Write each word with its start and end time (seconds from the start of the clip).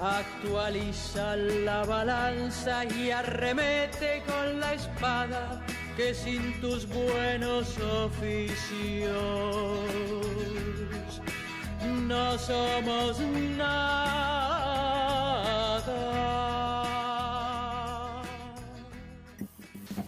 Actualiza 0.00 1.34
la 1.36 1.84
balanza 1.84 2.84
y 2.84 3.10
arremete 3.10 4.22
con 4.26 4.60
la 4.60 4.74
espada 4.74 5.60
que 5.96 6.14
sin 6.14 6.60
tus 6.60 6.86
buenos 6.88 7.76
oficios 7.78 9.18
no 12.08 12.38
somos 12.38 13.20
nada. 13.20 14.38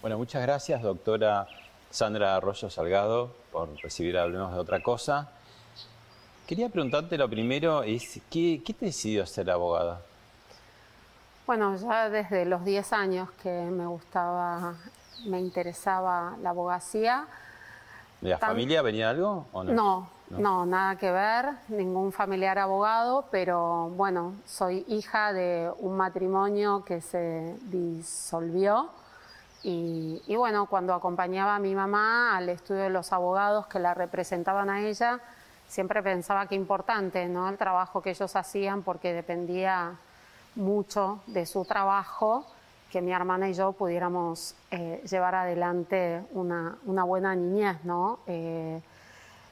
Bueno, 0.01 0.17
muchas 0.17 0.41
gracias, 0.41 0.81
doctora 0.81 1.47
Sandra 1.91 2.35
Arroyo 2.37 2.69
Salgado, 2.69 3.35
por 3.51 3.75
recibir 3.83 4.17
Hablemos 4.17 4.51
de 4.53 4.59
otra 4.59 4.81
cosa. 4.81 5.29
Quería 6.51 6.67
preguntarte 6.67 7.17
lo 7.17 7.29
primero, 7.29 7.81
es, 7.81 8.19
¿qué, 8.29 8.61
qué 8.65 8.73
te 8.73 8.87
decidió 8.87 9.25
ser 9.25 9.49
abogada? 9.49 10.01
Bueno, 11.47 11.77
ya 11.77 12.09
desde 12.09 12.43
los 12.43 12.65
10 12.65 12.91
años 12.91 13.29
que 13.41 13.49
me 13.49 13.85
gustaba, 13.85 14.73
me 15.27 15.39
interesaba 15.39 16.35
la 16.41 16.49
abogacía. 16.49 17.25
¿De 18.19 18.31
la 18.31 18.37
familia 18.37 18.81
venía 18.81 19.11
algo 19.11 19.45
o 19.53 19.63
no? 19.63 19.71
No, 19.71 20.09
no, 20.29 20.65
nada 20.65 20.97
que 20.97 21.09
ver, 21.09 21.51
ningún 21.69 22.11
familiar 22.11 22.59
abogado, 22.59 23.23
pero 23.31 23.87
bueno, 23.95 24.35
soy 24.45 24.83
hija 24.89 25.31
de 25.31 25.71
un 25.79 25.95
matrimonio 25.95 26.83
que 26.83 26.99
se 26.99 27.55
disolvió 27.69 28.89
y, 29.63 30.21
y 30.27 30.35
bueno, 30.35 30.65
cuando 30.65 30.93
acompañaba 30.93 31.55
a 31.55 31.59
mi 31.59 31.73
mamá 31.75 32.35
al 32.35 32.49
estudio 32.49 32.81
de 32.81 32.89
los 32.89 33.13
abogados 33.13 33.67
que 33.67 33.79
la 33.79 33.93
representaban 33.93 34.69
a 34.69 34.81
ella, 34.81 35.21
siempre 35.71 36.03
pensaba 36.03 36.47
que 36.47 36.55
importante, 36.55 37.29
¿no? 37.29 37.47
El 37.47 37.57
trabajo 37.57 38.01
que 38.01 38.09
ellos 38.09 38.35
hacían 38.35 38.83
porque 38.83 39.13
dependía 39.13 39.93
mucho 40.55 41.21
de 41.27 41.45
su 41.45 41.63
trabajo 41.63 42.45
que 42.91 43.01
mi 43.01 43.13
hermana 43.13 43.49
y 43.49 43.53
yo 43.53 43.71
pudiéramos 43.71 44.53
eh, 44.69 45.01
llevar 45.09 45.33
adelante 45.33 46.23
una, 46.33 46.77
una 46.85 47.05
buena 47.05 47.33
niñez, 47.35 47.77
¿no? 47.85 48.19
Eh, 48.27 48.81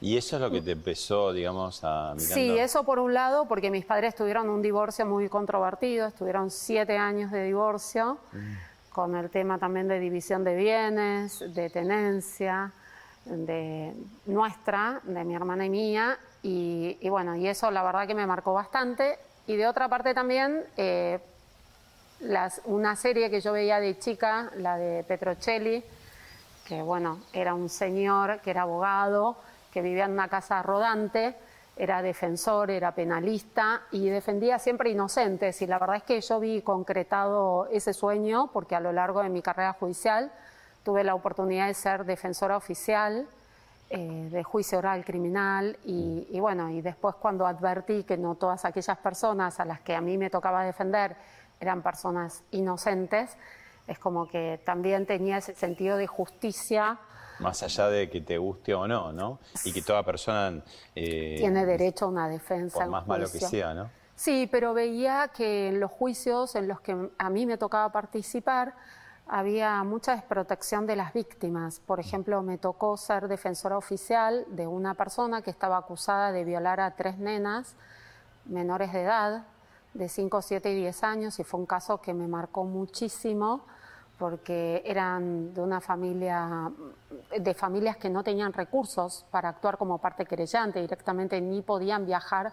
¿Y 0.02 0.18
eso 0.18 0.36
es 0.36 0.42
lo 0.42 0.50
que 0.50 0.60
te 0.60 0.72
empezó, 0.72 1.32
digamos, 1.32 1.82
a 1.84 2.12
mirando? 2.14 2.34
Sí, 2.34 2.58
eso 2.58 2.84
por 2.84 2.98
un 2.98 3.14
lado, 3.14 3.48
porque 3.48 3.70
mis 3.70 3.86
padres 3.86 4.14
tuvieron 4.14 4.50
un 4.50 4.60
divorcio 4.60 5.06
muy 5.06 5.26
controvertido, 5.30 6.06
estuvieron 6.06 6.50
siete 6.50 6.98
años 6.98 7.30
de 7.30 7.44
divorcio, 7.44 8.18
con 8.90 9.16
el 9.16 9.30
tema 9.30 9.56
también 9.58 9.88
de 9.88 9.98
división 9.98 10.44
de 10.44 10.54
bienes, 10.54 11.42
de 11.54 11.70
tenencia, 11.70 12.74
de 13.24 13.92
nuestra, 14.26 15.00
de 15.04 15.24
mi 15.24 15.34
hermana 15.34 15.66
y 15.66 15.70
mía, 15.70 16.18
y, 16.42 17.08
bueno, 17.08 17.36
y 17.36 17.46
eso 17.46 17.70
la 17.70 17.82
verdad 17.82 18.06
que 18.06 18.14
me 18.14 18.26
marcó 18.26 18.52
bastante. 18.52 19.18
Y 19.46 19.56
de 19.56 19.66
otra 19.66 19.88
parte 19.88 20.14
también, 20.14 20.64
eh, 20.76 21.18
una 22.64 22.96
serie 22.96 23.30
que 23.30 23.40
yo 23.40 23.52
veía 23.52 23.80
de 23.80 23.98
chica, 23.98 24.50
la 24.56 24.76
de 24.76 25.04
Petrocelli, 25.04 25.82
que 26.66 26.82
bueno, 26.82 27.20
era 27.32 27.54
un 27.54 27.68
señor 27.68 28.40
que 28.40 28.50
era 28.50 28.62
abogado, 28.62 29.36
que 29.72 29.82
vivía 29.82 30.04
en 30.04 30.12
una 30.12 30.28
casa 30.28 30.62
rodante, 30.62 31.34
era 31.76 32.02
defensor, 32.02 32.70
era 32.70 32.94
penalista 32.94 33.82
y 33.90 34.08
defendía 34.08 34.58
siempre 34.58 34.90
inocentes. 34.90 35.62
Y 35.62 35.66
la 35.66 35.78
verdad 35.78 35.96
es 35.96 36.02
que 36.02 36.20
yo 36.20 36.38
vi 36.38 36.60
concretado 36.62 37.66
ese 37.72 37.94
sueño 37.94 38.50
porque 38.52 38.76
a 38.76 38.80
lo 38.80 38.92
largo 38.92 39.22
de 39.22 39.30
mi 39.30 39.40
carrera 39.40 39.72
judicial 39.72 40.30
tuve 40.82 41.04
la 41.04 41.14
oportunidad 41.14 41.66
de 41.66 41.74
ser 41.74 42.04
defensora 42.04 42.56
oficial 42.56 43.26
eh, 43.90 44.28
de 44.30 44.42
juicio 44.44 44.78
oral 44.78 45.04
criminal 45.04 45.78
y, 45.84 46.26
y 46.30 46.40
bueno, 46.40 46.70
y 46.70 46.80
después 46.80 47.16
cuando 47.16 47.46
advertí 47.46 48.04
que 48.04 48.16
no 48.16 48.36
todas 48.36 48.64
aquellas 48.64 48.96
personas 48.98 49.58
a 49.60 49.64
las 49.64 49.80
que 49.80 49.96
a 49.96 50.00
mí 50.00 50.16
me 50.16 50.30
tocaba 50.30 50.62
defender 50.64 51.16
eran 51.58 51.82
personas 51.82 52.42
inocentes, 52.52 53.36
es 53.86 53.98
como 53.98 54.28
que 54.28 54.60
también 54.64 55.06
tenía 55.06 55.38
ese 55.38 55.54
sentido 55.54 55.96
de 55.96 56.06
justicia, 56.06 56.98
Más 57.40 57.62
allá 57.62 57.88
de 57.88 58.08
que 58.08 58.20
te 58.20 58.38
guste 58.38 58.74
o 58.74 58.86
no, 58.86 59.12
¿no? 59.12 59.38
Y 59.64 59.72
que 59.72 59.82
toda 59.82 60.02
persona... 60.04 60.62
eh, 60.94 61.36
tiene 61.38 61.66
derecho 61.66 62.04
a 62.04 62.08
una 62.08 62.28
defensa. 62.28 62.78
Por 62.78 62.88
más 62.88 63.06
malo 63.06 63.24
que 63.30 63.40
sea, 63.40 63.74
¿no? 63.74 63.90
Sí, 64.14 64.46
pero 64.52 64.74
veía 64.74 65.30
que 65.34 65.68
en 65.68 65.80
los 65.80 65.90
juicios 65.90 66.54
en 66.54 66.68
los 66.68 66.80
que 66.82 66.94
a 67.16 67.30
mí 67.30 67.46
me 67.46 67.56
tocaba 67.56 67.90
participar 67.90 68.74
había 69.32 69.84
mucha 69.84 70.16
desprotección 70.16 70.86
de 70.86 70.96
las 70.96 71.12
víctimas. 71.12 71.78
Por 71.78 72.00
ejemplo, 72.00 72.42
me 72.42 72.58
tocó 72.58 72.96
ser 72.96 73.28
defensora 73.28 73.78
oficial 73.78 74.44
de 74.48 74.66
una 74.66 74.94
persona 74.94 75.40
que 75.40 75.50
estaba 75.50 75.78
acusada 75.78 76.32
de 76.32 76.44
violar 76.44 76.80
a 76.80 76.96
tres 76.96 77.16
nenas 77.16 77.76
menores 78.44 78.92
de 78.92 79.02
edad, 79.02 79.44
de 79.94 80.08
5, 80.08 80.42
7 80.42 80.72
y 80.72 80.74
10 80.80 81.04
años, 81.04 81.38
y 81.38 81.44
fue 81.44 81.60
un 81.60 81.66
caso 81.66 82.00
que 82.00 82.12
me 82.12 82.26
marcó 82.26 82.64
muchísimo 82.64 83.64
porque 84.18 84.82
eran 84.84 85.54
de 85.54 85.62
una 85.62 85.80
familia, 85.80 86.70
de 87.38 87.54
familias 87.54 87.96
que 87.98 88.10
no 88.10 88.24
tenían 88.24 88.52
recursos 88.52 89.24
para 89.30 89.48
actuar 89.48 89.78
como 89.78 89.98
parte 89.98 90.26
querellante, 90.26 90.80
directamente 90.80 91.40
ni 91.40 91.62
podían 91.62 92.04
viajar 92.04 92.52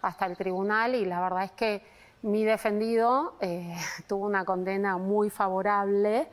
hasta 0.00 0.24
el 0.24 0.38
tribunal 0.38 0.94
y 0.94 1.04
la 1.04 1.20
verdad 1.20 1.44
es 1.44 1.52
que 1.52 1.86
mi 2.24 2.42
defendido 2.42 3.34
eh, 3.40 3.76
tuvo 4.08 4.26
una 4.26 4.44
condena 4.44 4.96
muy 4.96 5.30
favorable, 5.30 6.28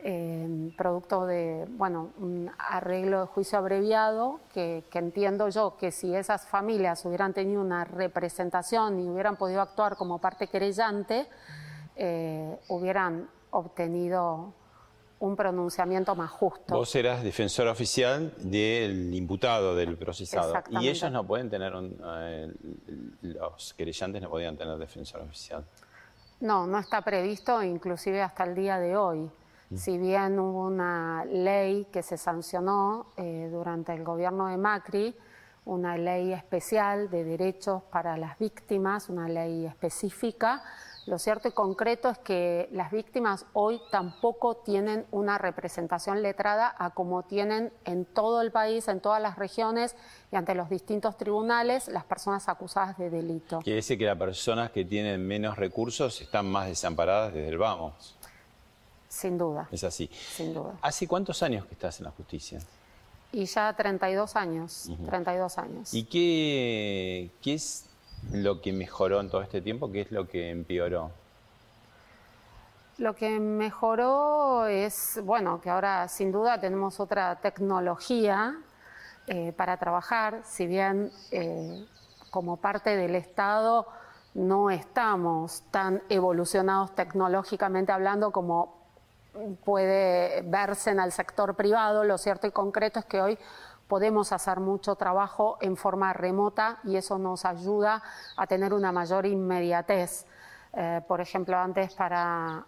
eh, 0.00 0.72
producto 0.76 1.26
de, 1.26 1.66
bueno, 1.70 2.10
un 2.18 2.50
arreglo 2.56 3.22
de 3.22 3.26
juicio 3.26 3.58
abreviado, 3.58 4.38
que, 4.54 4.84
entiendo 4.92 5.48
yo 5.48 5.76
que 5.76 5.90
si 5.90 6.14
esas 6.14 6.46
familias 6.46 7.04
hubieran 7.04 7.34
tenido 7.34 7.60
una 7.60 7.84
representación 7.84 9.00
y 9.00 9.08
hubieran 9.08 9.36
podido 9.36 9.60
actuar 9.60 9.96
como 9.96 10.18
parte 10.18 10.46
querellante, 10.46 11.26
eh, 11.96 12.56
hubieran 12.68 13.28
obtenido 13.50 14.52
un 15.20 15.34
pronunciamiento 15.34 16.14
más 16.14 16.30
justo. 16.30 16.74
Vos 16.74 16.94
eras 16.94 17.22
defensora 17.22 17.72
oficial 17.72 18.32
del 18.38 19.12
imputado, 19.14 19.74
del 19.74 19.96
procesado. 19.96 20.54
Y 20.70 20.88
ellos 20.88 21.10
no 21.10 21.26
pueden 21.26 21.50
tener, 21.50 21.74
un, 21.74 22.00
eh, 22.06 22.52
los 23.22 23.74
querellantes 23.74 24.22
no 24.22 24.30
podían 24.30 24.56
tener 24.56 24.76
defensor 24.78 25.22
oficial. 25.22 25.64
No, 26.40 26.66
no 26.66 26.78
está 26.78 27.02
previsto, 27.02 27.62
inclusive 27.62 28.22
hasta 28.22 28.44
el 28.44 28.54
día 28.54 28.78
de 28.78 28.96
hoy. 28.96 29.30
Si 29.74 29.98
bien 29.98 30.38
hubo 30.38 30.66
una 30.66 31.26
ley 31.26 31.88
que 31.92 32.02
se 32.02 32.16
sancionó 32.16 33.12
eh, 33.18 33.50
durante 33.52 33.92
el 33.92 34.02
gobierno 34.02 34.46
de 34.46 34.56
Macri, 34.56 35.14
una 35.66 35.98
ley 35.98 36.32
especial 36.32 37.10
de 37.10 37.24
derechos 37.24 37.82
para 37.82 38.16
las 38.16 38.38
víctimas, 38.38 39.10
una 39.10 39.28
ley 39.28 39.66
específica, 39.66 40.62
lo 41.08 41.18
cierto 41.18 41.48
y 41.48 41.52
concreto 41.52 42.10
es 42.10 42.18
que 42.18 42.68
las 42.70 42.90
víctimas 42.92 43.46
hoy 43.54 43.80
tampoco 43.90 44.56
tienen 44.58 45.06
una 45.10 45.38
representación 45.38 46.20
letrada 46.22 46.74
a 46.78 46.90
como 46.90 47.22
tienen 47.22 47.72
en 47.86 48.04
todo 48.04 48.42
el 48.42 48.52
país, 48.52 48.88
en 48.88 49.00
todas 49.00 49.20
las 49.22 49.36
regiones 49.38 49.96
y 50.30 50.36
ante 50.36 50.54
los 50.54 50.68
distintos 50.68 51.16
tribunales 51.16 51.88
las 51.88 52.04
personas 52.04 52.48
acusadas 52.50 52.98
de 52.98 53.08
delito. 53.08 53.60
Quiere 53.60 53.76
decir 53.76 53.96
que 53.96 54.04
las 54.04 54.18
personas 54.18 54.70
que 54.70 54.84
tienen 54.84 55.26
menos 55.26 55.56
recursos 55.56 56.20
están 56.20 56.46
más 56.46 56.66
desamparadas 56.68 57.32
desde 57.32 57.48
el 57.48 57.58
vamos. 57.58 58.14
Sin 59.08 59.38
duda, 59.38 59.66
Es 59.72 59.84
así. 59.84 60.10
sin 60.12 60.52
duda. 60.52 60.74
¿Hace 60.82 61.08
cuántos 61.08 61.42
años 61.42 61.64
que 61.64 61.72
estás 61.72 61.98
en 62.00 62.04
la 62.04 62.10
justicia? 62.10 62.60
Y 63.32 63.46
ya 63.46 63.72
32 63.74 64.36
años, 64.36 64.90
32 65.06 65.58
años. 65.58 65.94
¿Y 65.94 66.04
qué, 66.04 67.30
qué 67.40 67.54
es 67.54 67.87
lo 68.32 68.60
que 68.60 68.72
mejoró 68.72 69.20
en 69.20 69.30
todo 69.30 69.42
este 69.42 69.60
tiempo? 69.60 69.90
¿Qué 69.90 70.02
es 70.02 70.12
lo 70.12 70.28
que 70.28 70.50
empeoró? 70.50 71.10
Lo 72.98 73.14
que 73.14 73.38
mejoró 73.38 74.66
es, 74.66 75.20
bueno, 75.22 75.60
que 75.60 75.70
ahora 75.70 76.08
sin 76.08 76.32
duda 76.32 76.60
tenemos 76.60 76.98
otra 76.98 77.36
tecnología 77.36 78.56
eh, 79.28 79.52
para 79.52 79.76
trabajar, 79.76 80.40
si 80.44 80.66
bien 80.66 81.12
eh, 81.30 81.86
como 82.30 82.56
parte 82.56 82.96
del 82.96 83.14
Estado 83.14 83.86
no 84.34 84.70
estamos 84.70 85.62
tan 85.70 86.02
evolucionados 86.08 86.94
tecnológicamente 86.94 87.92
hablando 87.92 88.30
como 88.30 88.78
puede 89.64 90.42
verse 90.42 90.90
en 90.90 91.00
el 91.00 91.12
sector 91.12 91.54
privado, 91.54 92.04
lo 92.04 92.18
cierto 92.18 92.46
y 92.46 92.50
concreto 92.50 93.00
es 93.00 93.04
que 93.04 93.20
hoy 93.20 93.38
podemos 93.88 94.32
hacer 94.32 94.60
mucho 94.60 94.94
trabajo 94.94 95.56
en 95.60 95.76
forma 95.76 96.12
remota 96.12 96.78
y 96.84 96.96
eso 96.96 97.18
nos 97.18 97.44
ayuda 97.44 98.02
a 98.36 98.46
tener 98.46 98.72
una 98.74 98.92
mayor 98.92 99.26
inmediatez. 99.26 100.26
Eh, 100.74 101.00
por 101.08 101.20
ejemplo, 101.20 101.56
antes 101.56 101.94
para 101.94 102.66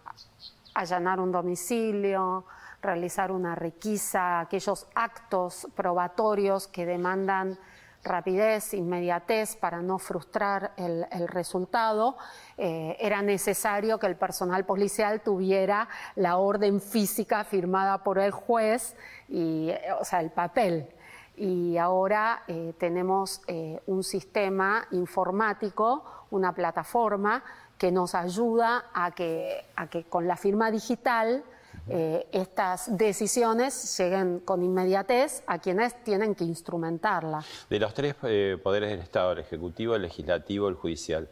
allanar 0.73 1.19
un 1.19 1.31
domicilio, 1.31 2.45
realizar 2.81 3.31
una 3.31 3.53
requisa, 3.53 4.39
aquellos 4.39 4.87
actos 4.95 5.67
probatorios 5.75 6.67
que 6.67 6.85
demandan 6.85 7.59
rapidez, 8.03 8.73
inmediatez 8.73 9.55
para 9.55 9.83
no 9.83 9.99
frustrar 9.99 10.71
el, 10.75 11.05
resultado, 11.27 12.17
eh, 12.57 12.97
era 12.99 13.21
necesario 13.21 13.99
que 13.99 14.07
el 14.07 14.15
personal 14.15 14.65
policial 14.65 15.21
tuviera 15.21 15.87
la 16.15 16.37
orden 16.37 16.81
física 16.81 17.43
firmada 17.43 18.03
por 18.03 18.17
el 18.17 18.31
juez, 18.31 18.95
y, 19.29 19.71
o 19.99 20.03
sea, 20.03 20.19
el 20.21 20.31
papel. 20.31 20.89
Y 21.35 21.77
ahora 21.77 22.43
eh, 22.47 22.73
tenemos 22.77 23.41
eh, 23.47 23.79
un 23.87 24.03
sistema 24.03 24.87
informático, 24.91 26.03
una 26.31 26.53
plataforma 26.53 27.43
que 27.77 27.91
nos 27.91 28.13
ayuda 28.13 28.85
a 28.93 29.11
que, 29.11 29.65
a 29.75 29.87
que 29.87 30.03
con 30.03 30.27
la 30.27 30.37
firma 30.37 30.69
digital 30.69 31.43
eh, 31.87 32.27
estas 32.31 32.95
decisiones 32.95 33.97
lleguen 33.97 34.39
con 34.41 34.61
inmediatez 34.61 35.43
a 35.47 35.57
quienes 35.57 36.03
tienen 36.03 36.35
que 36.35 36.43
instrumentarla. 36.43 37.43
De 37.69 37.79
los 37.79 37.93
tres 37.93 38.13
poderes 38.61 38.91
del 38.91 38.99
Estado, 38.99 39.31
el 39.31 39.39
Ejecutivo, 39.39 39.95
el 39.95 40.03
Legislativo, 40.03 40.67
el 40.67 40.75
Judicial, 40.75 41.27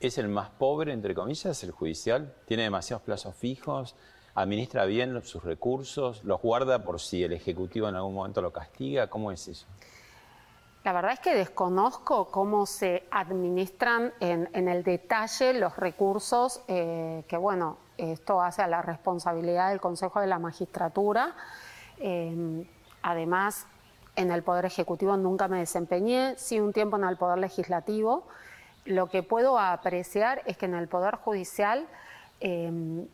¿es 0.00 0.18
el 0.18 0.28
más 0.28 0.50
pobre, 0.50 0.92
entre 0.92 1.14
comillas, 1.14 1.62
el 1.64 1.70
Judicial? 1.70 2.34
¿Tiene 2.44 2.64
demasiados 2.64 3.02
plazos 3.02 3.34
fijos? 3.34 3.94
¿Administra 4.36 4.84
bien 4.84 5.22
sus 5.24 5.42
recursos? 5.42 6.22
¿Los 6.22 6.42
guarda 6.42 6.84
por 6.84 7.00
si 7.00 7.24
el 7.24 7.32
Ejecutivo 7.32 7.88
en 7.88 7.96
algún 7.96 8.12
momento 8.12 8.42
lo 8.42 8.52
castiga? 8.52 9.08
¿Cómo 9.08 9.32
es 9.32 9.48
eso? 9.48 9.66
La 10.84 10.92
verdad 10.92 11.12
es 11.12 11.20
que 11.20 11.34
desconozco 11.34 12.26
cómo 12.26 12.66
se 12.66 13.04
administran 13.10 14.12
en, 14.20 14.68
el 14.68 14.84
detalle 14.84 15.54
los 15.54 15.74
recursos 15.78 16.60
eh, 16.68 17.24
que, 17.26 17.38
bueno, 17.38 17.78
esto 17.96 18.42
hace 18.42 18.60
a 18.60 18.68
la 18.68 18.82
responsabilidad 18.82 19.70
del 19.70 19.80
Consejo 19.80 20.20
de 20.20 20.26
la 20.26 20.38
Magistratura. 20.38 21.34
Eh, 21.98 22.68
además, 23.00 23.66
en 24.16 24.30
el 24.30 24.42
Poder 24.42 24.66
Ejecutivo 24.66 25.16
nunca 25.16 25.48
me 25.48 25.60
desempeñé, 25.60 26.34
sí 26.36 26.60
un 26.60 26.74
tiempo 26.74 26.98
en 26.98 27.04
el 27.04 27.16
Poder 27.16 27.38
Legislativo. 27.38 28.26
Lo 28.84 29.06
que 29.06 29.22
puedo 29.22 29.58
apreciar 29.58 30.42
es 30.44 30.58
que 30.58 30.66
en 30.66 30.74
el 30.74 30.88
Poder 30.88 31.16
Judicial, 31.16 31.86
eh, 32.40 33.06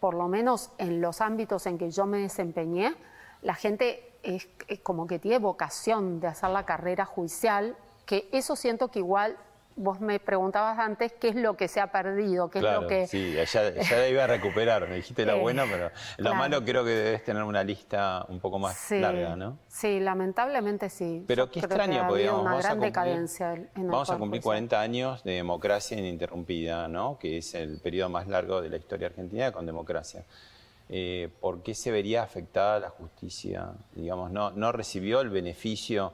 por 0.00 0.14
lo 0.14 0.28
menos 0.28 0.70
en 0.78 1.00
los 1.00 1.20
ámbitos 1.20 1.66
en 1.66 1.78
que 1.78 1.90
yo 1.90 2.06
me 2.06 2.18
desempeñé, 2.18 2.94
la 3.42 3.54
gente 3.54 4.12
es, 4.22 4.48
como 4.82 5.06
que 5.06 5.18
tiene 5.18 5.38
vocación 5.38 6.20
de 6.20 6.28
hacer 6.28 6.50
la 6.50 6.64
carrera 6.64 7.04
judicial, 7.04 7.76
que 8.06 8.28
eso 8.32 8.56
siento 8.56 8.88
que 8.88 9.00
igual 9.00 9.36
vos 9.78 10.00
me 10.00 10.18
preguntabas 10.18 10.78
antes 10.78 11.12
qué 11.12 11.28
es 11.28 11.36
lo 11.36 11.56
que 11.56 11.68
se 11.68 11.80
ha 11.80 11.90
perdido, 11.92 12.50
qué 12.50 12.58
es 12.58 12.64
lo 12.64 12.86
que... 12.86 13.06
Sí, 13.06 13.32
ya, 13.32 13.44
ya 13.44 14.08
iba 14.08 14.24
a 14.24 14.26
recuperar, 14.26 14.88
me 14.88 14.96
dijiste 14.96 15.24
lo 15.24 15.36
eh, 15.36 15.40
bueno, 15.40 15.64
pero 15.70 15.90
lo 16.18 16.34
malo 16.34 16.64
creo 16.64 16.84
que 16.84 16.90
debes 16.90 17.24
tener 17.24 17.42
una 17.44 17.62
lista 17.62 18.26
un 18.28 18.40
poco 18.40 18.58
más 18.58 18.90
larga, 18.90 19.36
¿no? 19.36 19.58
Sí, 19.68 20.00
lamentablemente 20.00 20.90
sí. 20.90 21.24
Pero 21.26 21.50
qué 21.50 21.60
extraño, 21.60 22.06
porque 22.08 22.30
una 22.30 22.58
gran 22.58 22.80
decadencia 22.80 23.54
Vamos 23.76 24.10
a 24.10 24.18
cumplir 24.18 24.42
40 24.42 24.80
años 24.80 25.22
de 25.22 25.32
democracia 25.32 25.98
ininterrumpida, 25.98 26.88
¿no? 26.88 27.18
Que 27.18 27.38
es 27.38 27.54
el 27.54 27.80
periodo 27.80 28.08
más 28.08 28.26
largo 28.26 28.60
de 28.60 28.68
la 28.68 28.76
historia 28.76 29.06
argentina 29.06 29.52
con 29.52 29.64
democracia. 29.64 30.24
Eh, 30.88 31.28
¿Por 31.40 31.62
qué 31.62 31.74
se 31.74 31.90
vería 31.90 32.22
afectada 32.22 32.80
la 32.80 32.90
justicia? 32.90 33.72
Digamos, 33.94 34.30
no, 34.30 34.50
no 34.50 34.72
recibió 34.72 35.20
el 35.20 35.28
beneficio 35.28 36.12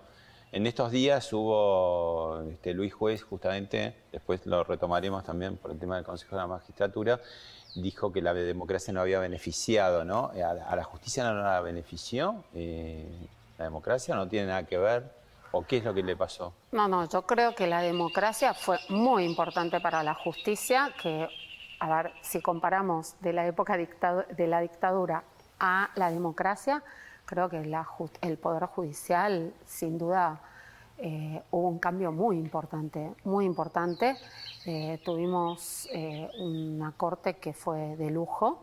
en 0.55 0.69
estos 0.69 0.93
días 0.93 1.33
hubo 1.33 2.41
este, 2.49 2.75
Luis 2.75 2.95
Juez, 2.95 3.25
justamente, 3.25 3.97
después 4.13 4.47
lo 4.47 4.63
retomaremos 4.63 5.25
también 5.25 5.57
por 5.57 5.73
el 5.73 5.81
tema 5.81 5.97
del 5.97 6.05
Consejo 6.05 6.37
de 6.37 6.43
la 6.43 6.47
Magistratura, 6.47 7.21
dijo 7.75 8.13
que 8.13 8.23
la 8.23 8.33
democracia 8.33 8.93
no 8.93 9.01
había 9.01 9.19
beneficiado, 9.19 10.05
¿no? 10.05 10.31
¿A, 10.31 10.77
la 10.77 10.85
justicia 10.85 11.25
no 11.25 11.43
la 11.43 11.61
benefició 11.61 12.45
eh, 12.55 13.05
la 13.59 13.65
democracia? 13.65 14.15
¿No 14.15 14.29
tiene 14.29 14.47
nada 14.47 14.65
que 14.65 14.79
ver? 14.79 15.11
¿O 15.51 15.65
qué 15.67 15.79
es 15.79 15.85
lo 15.85 15.93
que 15.93 16.05
le 16.05 16.17
pasó? 16.17 16.55
No, 16.71 16.87
no, 16.87 17.09
yo 17.09 17.23
creo 17.23 17.57
que 17.57 17.67
la 17.67 17.81
democracia 17.81 18.55
fue 18.55 18.79
muy 18.91 19.25
importante 19.25 19.81
para 19.81 20.05
la 20.05 20.15
justicia, 20.15 20.95
que, 21.03 21.29
a 21.81 21.97
ver, 21.97 22.13
si 22.23 22.41
comparamos 22.41 23.17
de 23.21 23.33
la 23.33 23.45
época 23.45 23.77
de 23.77 24.47
la 24.47 24.61
dictadura 24.61 25.25
a 25.59 25.91
la 25.97 26.13
democracia, 26.13 26.85
creo 27.25 27.49
que 27.49 27.59
el 28.23 28.39
Poder 28.39 28.67
Judicial, 28.67 29.53
sin 29.67 29.99
duda, 29.99 30.41
eh, 30.99 31.43
hubo 31.51 31.69
un 31.69 31.79
cambio 31.79 32.13
muy 32.13 32.39
importante, 32.39 33.15
muy 33.25 33.45
importante. 33.45 34.17
Eh, 34.65 35.01
tuvimos 35.05 35.89
eh, 35.93 36.31
una 36.39 36.93
corte 36.93 37.35
que 37.35 37.53
fue 37.53 37.97
de 37.97 38.11
lujo, 38.11 38.61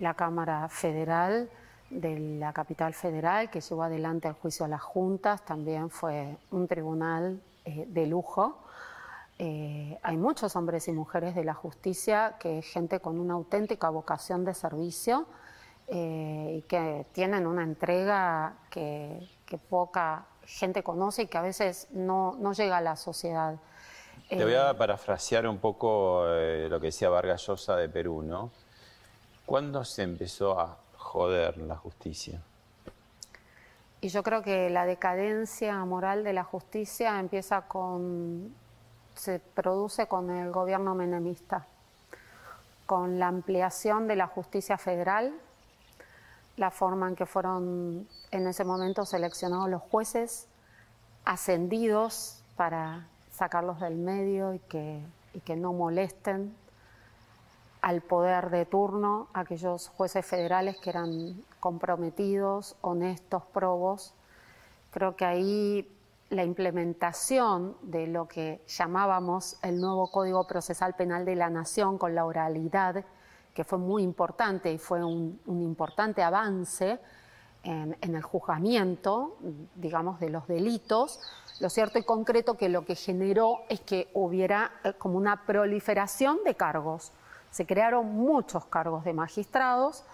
la 0.00 0.12
Cámara 0.12 0.68
Federal 0.68 1.48
de 1.88 2.18
la 2.38 2.52
capital 2.52 2.92
federal 2.92 3.48
que 3.48 3.62
llevó 3.62 3.84
adelante 3.84 4.28
el 4.28 4.34
juicio 4.34 4.66
a 4.66 4.68
las 4.68 4.82
juntas, 4.82 5.42
también 5.46 5.88
fue 5.88 6.36
un 6.50 6.68
tribunal 6.68 7.40
de 7.64 8.06
lujo. 8.06 8.58
hay 9.38 10.16
muchos 10.18 10.56
hombres 10.56 10.88
y 10.88 10.92
mujeres 10.92 11.34
de 11.34 11.42
la 11.42 11.54
justicia 11.54 12.36
que 12.38 12.60
gente 12.60 13.00
con 13.00 13.18
una 13.18 13.32
auténtica 13.32 13.88
vocación 13.88 14.44
de 14.44 14.52
servicio 14.52 15.26
y 15.88 16.62
que 16.62 17.06
tienen 17.12 17.46
una 17.46 17.62
entrega 17.62 18.54
que, 18.70 19.28
que 19.44 19.58
poca 19.58 20.24
gente 20.46 20.82
conoce 20.82 21.22
y 21.22 21.26
que 21.26 21.38
a 21.38 21.42
veces 21.42 21.88
no, 21.92 22.36
no 22.38 22.52
llega 22.52 22.78
a 22.78 22.80
la 22.80 22.96
sociedad. 22.96 23.56
Te 24.28 24.42
voy 24.42 24.54
a 24.54 24.70
eh, 24.70 24.74
parafrasear 24.74 25.46
un 25.46 25.58
poco 25.58 26.24
eh, 26.28 26.68
lo 26.68 26.80
que 26.80 26.86
decía 26.86 27.08
Vargas 27.08 27.46
Llosa 27.46 27.76
de 27.76 27.88
Perú, 27.88 28.22
¿no? 28.22 28.50
¿Cuándo 29.46 29.84
se 29.84 30.02
empezó 30.02 30.58
a 30.58 30.78
joder 30.96 31.58
la 31.58 31.76
justicia? 31.76 32.40
Y 34.00 34.08
yo 34.08 34.22
creo 34.22 34.42
que 34.42 34.70
la 34.70 34.86
decadencia 34.86 35.82
moral 35.84 36.24
de 36.24 36.32
la 36.32 36.44
justicia 36.44 37.18
empieza 37.18 37.62
con, 37.62 38.54
se 39.14 39.38
produce 39.38 40.06
con 40.06 40.30
el 40.30 40.50
gobierno 40.50 40.94
menemista, 40.94 41.66
con 42.86 43.18
la 43.18 43.28
ampliación 43.28 44.06
de 44.08 44.16
la 44.16 44.26
justicia 44.26 44.76
federal, 44.76 45.32
la 46.56 46.70
forma 46.70 47.08
en 47.08 47.16
que 47.16 47.26
fueron 47.26 48.06
en 48.30 48.46
ese 48.46 48.64
momento 48.64 49.04
seleccionados 49.04 49.68
los 49.68 49.82
jueces 49.82 50.46
ascendidos 51.24 52.42
para 52.56 53.08
sacarlos 53.32 53.80
del 53.80 53.96
medio 53.96 54.54
y 54.54 54.58
que, 54.60 55.02
que 55.44 55.56
no 55.56 55.72
molesten 55.72 56.54
al 57.82 58.00
poder 58.00 58.50
de 58.50 58.64
turno, 58.64 59.28
aquellos 59.34 59.88
jueces 59.88 60.24
federales 60.24 60.78
que 60.78 60.90
eran 60.90 61.42
comprometidos, 61.60 62.76
honestos, 62.80 63.42
probos. 63.52 64.14
Creo 64.90 65.16
que 65.16 65.26
ahí 65.26 65.88
la 66.30 66.44
implementación 66.44 67.76
de 67.82 68.06
lo 68.06 68.26
que 68.26 68.62
llamábamos 68.66 69.58
el 69.62 69.80
nuevo 69.80 70.10
Código 70.10 70.46
Procesal 70.46 70.94
Penal 70.94 71.24
de 71.24 71.36
la 71.36 71.50
Nación 71.50 71.98
con 71.98 72.14
la 72.14 72.24
oralidad, 72.24 73.04
que 73.54 73.64
fue 73.64 73.78
muy 73.78 74.02
importante 74.02 74.70
y 74.72 74.78
fue 74.78 75.02
un, 75.04 75.40
importante 75.46 76.22
avance 76.22 76.98
en, 77.62 77.96
el 78.02 78.22
juzgamiento, 78.22 79.38
digamos, 79.76 80.20
de 80.20 80.28
los 80.28 80.46
delitos. 80.48 81.20
Lo 81.60 81.70
cierto 81.70 81.98
y 81.98 82.02
concreto 82.02 82.56
que 82.56 82.68
lo 82.68 82.84
que 82.84 82.96
generó 82.96 83.60
es 83.68 83.80
que 83.80 84.10
hubiera 84.12 84.72
eh, 84.82 84.92
como 84.94 85.16
una 85.16 85.46
proliferación 85.46 86.38
de 86.44 86.56
cargos. 86.56 87.12
Se 87.50 87.64
crearon 87.64 88.06
muchos 88.12 88.66
cargos 88.66 89.04
de 89.04 89.14
magistrados 89.14 90.04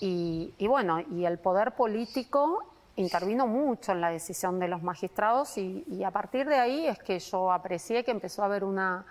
y, 0.00 0.54
bueno, 0.66 1.00
y 1.00 1.24
el 1.24 1.38
poder 1.38 1.72
político 1.72 2.64
intervino 2.96 3.48
mucho 3.48 3.90
en 3.90 4.00
la 4.00 4.10
decisión 4.10 4.60
de 4.60 4.68
los 4.68 4.82
magistrados 4.82 5.58
y 5.58 6.04
a 6.04 6.12
partir 6.12 6.46
de 6.46 6.56
ahí 6.56 6.86
es 6.86 6.98
que 7.00 7.18
yo 7.18 7.50
aprecié 7.50 8.04
que 8.04 8.12
empezó 8.12 8.42
a 8.42 8.44
haber 8.44 8.62
una 8.62 9.04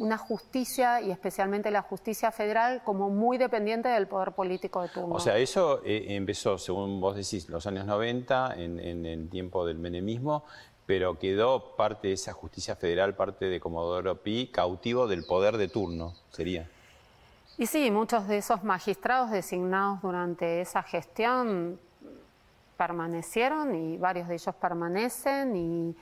una 0.00 0.16
justicia 0.16 1.02
y 1.02 1.10
especialmente 1.10 1.70
la 1.70 1.82
justicia 1.82 2.32
federal 2.32 2.80
como 2.84 3.10
muy 3.10 3.36
dependiente 3.36 3.90
del 3.90 4.08
poder 4.08 4.32
político 4.32 4.80
de 4.80 4.88
turno. 4.88 5.14
O 5.14 5.20
sea, 5.20 5.36
eso 5.36 5.82
eh, 5.84 6.06
empezó, 6.08 6.56
según 6.56 7.02
vos 7.02 7.16
decís, 7.16 7.50
los 7.50 7.66
años 7.66 7.84
90, 7.84 8.54
en, 8.56 9.04
el 9.04 9.28
tiempo 9.28 9.66
del 9.66 9.78
menemismo, 9.78 10.44
pero 10.86 11.18
quedó 11.18 11.76
parte 11.76 12.08
de 12.08 12.14
esa 12.14 12.32
justicia 12.32 12.76
federal, 12.76 13.14
parte 13.14 13.44
de 13.44 13.60
Comodoro 13.60 14.16
Pi, 14.16 14.46
cautivo 14.50 15.06
del 15.06 15.26
poder 15.26 15.58
de 15.58 15.68
turno, 15.68 16.14
sería. 16.30 16.66
Y 17.58 17.66
sí, 17.66 17.90
muchos 17.90 18.26
de 18.26 18.38
esos 18.38 18.64
magistrados 18.64 19.30
designados 19.30 20.00
durante 20.00 20.62
esa 20.62 20.82
gestión 20.82 21.78
permanecieron 22.78 23.74
y 23.74 23.98
varios 23.98 24.28
de 24.28 24.34
ellos 24.36 24.54
permanecen 24.54 25.94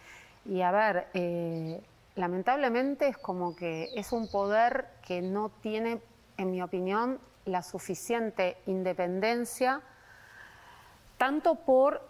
y, 0.46 0.62
a 0.62 0.70
ver... 0.70 1.08
Eh, 1.14 1.80
lamentablemente 2.18 3.08
es 3.08 3.16
como 3.16 3.54
que 3.54 3.90
es 3.94 4.12
un 4.12 4.28
poder 4.28 4.88
que 5.06 5.22
no 5.22 5.50
tiene, 5.62 6.02
en 6.36 6.50
mi 6.50 6.60
opinión, 6.60 7.20
la 7.44 7.62
suficiente 7.62 8.58
independencia, 8.66 9.80
tanto 11.16 11.54
por 11.54 12.02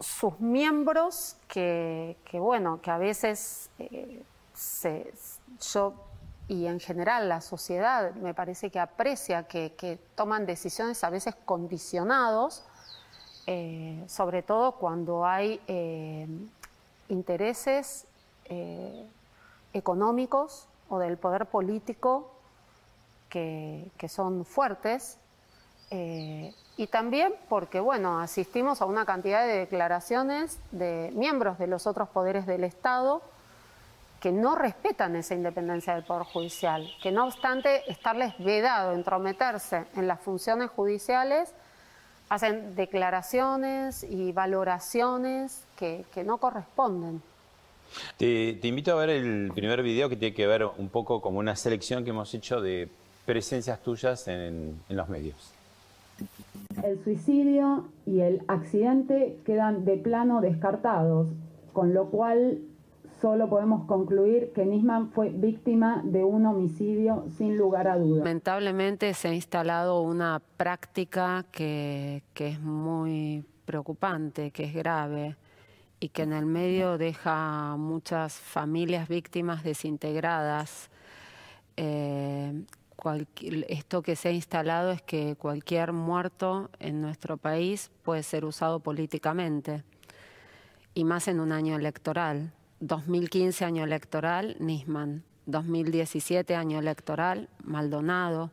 sus 0.00 0.40
miembros 0.40 1.36
que, 1.46 2.16
bueno, 2.32 2.80
que 2.82 2.90
a 2.90 2.98
veces 2.98 3.70
eh, 3.78 4.22
se, 4.52 5.14
yo 5.72 5.94
y 6.48 6.66
en 6.66 6.80
general 6.80 7.28
la 7.28 7.40
sociedad 7.40 8.12
me 8.14 8.34
parece 8.34 8.68
que 8.68 8.80
aprecia 8.80 9.44
que, 9.44 9.98
toman 10.16 10.44
decisiones 10.44 11.04
a 11.04 11.10
veces 11.10 11.36
condicionados, 11.44 12.64
eh, 13.46 14.02
sobre 14.08 14.42
todo 14.42 14.72
cuando 14.72 15.24
hay 15.24 15.60
eh, 15.68 16.26
intereses 17.08 18.06
económicos 19.72 20.68
o 20.88 20.98
del 20.98 21.16
poder 21.16 21.46
político 21.46 22.30
que, 23.28 23.90
son 24.08 24.44
fuertes. 24.44 25.18
Y 25.90 26.86
también 26.86 27.34
porque, 27.48 27.80
bueno, 27.80 28.20
asistimos 28.20 28.82
a 28.82 28.86
una 28.86 29.04
cantidad 29.04 29.46
de 29.46 29.58
declaraciones 29.58 30.58
de 30.70 31.10
miembros 31.14 31.58
de 31.58 31.66
los 31.66 31.86
otros 31.86 32.08
poderes 32.08 32.46
del 32.46 32.64
Estado 32.64 33.22
que 34.22 34.30
no 34.30 34.54
respetan 34.54 35.16
esa 35.16 35.34
independencia 35.34 35.94
del 35.94 36.04
Poder 36.04 36.22
Judicial, 36.22 36.88
que 37.02 37.10
no 37.10 37.24
obstante 37.24 37.90
estarles 37.90 38.38
vedado 38.38 38.92
entrometerse 38.92 39.84
en 39.96 40.06
las 40.06 40.20
funciones 40.20 40.70
judiciales, 40.70 41.52
hacen 42.28 42.76
declaraciones 42.76 44.04
y 44.04 44.30
valoraciones 44.30 45.64
que, 45.76 46.06
no 46.24 46.38
corresponden. 46.38 47.20
Te, 48.16 48.58
invito 48.62 48.92
a 48.92 48.94
ver 48.96 49.10
el 49.10 49.52
primer 49.54 49.82
video 49.82 50.08
que 50.08 50.16
tiene 50.16 50.34
que 50.34 50.46
ver 50.46 50.66
un 50.76 50.88
poco 50.88 51.20
como 51.20 51.38
una 51.38 51.56
selección 51.56 52.04
que 52.04 52.10
hemos 52.10 52.32
hecho 52.34 52.60
de 52.60 52.88
presencias 53.26 53.82
tuyas 53.82 54.28
en 54.28 54.80
los 54.88 55.08
medios. 55.08 55.52
El 56.82 57.02
suicidio 57.04 57.84
y 58.06 58.20
el 58.20 58.42
accidente 58.48 59.36
quedan 59.44 59.84
de 59.84 59.96
plano 59.96 60.40
descartados, 60.40 61.28
con 61.72 61.94
lo 61.94 62.06
cual 62.06 62.58
solo 63.20 63.48
podemos 63.48 63.86
concluir 63.86 64.52
que 64.52 64.66
Nisman 64.66 65.10
fue 65.10 65.28
víctima 65.30 66.02
de 66.04 66.24
un 66.24 66.44
homicidio 66.46 67.26
sin 67.38 67.56
lugar 67.56 67.86
a 67.86 67.96
dudas. 67.96 68.24
Lamentablemente 68.24 69.14
se 69.14 69.28
ha 69.28 69.34
instalado 69.34 70.02
una 70.02 70.42
práctica 70.56 71.44
que, 71.52 72.22
es 72.34 72.60
muy 72.60 73.44
preocupante, 73.64 74.50
que 74.50 74.64
es 74.64 74.74
grave 74.74 75.36
y 76.02 76.08
que 76.08 76.22
en 76.22 76.32
el 76.32 76.46
medio 76.46 76.98
deja 76.98 77.76
muchas 77.76 78.34
familias 78.34 79.06
víctimas 79.06 79.62
desintegradas. 79.62 80.90
Eh, 81.76 82.64
esto 83.68 84.02
que 84.02 84.16
se 84.16 84.28
ha 84.28 84.32
instalado 84.32 84.90
es 84.90 85.00
que 85.00 85.36
cualquier 85.36 85.92
muerto 85.92 86.70
en 86.80 87.00
nuestro 87.00 87.36
país 87.36 87.92
puede 88.02 88.24
ser 88.24 88.44
usado 88.44 88.80
políticamente, 88.80 89.84
y 90.92 91.04
más 91.04 91.28
en 91.28 91.38
un 91.38 91.52
año 91.52 91.76
electoral. 91.76 92.52
2015 92.80 93.64
año 93.64 93.84
electoral, 93.84 94.56
Nisman. 94.58 95.22
2017 95.46 96.56
año 96.56 96.80
electoral, 96.80 97.48
Maldonado. 97.62 98.50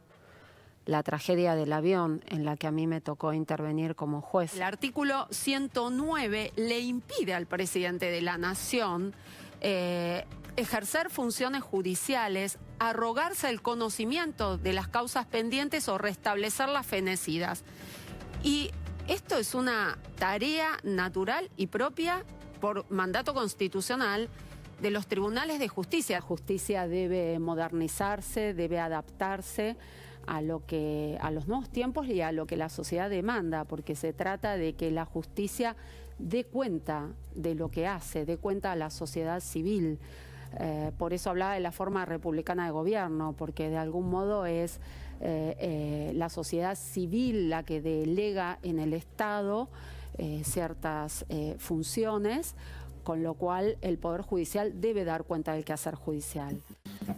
La 0.89 1.03
tragedia 1.03 1.53
del 1.53 1.72
avión 1.72 2.24
en 2.25 2.46
la 2.46 2.58
que 2.58 2.65
a 2.65 2.72
mí 2.72 2.88
me 2.88 3.00
tocó 3.00 3.31
intervenir 3.31 3.93
como 3.93 4.22
juez. 4.22 4.55
El 4.55 4.63
artículo 4.63 5.27
109 5.29 6.51
le 6.55 6.79
impide 6.79 7.36
al 7.36 7.46
presidente 7.46 8.10
de 8.10 8.22
la 8.22 8.39
Nación 8.39 9.13
eh, 9.62 10.25
ejercer 10.55 11.12
funciones 11.12 11.62
judiciales, 11.62 12.58
arrogarse 12.79 13.51
el 13.51 13.62
conocimiento 13.62 14.58
de 14.58 14.74
las 14.74 14.88
causas 14.88 15.27
pendientes 15.27 15.88
o 15.89 16.00
restablecer 16.00 16.69
las 16.69 16.88
fenecidas. 16.88 17.63
Y 18.41 18.72
esto 19.08 19.38
es 19.38 19.53
una 19.53 20.00
tarea 20.17 20.79
natural 20.81 21.51
y 21.55 21.67
propia 21.67 22.25
por 22.60 22.89
mandato 22.89 23.36
constitucional 23.36 24.27
de 24.81 24.89
los 24.89 25.05
tribunales 25.05 25.60
de 25.60 25.67
justicia. 25.67 26.17
La 26.17 26.22
justicia 26.22 26.88
debe 26.88 27.38
modernizarse, 27.38 28.55
debe 28.55 28.79
adaptarse 28.79 29.77
a 30.29 30.41
lo 30.41 30.63
que 30.65 31.17
a 31.21 31.31
los 31.31 31.48
nuevos 31.48 31.69
tiempos 31.69 32.07
y 32.07 32.21
a 32.21 32.31
lo 32.31 32.45
que 32.45 32.55
la 32.55 32.69
sociedad 32.69 33.09
demanda, 33.09 33.65
porque 33.65 33.95
se 33.95 34.13
trata 34.13 34.57
de 34.57 34.74
que 34.74 34.91
la 34.91 35.03
justicia 35.03 35.75
dé 36.19 36.43
cuenta 36.43 37.07
de 37.33 37.55
lo 37.55 37.71
que 37.71 37.88
hace, 37.88 38.25
dé 38.25 38.38
cuenta 38.38 38.71
a 38.71 38.75
la 38.75 38.91
sociedad 38.91 39.39
civil. 39.39 39.98
Eh, 40.59 40.91
por 41.00 41.13
eso 41.13 41.31
hablaba 41.31 41.55
de 41.55 41.62
la 41.62 41.71
forma 41.71 42.05
republicana 42.05 42.65
de 42.65 42.71
gobierno, 42.71 43.33
porque 43.36 43.71
de 43.71 43.77
algún 43.77 44.12
modo 44.12 44.45
es 44.45 44.79
eh, 45.19 45.55
eh, 45.59 46.12
la 46.13 46.29
sociedad 46.29 46.75
civil 46.75 47.50
la 47.50 47.63
que 47.63 47.81
delega 47.81 48.59
en 48.62 48.77
el 48.77 48.93
Estado 48.93 49.67
ciertas 50.43 51.25
funciones, 51.59 52.53
con 53.10 53.24
lo 53.24 53.34
cual 53.34 53.75
el 53.82 53.98
Poder 53.98 54.22
Judicial 54.22 54.80
debe 54.82 55.04
dar 55.04 55.24
cuenta 55.24 55.54
del 55.54 55.66
quehacer 55.66 55.96
judicial. 55.96 56.62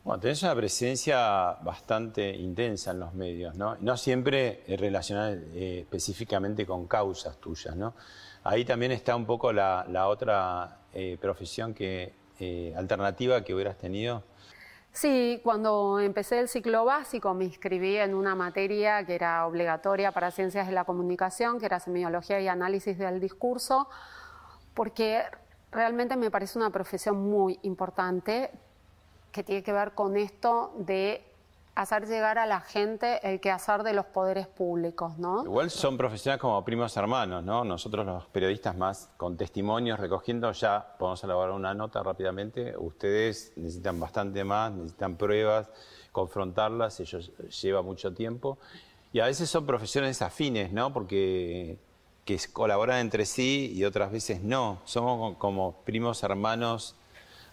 Bueno, 0.06 0.22
tenés 0.22 0.42
una 0.42 0.56
presencia 0.56 1.52
bastante 1.64 2.34
intensa 2.34 2.92
en 2.92 3.02
los 3.02 3.14
medios, 3.14 3.56
¿no? 3.56 3.76
No 3.82 3.98
siempre 3.98 4.64
relacionada 4.70 5.34
específicamente 5.54 6.66
con 6.66 6.88
causas 6.88 7.36
tuyas, 7.42 7.76
¿no? 7.76 7.94
Ahí 8.46 8.64
también 8.64 8.94
está 8.94 9.18
un 9.18 9.26
poco 9.26 9.52
la, 9.52 10.08
otra 10.08 10.78
profesión 11.20 11.74
que 11.74 12.14
eh, 12.40 12.74
alternativa 12.78 13.44
que 13.44 13.54
hubieras 13.54 13.78
tenido? 13.78 14.24
Sí, 14.94 15.42
cuando 15.44 16.00
empecé 16.00 16.40
el 16.40 16.48
ciclo 16.48 16.86
básico 16.86 17.34
me 17.34 17.44
inscribí 17.44 17.98
en 17.98 18.14
una 18.14 18.34
materia 18.34 19.06
que 19.06 19.16
era 19.16 19.46
obligatoria 19.46 20.14
para 20.14 20.32
ciencias 20.32 20.68
de 20.68 20.74
la 20.74 20.86
comunicación, 20.86 21.60
que 21.60 21.66
era 21.66 21.82
semiología 21.82 22.40
y 22.40 22.48
análisis 22.48 22.98
del 22.98 23.20
discurso, 23.20 23.90
porque 24.74 25.24
realmente 25.72 26.16
me 26.18 26.30
parece 26.30 26.58
una 26.58 26.70
profesión 26.70 27.30
muy 27.30 27.60
importante 27.63 28.51
que 29.32 29.44
tiene 29.44 29.63
que 29.63 29.72
ver 29.72 29.94
con 29.94 30.18
esto 30.18 30.74
de 30.78 31.24
hacer 31.74 32.06
llegar 32.06 32.38
a 32.38 32.46
la 32.46 32.60
gente 32.60 33.20
el 33.24 33.40
quehacer 33.40 33.84
de 33.84 33.94
los 33.94 34.06
poderes 34.06 34.46
públicos, 34.48 35.18
¿no? 35.18 35.44
Igual 35.44 35.70
son 35.70 35.98
profesionales 35.98 36.42
como 36.42 36.63
primos 36.66 36.96
hermanos, 36.98 37.44
¿no? 37.44 37.63
Nosotros 37.63 38.06
los 38.06 38.25
periodistas 38.25 38.75
más 38.75 39.10
con 39.16 39.38
testimonios 39.38 40.00
recogiendo 40.00 40.51
ya 40.51 40.96
podemos 41.00 41.24
elaborar 41.24 41.56
una 41.56 41.74
nota 41.74 42.04
rápidamente. 42.04 42.75
Ustedes 42.78 43.54
necesitan 43.56 44.00
bastante 44.00 44.44
más, 44.44 44.74
necesitan 44.74 45.16
pruebas, 45.16 45.70
confrontarlas, 46.12 47.00
ellos 47.00 47.32
lleva 47.62 47.82
mucho 47.82 48.13
tiempo. 48.13 48.58
Y 49.13 49.22
a 49.22 49.25
veces 49.25 49.50
son 49.50 49.66
profesiones 49.66 50.22
afines, 50.22 50.74
¿no? 50.74 50.92
Porque 50.92 51.78
que 52.25 52.38
colaboran 52.51 53.00
entre 53.00 53.25
sí 53.25 53.72
y 53.74 53.84
otras 53.84 54.12
veces 54.12 54.42
no. 54.42 54.82
Somos 54.86 55.38
como 55.38 55.74
primos 55.84 56.24
hermanos, 56.24 56.96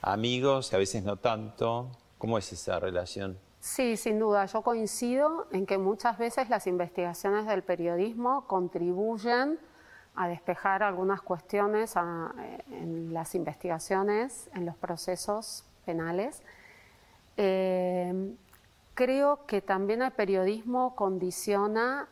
amigos, 0.02 0.72
y 0.72 0.76
a 0.76 0.78
veces 0.78 1.02
no 1.04 1.16
tanto. 1.16 1.88
¿Cómo 2.18 2.38
es 2.38 2.52
esa 2.52 2.78
relación? 2.80 3.38
Sí, 3.60 3.96
sin 3.96 4.18
duda. 4.18 4.46
Yo 4.46 4.62
coincido 4.62 5.46
en 5.52 5.66
que 5.66 5.78
muchas 5.78 6.18
veces 6.18 6.48
las 6.48 6.66
investigaciones 6.66 7.46
del 7.46 7.62
periodismo 7.62 8.46
contribuyen 8.46 9.58
a 10.14 10.26
despejar 10.26 10.82
algunas 10.82 11.22
cuestiones 11.22 11.94
en 12.70 13.14
las 13.14 13.34
investigaciones, 13.34 14.50
en 14.54 14.66
los 14.66 14.76
procesos 14.76 15.64
penales. 15.86 16.42
Eh, 17.36 18.34
creo 18.94 19.46
que 19.46 19.60
también 19.60 20.02
el 20.02 20.10
periodismo 20.10 20.96
condiciona 20.96 22.08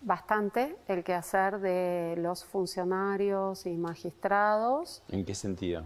bastante 0.00 0.76
el 0.88 1.02
quehacer 1.02 1.58
de 1.58 2.14
los 2.18 2.44
funcionarios 2.44 3.66
y 3.66 3.76
magistrados. 3.76 5.02
¿En 5.08 5.24
qué 5.24 5.34
sentido? 5.34 5.84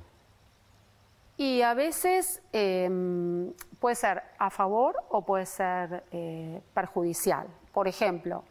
Y 1.36 1.62
a 1.62 1.72
veces 1.72 2.42
em, 2.52 3.52
puede 3.78 3.96
ser 3.96 4.22
a 4.38 4.50
favor 4.50 4.96
o 5.08 5.24
puede 5.24 5.46
ser 5.46 6.04
eh, 6.12 6.60
perjudicial. 6.74 7.46
Por 7.72 7.88
ejemplo, 7.88 8.44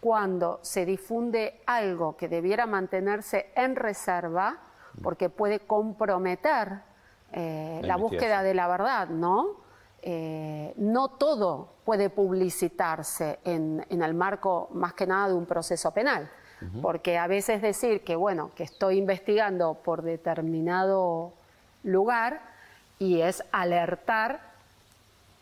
cuando 0.00 0.58
se 0.62 0.84
difunde 0.84 1.60
algo 1.64 2.16
que 2.16 2.28
debiera 2.28 2.66
mantenerse 2.66 3.52
en 3.54 3.76
reserva, 3.76 4.58
porque 5.02 5.28
puede 5.28 5.60
comprometer 5.60 6.80
eh, 7.32 7.80
la, 7.84 7.96
búsqueda 7.96 8.42
de 8.42 8.54
la 8.54 8.68
verdad, 8.68 9.08
¿no? 9.08 9.63
Eh, 10.06 10.74
no 10.76 11.08
todo 11.08 11.76
puede 11.86 12.10
publicitarse 12.10 13.38
en, 13.42 13.86
en, 13.88 14.02
el 14.02 14.12
marco 14.12 14.68
más 14.72 14.92
que 14.92 15.06
nada 15.06 15.28
de 15.28 15.34
un 15.34 15.46
proceso 15.46 15.92
penal, 15.92 16.30
porque 16.82 17.16
a 17.16 17.26
veces 17.26 17.62
decir 17.62 18.04
que, 18.04 18.14
bueno, 18.14 18.50
que 18.54 18.64
estoy 18.64 18.98
investigando 18.98 19.74
por 19.82 20.02
determinado 20.02 21.32
lugar 21.84 22.42
y 22.98 23.22
es 23.22 23.42
alertar 23.50 24.40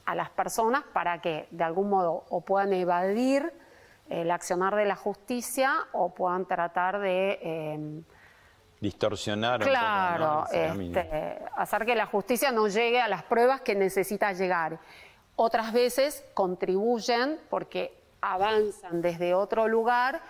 a 0.05 0.15
las 0.15 0.31
personas 0.31 0.85
para 0.93 1.21
que 1.21 1.49
de 1.51 1.65
algún 1.65 1.91
modo 1.91 2.23
o 2.29 2.41
puedan 2.43 2.73
evadir 2.73 3.53
el 4.11 4.31
accionar 4.31 4.77
de 4.77 4.85
la 4.85 4.95
justicia 4.95 5.75
o 5.91 6.11
puedan 6.15 6.47
tratar 6.47 7.01
de... 7.01 7.41
Em, 7.43 8.05
Distorsionar. 8.83 9.61
Claro, 9.61 10.45
este, 10.51 11.39
hacer 11.55 11.87
que 11.87 11.95
la 11.95 12.07
justicia 12.07 12.51
no 12.51 12.67
llegue 12.67 13.01
a 13.01 13.07
las 13.07 13.23
pruebas 13.23 13.61
que 13.61 13.77
necesita 13.77 14.33
llegar. 14.33 14.81
Otras 15.37 15.73
veces 15.73 16.25
contribuyen 16.35 17.39
porque 17.49 17.97
avanzan 18.21 19.01
desde 19.01 19.35
otro 19.35 19.69
lugar 19.69 20.21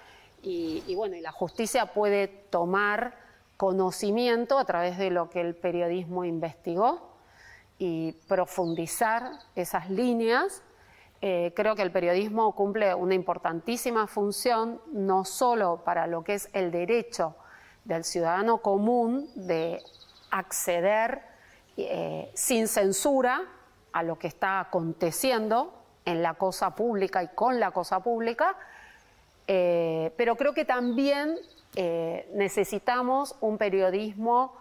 y, 0.42 0.94
bueno, 0.94 1.16
y 1.16 1.22
la 1.22 1.32
justicia 1.32 1.94
puede 1.94 2.28
tomar 2.28 3.14
conocimiento 3.56 4.58
a 4.58 4.66
través 4.66 4.98
de 4.98 5.08
lo 5.08 5.30
que 5.30 5.40
el 5.40 5.54
periodismo 5.54 6.26
investigó 6.26 7.16
y 7.78 8.12
profundizar 8.28 9.30
esas 9.56 9.88
líneas. 9.88 10.62
Eh, 11.22 11.54
creo 11.56 11.74
que 11.74 11.80
el 11.80 11.90
periodismo 11.90 12.54
cumple 12.54 12.94
una 12.94 13.14
importantísima 13.14 14.06
función, 14.06 14.78
no 14.92 15.24
solo 15.24 15.80
para 15.86 16.06
lo 16.06 16.22
que 16.22 16.34
es 16.34 16.50
el 16.52 16.70
derecho 16.70 17.34
del 17.84 18.04
ciudadano 18.04 18.58
común 18.58 19.28
de 19.34 19.82
acceder 20.30 21.22
eh, 21.76 22.30
sin 22.34 22.68
censura 22.68 23.42
a 23.92 24.02
lo 24.02 24.18
que 24.18 24.26
está 24.26 24.60
aconteciendo 24.60 25.72
en 26.04 26.22
la 26.22 26.34
cosa 26.34 26.74
pública 26.74 27.22
y 27.22 27.28
con 27.28 27.60
la 27.60 27.70
cosa 27.70 28.00
pública, 28.00 28.56
eh, 29.46 30.12
pero 30.16 30.36
creo 30.36 30.54
que 30.54 30.64
también 30.64 31.36
eh, 31.76 32.28
necesitamos 32.34 33.36
un 33.40 33.58
periodismo 33.58 34.54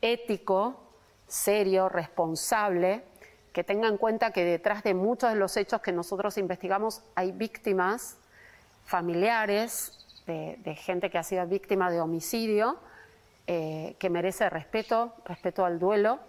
ético, 0.00 0.80
serio, 1.26 1.88
responsable, 1.88 3.02
que 3.52 3.64
tenga 3.64 3.88
en 3.88 3.96
cuenta 3.96 4.32
que 4.32 4.44
detrás 4.44 4.82
de 4.82 4.94
muchos 4.94 5.30
de 5.30 5.36
los 5.36 5.56
hechos 5.56 5.80
que 5.80 5.92
nosotros 5.92 6.36
investigamos 6.38 7.02
hay 7.14 7.32
víctimas, 7.32 8.16
familiares, 8.84 10.03
de, 10.26 10.74
gente 10.76 11.10
que 11.10 11.18
ha 11.18 11.22
sido 11.22 11.46
víctima 11.46 11.90
de 11.90 12.00
homicidio, 12.00 12.78
eh, 13.46 13.96
que 13.98 14.10
merece 14.10 14.48
respeto, 14.50 15.14
respeto 15.24 15.64
al 15.64 15.78
duelo. 15.78 16.20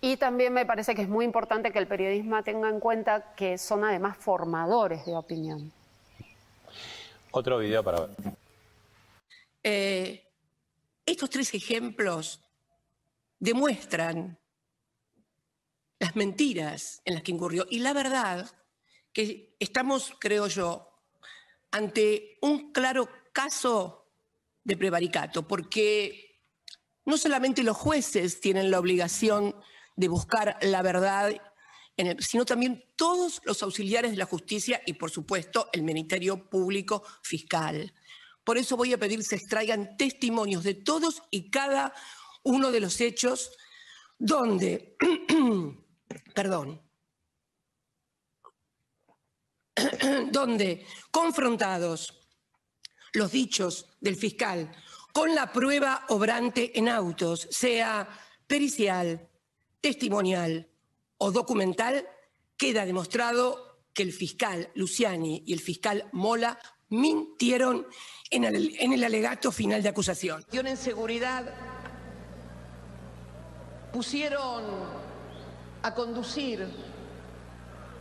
Y 0.00 0.16
también 0.16 0.52
me 0.52 0.66
parece 0.66 0.94
que 0.94 1.02
es 1.02 1.08
muy 1.08 1.24
importante 1.24 1.72
que 1.72 1.78
el 1.78 1.86
periodismo 1.86 2.42
tenga 2.42 2.68
en 2.68 2.80
cuenta 2.80 3.34
que 3.34 3.56
son 3.58 3.84
además 3.84 4.16
formadores 4.18 5.06
de 5.06 5.16
opinión. 5.16 5.72
Otro 7.30 7.58
video 7.58 7.82
para 7.82 8.00
ver. 8.00 8.10
Eh, 9.62 10.30
estos 11.06 11.30
tres 11.30 11.54
ejemplos 11.54 12.40
demuestran 13.38 14.38
las 15.98 16.16
mentiras 16.16 17.00
en 17.04 17.14
las 17.14 17.22
que 17.22 17.32
incurrió 17.32 17.66
y 17.70 17.78
la 17.78 17.92
verdad 17.92 18.50
que 19.12 19.56
estamos, 19.58 20.12
creo 20.18 20.48
yo, 20.48 20.93
ante 21.74 22.38
un 22.40 22.70
claro 22.70 23.08
caso 23.32 24.06
de 24.62 24.76
prevaricato, 24.76 25.48
porque 25.48 26.40
no 27.04 27.18
solamente 27.18 27.64
los 27.64 27.76
jueces 27.76 28.40
tienen 28.40 28.70
la 28.70 28.78
obligación 28.78 29.56
de 29.96 30.06
buscar 30.06 30.56
la 30.62 30.82
verdad, 30.82 31.34
sino 32.20 32.44
también 32.44 32.84
todos 32.94 33.40
los 33.44 33.60
auxiliares 33.64 34.12
de 34.12 34.16
la 34.16 34.24
justicia 34.24 34.82
y, 34.86 34.92
por 34.92 35.10
supuesto, 35.10 35.68
el 35.72 35.82
Ministerio 35.82 36.48
Público 36.48 37.02
Fiscal. 37.22 37.92
Por 38.44 38.56
eso 38.56 38.76
voy 38.76 38.92
a 38.92 38.98
pedir 38.98 39.24
se 39.24 39.34
extraigan 39.34 39.96
testimonios 39.96 40.62
de 40.62 40.74
todos 40.74 41.24
y 41.32 41.50
cada 41.50 41.92
uno 42.44 42.70
de 42.70 42.78
los 42.78 43.00
hechos 43.00 43.50
donde, 44.16 44.96
perdón, 46.36 46.83
donde 50.30 50.86
confrontados 51.10 52.20
los 53.12 53.32
dichos 53.32 53.86
del 54.00 54.16
fiscal 54.16 54.70
con 55.12 55.34
la 55.34 55.52
prueba 55.52 56.04
obrante 56.08 56.76
en 56.78 56.88
autos, 56.88 57.46
sea 57.50 58.08
pericial, 58.46 59.28
testimonial 59.80 60.68
o 61.18 61.30
documental, 61.30 62.08
queda 62.56 62.84
demostrado 62.84 63.78
que 63.92 64.02
el 64.02 64.12
fiscal 64.12 64.70
Luciani 64.74 65.44
y 65.46 65.52
el 65.52 65.60
fiscal 65.60 66.08
Mola 66.12 66.58
mintieron 66.88 67.86
en 68.30 68.44
el, 68.44 69.04
alegato 69.04 69.52
final 69.52 69.82
de 69.82 69.88
acusación. 69.88 70.44
En 70.52 70.76
seguridad 70.76 71.46
pusieron 73.92 74.64
a 75.82 75.94
conducir 75.94 76.66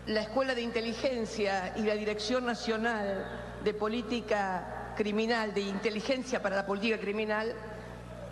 la 0.08 0.22
Escuela 0.22 0.54
de 0.54 0.62
Inteligencia 0.62 1.74
y 1.78 1.84
la 1.84 1.94
Dirección 1.94 2.46
Nacional 2.46 3.26
de 3.64 3.74
Política 3.74 4.94
Criminal, 4.98 5.54
de 5.54 5.62
Inteligencia 5.62 6.42
para 6.42 6.58
la 6.58 6.66
Política 6.66 7.00
Criminal, 7.00 7.56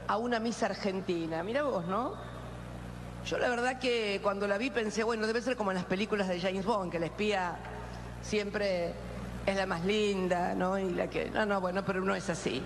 a 0.07 0.17
una 0.17 0.39
misa 0.39 0.65
argentina. 0.65 1.43
Mira 1.43 1.63
vos, 1.63 1.85
¿no? 1.85 2.13
Yo 3.25 3.37
la 3.37 3.49
verdad 3.49 3.79
que 3.79 4.19
cuando 4.21 4.47
la 4.47 4.57
vi 4.57 4.69
pensé, 4.69 5.03
bueno, 5.03 5.27
debe 5.27 5.41
ser 5.41 5.55
como 5.55 5.71
en 5.71 5.77
las 5.77 5.85
películas 5.85 6.27
de 6.27 6.41
James 6.41 6.65
Bond, 6.65 6.91
que 6.91 6.99
la 6.99 7.05
espía 7.05 7.55
siempre 8.21 8.93
es 9.45 9.55
la 9.55 9.65
más 9.65 9.85
linda, 9.85 10.53
¿no? 10.53 10.77
Y 10.77 10.91
la 10.91 11.07
que. 11.07 11.29
No, 11.29 11.45
no, 11.45 11.61
bueno, 11.61 11.85
pero 11.85 12.01
no 12.01 12.13
es 12.13 12.29
así. 12.29 12.61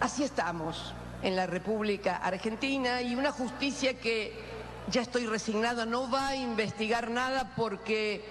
Así 0.00 0.24
estamos 0.24 0.92
en 1.22 1.36
la 1.36 1.46
República 1.46 2.16
Argentina 2.16 3.00
y 3.00 3.14
una 3.14 3.32
justicia 3.32 3.98
que 3.98 4.43
ya 4.90 5.02
estoy 5.02 5.26
resignada, 5.26 5.86
no 5.86 6.10
va 6.10 6.28
a 6.28 6.36
investigar 6.36 7.10
nada 7.10 7.52
porque 7.56 8.22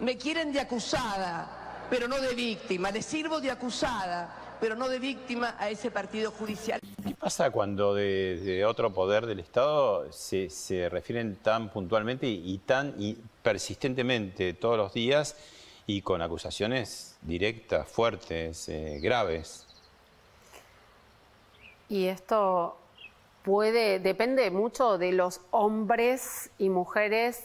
me 0.00 0.16
quieren 0.16 0.52
de 0.52 0.60
acusada, 0.60 1.86
pero 1.90 2.08
no 2.08 2.20
de 2.20 2.34
víctima. 2.34 2.90
Le 2.90 3.02
sirvo 3.02 3.40
de 3.40 3.50
acusada, 3.50 4.56
pero 4.60 4.74
no 4.74 4.88
de 4.88 4.98
víctima 4.98 5.56
a 5.58 5.70
ese 5.70 5.90
partido 5.90 6.30
judicial. 6.30 6.80
¿Qué 7.06 7.14
pasa 7.14 7.50
cuando 7.50 7.94
de, 7.94 8.64
otro 8.66 8.92
poder 8.92 9.26
del 9.26 9.40
Estado 9.40 10.10
se, 10.12 10.88
refieren 10.90 11.36
tan 11.36 11.70
puntualmente 11.70 12.26
y, 12.26 12.58
tan 12.58 12.94
persistentemente 13.42 14.54
todos 14.54 14.76
los 14.76 14.92
días 14.92 15.36
y 15.86 16.02
con 16.02 16.22
acusaciones 16.22 17.16
directas, 17.22 17.88
fuertes, 17.88 18.68
eh, 18.68 18.98
graves? 19.00 19.66
Y 21.88 22.06
esto 22.06 22.76
depende 24.00 24.50
mucho 24.50 24.98
de 24.98 25.12
los 25.12 25.40
hombres 25.50 26.50
y 26.58 26.68
mujeres 26.68 27.44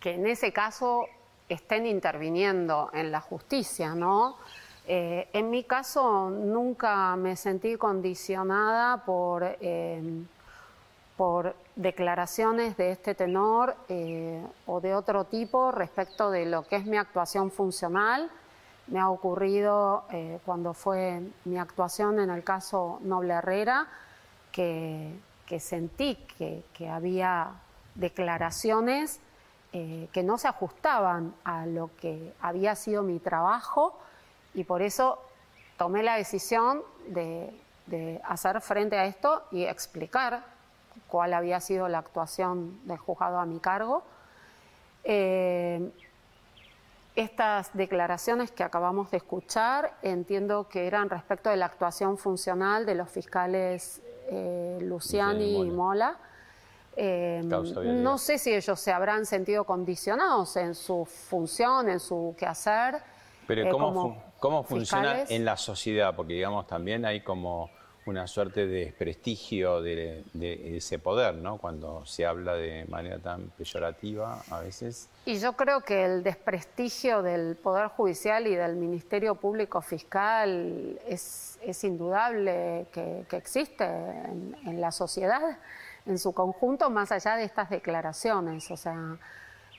que 0.00 0.14
en 0.14 0.26
ese 0.26 0.52
caso 0.52 1.06
estén 1.48 1.86
interviniendo 1.86 2.90
en 2.92 3.10
la 3.10 3.20
justicia. 3.20 3.94
Eh, 4.86 5.28
en 5.32 5.50
mi 5.50 5.64
caso 5.64 6.30
nunca 6.30 7.14
me 7.16 7.36
sentí 7.36 7.76
condicionada 7.76 9.04
por, 9.04 9.44
eh, 9.60 10.24
declaraciones 11.74 12.76
de 12.76 12.92
este 12.92 13.14
tenor 13.14 13.74
eh, 13.88 14.40
o 14.66 14.80
de 14.80 14.94
otro 14.94 15.24
tipo 15.24 15.72
respecto 15.72 16.30
de 16.30 16.46
lo 16.46 16.62
que 16.62 16.76
es 16.76 16.86
mi 16.86 16.96
actuación 16.96 17.50
funcional. 17.50 18.30
Me 18.86 19.00
ha 19.00 19.10
ocurrido 19.10 20.04
cuando 20.46 20.72
fue 20.72 21.20
mi 21.44 21.58
actuación 21.58 22.20
en 22.20 22.30
el 22.30 22.42
caso 22.42 23.00
Noble 23.02 23.34
Herrera, 23.34 23.86
que, 24.52 25.12
sentí 25.60 26.16
que, 26.36 26.88
había 26.88 27.52
declaraciones 27.94 29.20
eh, 29.72 30.08
que 30.12 30.22
no 30.22 30.38
se 30.38 30.48
ajustaban 30.48 31.34
a 31.44 31.66
lo 31.66 31.90
que 32.00 32.32
había 32.40 32.74
sido 32.74 33.02
mi 33.02 33.18
trabajo 33.18 33.98
y 34.54 34.64
por 34.64 34.82
eso 34.82 35.18
tomé 35.76 36.02
la 36.02 36.16
decisión 36.16 36.82
de, 37.06 37.52
hacer 38.24 38.60
frente 38.60 38.98
a 38.98 39.06
esto 39.06 39.44
y 39.50 39.64
explicar 39.64 40.44
cuál 41.06 41.32
había 41.32 41.58
sido 41.60 41.88
la 41.88 41.98
actuación 41.98 42.86
del 42.86 42.98
juzgado 42.98 43.38
a 43.38 43.46
mi 43.46 43.60
cargo. 43.60 44.02
Eh, 45.04 45.90
estas 47.16 47.70
declaraciones 47.72 48.52
que 48.52 48.62
acabamos 48.62 49.10
de 49.10 49.16
escuchar 49.16 49.92
entiendo 50.02 50.68
que 50.68 50.86
eran 50.86 51.10
respecto 51.10 51.50
de 51.50 51.56
la 51.56 51.66
actuación 51.66 52.18
funcional 52.18 52.86
de 52.86 52.94
los 52.94 53.10
fiscales 53.10 54.02
eh, 54.30 54.78
Luciani 54.82 55.62
y 55.62 55.70
Mola. 55.70 56.18
Eh, 56.96 57.42
no 57.44 58.18
sé 58.18 58.38
si 58.38 58.52
ellos 58.52 58.80
se 58.80 58.92
habrán 58.92 59.24
sentido 59.24 59.64
condicionados 59.64 60.56
en 60.56 60.74
su 60.74 61.04
función, 61.04 61.88
en 61.88 62.00
su 62.00 62.34
quehacer. 62.36 62.96
Pero 63.46 63.66
eh, 63.66 63.70
¿cómo, 63.70 64.22
¿cómo 64.40 64.64
funciona 64.64 65.22
en 65.28 65.44
la 65.44 65.56
sociedad? 65.56 66.16
Porque 66.16 66.34
digamos 66.34 66.66
también 66.66 67.04
hay 67.04 67.20
como 67.22 67.70
una 68.08 68.26
suerte 68.26 68.66
de 68.66 68.86
desprestigio 68.86 69.82
de, 69.82 70.24
ese 70.76 70.98
poder, 70.98 71.34
¿no? 71.34 71.58
Cuando 71.58 72.04
se 72.06 72.24
habla 72.24 72.54
de 72.54 72.86
manera 72.86 73.18
tan 73.18 73.50
peyorativa 73.50 74.42
a 74.50 74.60
veces. 74.60 75.08
Y 75.26 75.38
yo 75.38 75.52
creo 75.52 75.82
que 75.82 76.04
el 76.04 76.22
desprestigio 76.22 77.22
del 77.22 77.56
Poder 77.56 77.88
Judicial 77.88 78.46
y 78.46 78.54
del 78.54 78.76
Ministerio 78.76 79.34
Público 79.34 79.82
Fiscal 79.82 80.98
es, 81.06 81.58
indudable 81.84 82.86
que, 82.92 83.26
existe 83.32 83.84
en, 83.84 84.80
la 84.80 84.90
sociedad 84.90 85.58
en 86.06 86.18
su 86.18 86.32
conjunto, 86.32 86.88
más 86.88 87.12
allá 87.12 87.36
de 87.36 87.44
estas 87.44 87.68
declaraciones. 87.68 88.70
O 88.70 88.76
sea, 88.76 89.18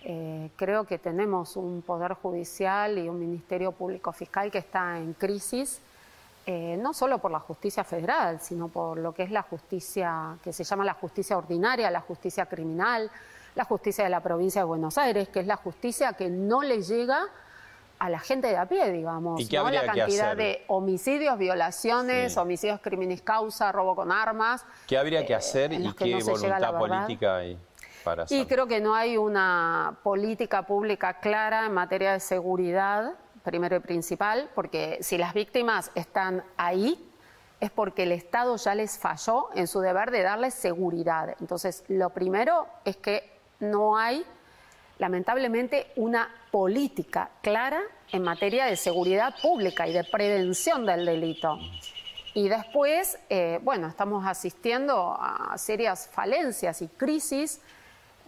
eh, 0.03 0.51
creo 0.55 0.85
que 0.85 0.99
tenemos 0.99 1.57
un 1.57 1.81
Poder 1.81 2.13
Judicial 2.13 2.99
y 2.99 3.09
un 3.09 3.19
Ministerio 3.19 3.71
Público 3.71 4.13
Fiscal 4.13 4.51
que 4.51 4.59
está 4.59 4.99
en 4.99 5.13
crisis 5.13 5.81
eh, 6.51 6.77
no 6.77 6.95
solo 6.95 7.19
por 7.19 7.29
la 7.29 7.39
justicia 7.39 7.83
federal, 7.83 8.39
sino 8.41 8.69
por 8.69 8.97
lo 8.97 9.13
que 9.13 9.21
es 9.21 9.29
la 9.29 9.43
justicia 9.43 10.35
que 10.43 10.51
se 10.51 10.63
llama 10.63 10.83
la 10.83 10.95
justicia 10.95 11.37
ordinaria, 11.37 11.91
la 11.91 12.01
justicia 12.01 12.47
criminal, 12.47 13.11
la 13.53 13.65
justicia 13.65 14.03
de 14.03 14.09
la 14.09 14.19
provincia 14.19 14.61
de 14.61 14.65
Buenos 14.65 14.97
Aires, 14.97 15.29
que 15.29 15.41
es 15.41 15.45
la 15.45 15.57
justicia 15.57 16.13
que 16.13 16.27
no 16.27 16.63
le 16.63 16.81
llega 16.81 17.19
a 17.99 18.09
la 18.09 18.17
gente 18.17 18.47
de 18.47 18.57
a 18.57 18.65
pie, 18.65 18.91
digamos. 18.91 19.39
¿Y 19.39 19.55
¿no? 19.55 19.69
La 19.69 19.81
que 19.81 19.85
cantidad 19.99 20.31
hacer? 20.31 20.37
de 20.37 20.63
homicidios, 20.69 21.37
violaciones, 21.37 22.33
Sí. 22.33 22.39
homicidios 22.39 22.79
criminis 22.79 23.21
causa, 23.21 23.71
robo 23.71 23.95
con 23.95 24.11
armas. 24.11 24.65
¿Qué 24.87 24.97
habría 24.97 25.23
que 25.27 25.33
eh, 25.33 25.35
hacer 25.35 25.71
y 25.73 25.93
que 25.93 26.05
qué 26.05 26.17
no 26.17 26.25
voluntad 26.25 26.79
política 26.79 27.35
hay 27.35 27.59
para? 28.03 28.25
Y 28.27 28.47
creo 28.47 28.65
que 28.65 28.79
no 28.81 28.95
hay 28.95 29.17
una 29.17 29.99
política 30.01 30.63
pública 30.63 31.19
clara 31.19 31.67
en 31.67 31.75
materia 31.75 32.13
de 32.13 32.19
seguridad, 32.19 33.13
primero 33.43 33.77
y 33.77 33.79
principal, 33.79 34.49
porque 34.55 34.99
si 35.01 35.17
las 35.17 35.33
víctimas 35.33 35.91
están 35.95 36.43
ahí, 36.57 37.05
es 37.59 37.71
porque 37.71 38.03
el 38.03 38.11
Estado 38.11 38.55
ya 38.55 38.75
les 38.75 38.97
falló 38.97 39.49
en 39.55 39.67
su 39.67 39.81
deber 39.81 40.11
de 40.11 40.21
darles 40.21 40.53
seguridad. 40.53 41.35
Entonces, 41.39 41.83
lo 41.87 42.11
primero 42.11 42.67
es 42.85 42.97
que 42.97 43.37
no 43.59 43.97
hay, 43.97 44.25
lamentablemente, 44.97 45.91
una 45.97 46.29
política 46.51 47.29
clara 47.41 47.81
en 48.11 48.23
materia 48.23 48.65
de 48.65 48.75
seguridad 48.75 49.35
pública 49.41 49.87
y 49.87 49.93
de 49.93 50.03
prevención 50.03 50.85
del 50.85 51.05
delito. 51.05 51.59
Y 52.33 52.47
después, 52.47 53.19
eh, 53.29 53.59
bueno, 53.63 53.87
estamos 53.87 54.25
asistiendo 54.25 55.17
a 55.19 55.57
serias 55.57 56.07
falencias 56.07 56.81
y 56.81 56.87
crisis 56.87 57.61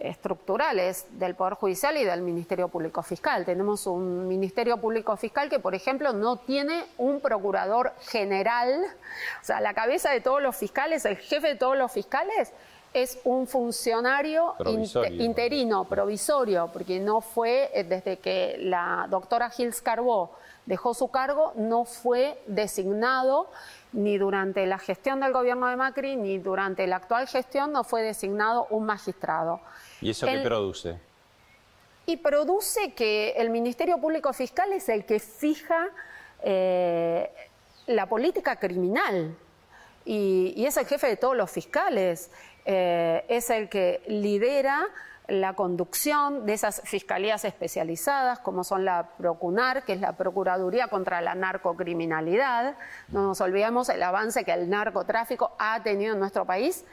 estructurales 0.02 1.06
del 1.18 1.34
Poder 1.34 1.54
Judicial 1.54 1.96
y 1.96 2.04
del 2.04 2.22
Ministerio 2.22 2.68
Público 2.68 3.02
Fiscal. 3.02 3.44
Tenemos 3.44 3.86
un 3.86 4.26
Ministerio 4.26 4.76
Público 4.78 5.16
Fiscal 5.16 5.48
que, 5.48 5.58
por 5.58 5.74
ejemplo, 5.74 6.12
no 6.12 6.36
tiene 6.36 6.84
un 6.98 7.20
procurador 7.20 7.92
general, 8.00 8.84
o 9.40 9.44
sea, 9.44 9.60
la 9.60 9.74
cabeza 9.74 10.10
de 10.10 10.20
todos 10.20 10.42
los 10.42 10.56
fiscales, 10.56 11.04
el 11.04 11.16
jefe 11.16 11.48
de 11.48 11.54
todos 11.56 11.76
los 11.76 11.92
fiscales, 11.92 12.52
es 12.92 13.18
un 13.24 13.46
funcionario 13.46 14.54
Provisorio. 14.58 15.22
interino, 15.22 15.84
provisorio, 15.84 16.68
porque 16.72 17.00
no 17.00 17.20
fue, 17.20 17.70
eh, 17.72 17.84
desde 17.84 18.18
que 18.18 18.56
la 18.58 19.06
doctora 19.08 19.48
Gils 19.50 19.80
Carbó 19.80 20.32
dejó 20.66 20.94
su 20.94 21.10
cargo, 21.10 21.52
no 21.56 21.84
fue 21.84 22.38
designado 22.46 23.48
ni 23.92 24.18
durante 24.18 24.66
la 24.66 24.78
gestión 24.78 25.20
del 25.20 25.32
gobierno 25.32 25.68
de 25.68 25.76
Macri, 25.76 26.16
ni 26.16 26.38
durante 26.38 26.86
la 26.86 26.96
actual 26.96 27.26
gestión, 27.26 27.72
no 27.72 27.84
fue 27.84 28.02
designado 28.02 28.66
un 28.70 28.84
magistrado. 28.84 29.60
¿Y 30.02 30.10
eso 30.10 30.26
qué 30.26 30.40
produce? 30.40 30.98
Y 32.04 32.16
produce 32.16 32.92
que 32.92 33.30
el 33.36 33.50
Ministerio 33.50 33.98
Público 33.98 34.32
Fiscal 34.32 34.72
es 34.72 34.88
el 34.88 35.04
que 35.04 35.20
fija 35.20 35.88
eh, 36.42 37.30
la 37.86 38.06
política 38.06 38.56
criminal 38.56 39.36
y, 40.04 40.52
y 40.56 40.66
es 40.66 40.76
el 40.76 40.86
jefe 40.86 41.06
de 41.06 41.16
todos 41.16 41.36
los 41.36 41.50
fiscales, 41.50 42.30
eh, 42.64 43.24
es 43.28 43.50
el 43.50 43.68
que 43.68 44.02
lidera 44.08 44.86
la 45.28 45.54
conducción 45.54 46.46
de 46.46 46.54
esas 46.54 46.82
fiscalías 46.84 47.44
especializadas, 47.44 48.40
como 48.40 48.64
son 48.64 48.84
la 48.84 49.08
Procunar, 49.16 49.84
que 49.84 49.92
es 49.92 50.00
la 50.00 50.16
Procuraduría 50.16 50.88
contra 50.88 51.20
la 51.20 51.34
Narcocriminalidad. 51.34 52.74
No 53.08 53.28
nos 53.28 53.40
olvidemos 53.40 53.88
el 53.88 54.02
avance 54.02 54.44
que 54.44 54.52
el 54.52 54.68
narcotráfico 54.68 55.52
ha 55.58 55.82
tenido 55.82 56.14
en 56.14 56.18
nuestro 56.18 56.44
país 56.44 56.84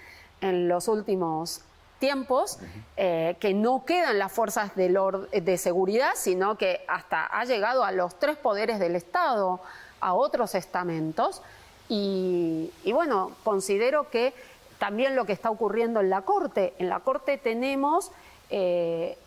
en 0.41 0.69
los 0.69 0.87
últimos 0.87 1.63
tiempos, 1.99 2.59
eh, 2.97 3.35
que 3.39 3.53
no 3.53 3.85
quedan 3.85 4.17
las 4.17 4.31
fuerzas 4.31 4.71
de 4.75 5.57
seguridad, 5.57 6.11
sino 6.15 6.57
que 6.57 6.83
hasta 6.87 7.25
ha 7.25 7.45
llegado 7.45 7.83
a 7.83 7.91
los 7.91 8.17
tres 8.17 8.37
poderes 8.37 8.79
del 8.79 8.95
Estado, 8.95 9.59
a 9.99 10.13
otros 10.13 10.55
estamentos. 10.55 11.41
Y, 11.89 12.71
y 12.83 12.93
bueno, 12.93 13.31
considero 13.43 14.09
que 14.09 14.33
también 14.79 15.15
lo 15.15 15.25
que 15.25 15.33
está 15.33 15.51
ocurriendo 15.51 15.99
en 15.99 16.09
la 16.09 16.21
Corte, 16.21 16.73
en 16.79 16.89
la 16.89 17.01
Corte 17.01 17.37
tenemos 17.37 18.11
eh, 18.49 19.17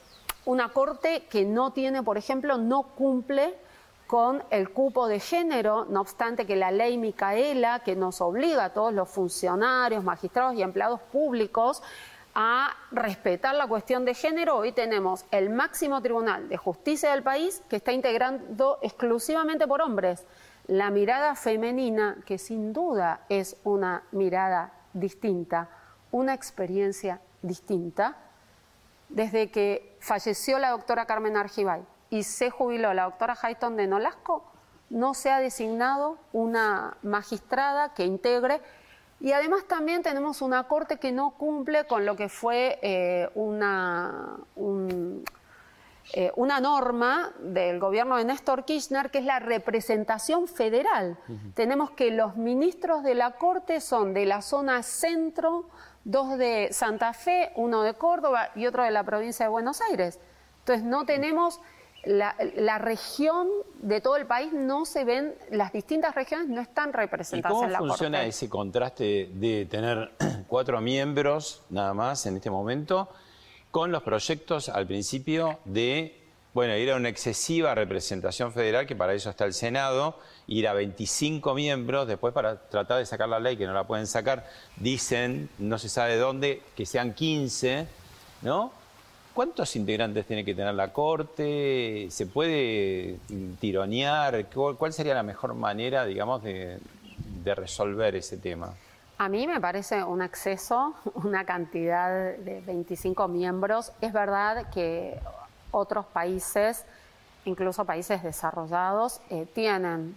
una 0.45 0.71
Corte 0.71 1.25
que 1.31 1.45
no 1.45 1.73
tiene, 1.73 2.03
por 2.03 2.19
ejemplo, 2.19 2.57
no 2.57 2.83
cumple 2.83 3.55
con 4.07 4.43
el 4.51 4.71
cupo 4.71 5.07
de 5.07 5.21
género, 5.21 5.87
no 5.87 6.01
obstante 6.01 6.47
que 6.47 6.57
la 6.57 6.71
ley 6.71 6.99
Micaela, 6.99 7.81
que 7.81 7.97
nos 7.97 8.21
obliga 8.21 8.67
a 8.67 8.73
todos 8.73 8.93
los 8.93 9.09
funcionarios, 9.09 10.05
magistrados 10.05 10.55
y 10.55 10.63
empleados 10.63 11.01
públicos 11.01 11.83
a 12.35 12.75
respetar 12.91 13.55
la 13.55 13.67
cuestión 13.67 14.05
de 14.05 14.15
género, 14.15 14.57
hoy 14.57 14.73
tenemos 14.73 15.25
el 15.31 15.51
máximo 15.51 16.01
tribunal 16.01 16.49
de 16.49 16.57
justicia 16.57 17.11
del 17.11 17.23
país 17.23 17.63
que 17.69 17.77
está 17.77 17.93
integrando 17.93 18.79
exclusivamente 18.83 19.67
por 19.67 19.83
hombres. 19.83 20.25
La 20.67 20.91
mirada 20.91 21.35
femenina, 21.35 22.19
que 22.25 22.39
sin 22.39 22.73
duda 22.73 23.25
es 23.29 23.57
una 23.65 24.05
mirada 24.13 24.73
distinta, 24.93 25.69
una 26.11 26.35
experiencia 26.35 27.21
distinta, 27.43 28.17
desde 29.09 29.51
que 29.51 29.97
falleció 30.01 30.59
la 30.59 30.71
doctora 30.71 31.05
Carmen 31.05 31.37
Argibay 31.37 31.83
y 32.09 32.23
se 32.23 32.51
jubiló 32.51 32.95
la 32.95 33.05
doctora 33.05 33.37
Hayton 33.41 33.77
de 33.77 33.87
Nolasco, 33.87 34.45
no 34.89 35.15
se 35.15 35.31
ha 35.31 35.41
designado 35.41 36.19
una 36.33 36.97
magistrada 37.03 37.95
que 37.95 38.05
integre 38.05 38.61
y 39.23 39.33
además 39.33 39.65
también 39.67 40.03
tenemos 40.03 40.43
una 40.43 40.65
corte 40.65 40.99
que 40.99 41.13
no 41.13 41.31
cumple 41.39 41.87
con 41.87 42.05
lo 42.05 42.17
que 42.17 42.29
fue 42.29 42.79
eh, 42.83 43.31
una, 43.35 44.37
un- 44.57 45.25
eh, 46.15 46.31
una 46.37 46.59
norma 46.61 47.33
del 47.39 47.79
gobierno 47.79 48.17
de 48.17 48.25
Néstor 48.25 48.65
Kirchner, 48.65 49.11
que 49.11 49.19
es 49.19 49.25
la 49.25 49.39
representación 49.39 50.49
federal. 50.49 51.17
Tenemos 51.55 51.93
que 51.93 52.11
los 52.11 52.37
ministros 52.37 53.03
de 53.05 53.15
la 53.15 53.31
Corte 53.33 53.81
son 53.81 54.13
de 54.13 54.27
la 54.27 54.43
zona 54.43 54.83
centro, 54.83 55.67
dos 56.05 56.37
de 56.37 56.69
Santa 56.73 57.13
Fe, 57.13 57.53
uno 57.55 57.83
de 57.83 57.95
Córdoba 57.95 58.51
y 58.57 58.67
otro 58.67 58.83
de 58.83 58.91
la 58.91 59.05
provincia 59.05 59.47
de 59.47 59.51
Buenos 59.51 59.81
Aires. 59.81 60.19
Entonces 60.59 60.85
no 60.85 61.07
tenemos 61.07 61.61
la, 62.05 62.35
la 62.57 62.79
región 62.79 63.49
de 63.81 64.01
todo 64.01 64.17
el 64.17 64.27
país, 64.27 64.53
no 64.53 64.85
se 64.85 65.05
ven, 65.05 65.35
las 65.51 65.73
distintas 65.73 66.15
regiones 66.15 66.49
no 66.49 66.61
están 66.61 66.91
¿Y 66.91 66.93
representadas 66.93 67.53
cómo 67.53 67.67
en 67.67 67.73
la 67.73 67.79
funciona 67.79 68.19
Corte. 68.19 68.29
ese 68.29 68.49
contraste 68.49 69.31
de 69.33 69.67
tener 69.67 70.13
cuatro 70.49 70.81
miembros 70.81 71.63
nada 71.71 71.95
más 71.95 72.27
en 72.27 72.37
este 72.37 72.51
momento 72.51 73.09
con 73.71 73.91
los 73.91 74.03
proyectos 74.03 74.69
al 74.69 74.87
principio 74.87 75.59
de, 75.65 76.21
bueno, 76.53 76.77
ir 76.77 76.91
a 76.93 76.97
una 76.97 77.09
excesiva 77.09 77.75
representación 77.75 78.53
federal, 78.53 78.87
que 78.87 78.95
para 78.95 79.15
eso 79.15 79.31
está 79.31 79.47
el 79.47 79.55
Senado, 79.55 80.19
ir 80.47 80.69
a 80.69 80.75
25 80.75 81.55
miembros, 81.55 82.07
después 82.07 82.35
para 82.35 82.69
tratar 82.69 82.99
de 82.99 83.07
sacar 83.07 83.31
la 83.31 83.41
ley, 83.41 83.57
que 83.57 83.67
no 83.67 83.73
la 83.73 83.87
pueden 83.87 84.07
sacar, 84.07 84.47
dicen, 84.77 85.49
no 85.59 85.79
se 85.79 85.89
sabe 85.89 86.17
dónde, 86.17 86.63
que 86.77 86.85
sean 86.85 87.15
15, 87.15 87.87
¿no? 88.43 88.73
¿Cuántos 89.35 89.77
integrantes 89.77 90.27
tiene 90.27 90.45
que 90.45 90.55
tener 90.55 90.75
la 90.75 90.93
Corte? 90.93 92.07
¿Se 92.11 92.27
puede 92.27 93.19
tironear? 93.61 94.47
¿Cuál 94.47 94.93
sería 94.93 95.15
la 95.15 95.23
mejor 95.23 95.55
manera, 95.55 96.05
digamos, 96.05 96.43
de, 96.43 96.79
de 97.43 97.55
resolver 97.55 98.15
ese 98.15 98.37
tema? 98.37 98.75
A 99.19 99.29
mí 99.29 99.47
me 99.47 99.61
parece 99.61 100.03
un 100.05 100.21
exceso, 100.21 100.95
una 101.15 101.45
cantidad 101.45 102.37
de 102.37 102.61
25 102.67 103.29
miembros. 103.29 103.93
Es 104.01 104.13
verdad 104.13 104.69
que 104.71 105.19
otros 105.71 106.05
países, 106.07 106.85
incluso 107.45 107.85
países 107.85 108.23
desarrollados, 108.23 109.21
eh, 109.31 109.47
tienen 109.55 110.15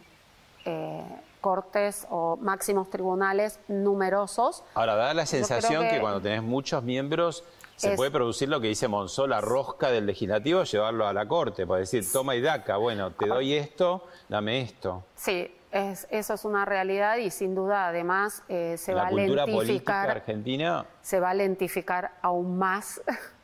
eh, 0.65 1.04
cortes 1.39 2.08
o 2.10 2.38
máximos 2.38 2.89
tribunales 2.89 3.60
numerosos. 3.67 4.63
Ahora, 4.73 4.95
da 4.95 5.13
la 5.13 5.25
sensación 5.25 5.84
que... 5.84 5.91
que 5.91 5.99
cuando 6.01 6.19
tenés 6.19 6.43
muchos 6.43 6.84
miembros 6.84 7.43
se 7.75 7.91
es- 7.91 7.95
puede 7.95 8.11
producir 8.11 8.49
lo 8.49 8.59
que 8.61 8.67
dice 8.67 8.88
Monzó, 8.88 9.27
la 9.27 9.41
rosca 9.41 9.89
del 9.91 10.05
legislativo, 10.05 10.63
llevarlo 10.63 11.07
a 11.07 11.13
la 11.13 11.27
Corte, 11.27 11.65
para 11.67 11.79
decir, 11.79 12.03
toma 12.11 12.35
y 12.35 12.41
daca, 12.41 12.77
bueno, 12.77 13.11
te 13.11 13.27
doy 13.27 13.53
esto, 13.53 14.07
dame 14.29 14.61
esto. 14.61 15.03
Sí, 15.15 15.53
es- 15.71 16.07
eso 16.09 16.33
es 16.33 16.45
una 16.45 16.63
realidad 16.65 17.17
y 17.17 17.29
sin 17.31 17.53
duda 17.55 17.88
además 17.88 18.43
eh, 18.47 18.75
se 18.77 18.93
la 18.93 19.03
va 19.03 19.07
a 19.09 19.11
lentificar, 19.11 20.09
argentina, 20.09 20.85
se 21.01 21.19
va 21.19 21.31
a 21.31 21.33
lentificar 21.33 22.11
aún 22.21 22.57
más 22.57 23.01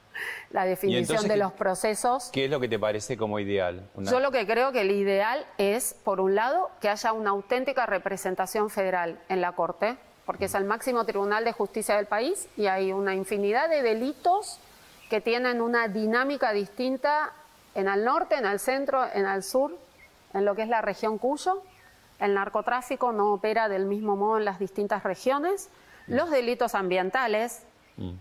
la 0.52 0.66
definición 0.66 1.02
entonces 1.04 1.30
de 1.30 1.38
los 1.38 1.52
procesos. 1.54 2.30
¿qué 2.32 2.46
es 2.46 2.52
lo 2.52 2.60
que 2.60 2.68
te 2.70 2.78
parece 2.80 3.18
como 3.18 3.40
ideal? 3.40 3.90
Una- 3.96 4.12
Yo 4.12 4.20
lo 4.20 4.32
que 4.32 4.46
creo 4.46 4.72
que 4.72 4.82
el 4.82 4.92
ideal 4.92 5.46
es, 5.58 5.94
por 6.04 6.20
un 6.22 6.36
lado, 6.36 6.70
que 6.80 6.90
haya 6.90 7.12
una 7.14 7.32
auténtica 7.32 7.86
representación 7.86 8.70
federal 8.70 9.20
en 9.30 9.42
la 9.42 9.54
Corte, 9.54 9.98
porque 10.32 10.46
es 10.46 10.56
el 10.56 10.64
máximo 10.64 11.04
tribunal 11.04 11.44
de 11.44 11.52
justicia 11.52 11.98
del 11.98 12.06
país 12.06 12.48
y 12.56 12.68
hay 12.68 12.94
una 12.94 13.14
infinidad 13.14 13.68
de 13.68 13.82
delitos 13.82 14.60
que 15.10 15.20
tienen 15.20 15.62
una 15.62 15.90
dinámica 15.90 16.54
distinta 16.54 17.34
en 17.76 17.90
el 17.90 18.06
norte, 18.06 18.36
en 18.36 18.46
el 18.46 18.58
centro, 18.58 19.06
en 19.14 19.26
el 19.26 19.44
sur, 19.44 19.78
en 20.34 20.46
lo 20.46 20.56
que 20.56 20.62
es 20.62 20.70
la 20.70 20.82
región 20.82 21.18
Cuyo. 21.18 21.62
El 22.18 22.34
narcotráfico 22.34 23.12
no 23.12 23.34
opera 23.34 23.68
del 23.68 23.86
mismo 23.86 24.16
modo 24.16 24.38
en 24.38 24.46
las 24.46 24.58
distintas 24.58 25.04
regiones. 25.04 25.68
Los 26.08 26.30
delitos 26.30 26.76
ambientales, 26.76 27.64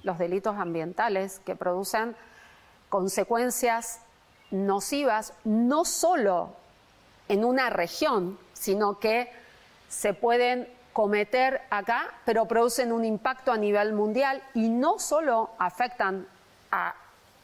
los 0.02 0.18
delitos 0.18 0.56
ambientales 0.56 1.38
que 1.46 1.54
producen 1.54 2.16
consecuencias 2.88 4.00
nocivas 4.50 5.32
no 5.44 5.84
solo 5.84 6.56
en 7.28 7.44
una 7.44 7.70
región, 7.70 8.36
sino 8.52 8.98
que 8.98 9.30
se 9.88 10.12
pueden 10.12 10.66
cometer 11.00 11.62
acá, 11.70 12.12
pero 12.26 12.44
producen 12.44 12.92
un 12.92 13.06
impacto 13.06 13.52
a 13.52 13.56
nivel 13.56 13.94
mundial 13.94 14.42
y 14.52 14.68
no 14.68 14.98
solo 14.98 15.48
afectan 15.58 16.26
a 16.70 16.94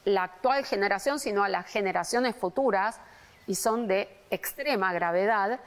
la 0.05 0.25
actual 0.25 0.67
generación, 0.67 1.19
sino 1.19 1.43
a 1.43 1.49
las 1.49 1.65
generaciones 1.65 2.37
futuras 2.37 3.01
y 3.47 3.55
son 3.55 3.89
de 3.89 4.15
extrema 4.31 4.93
gravedad, 4.93 5.59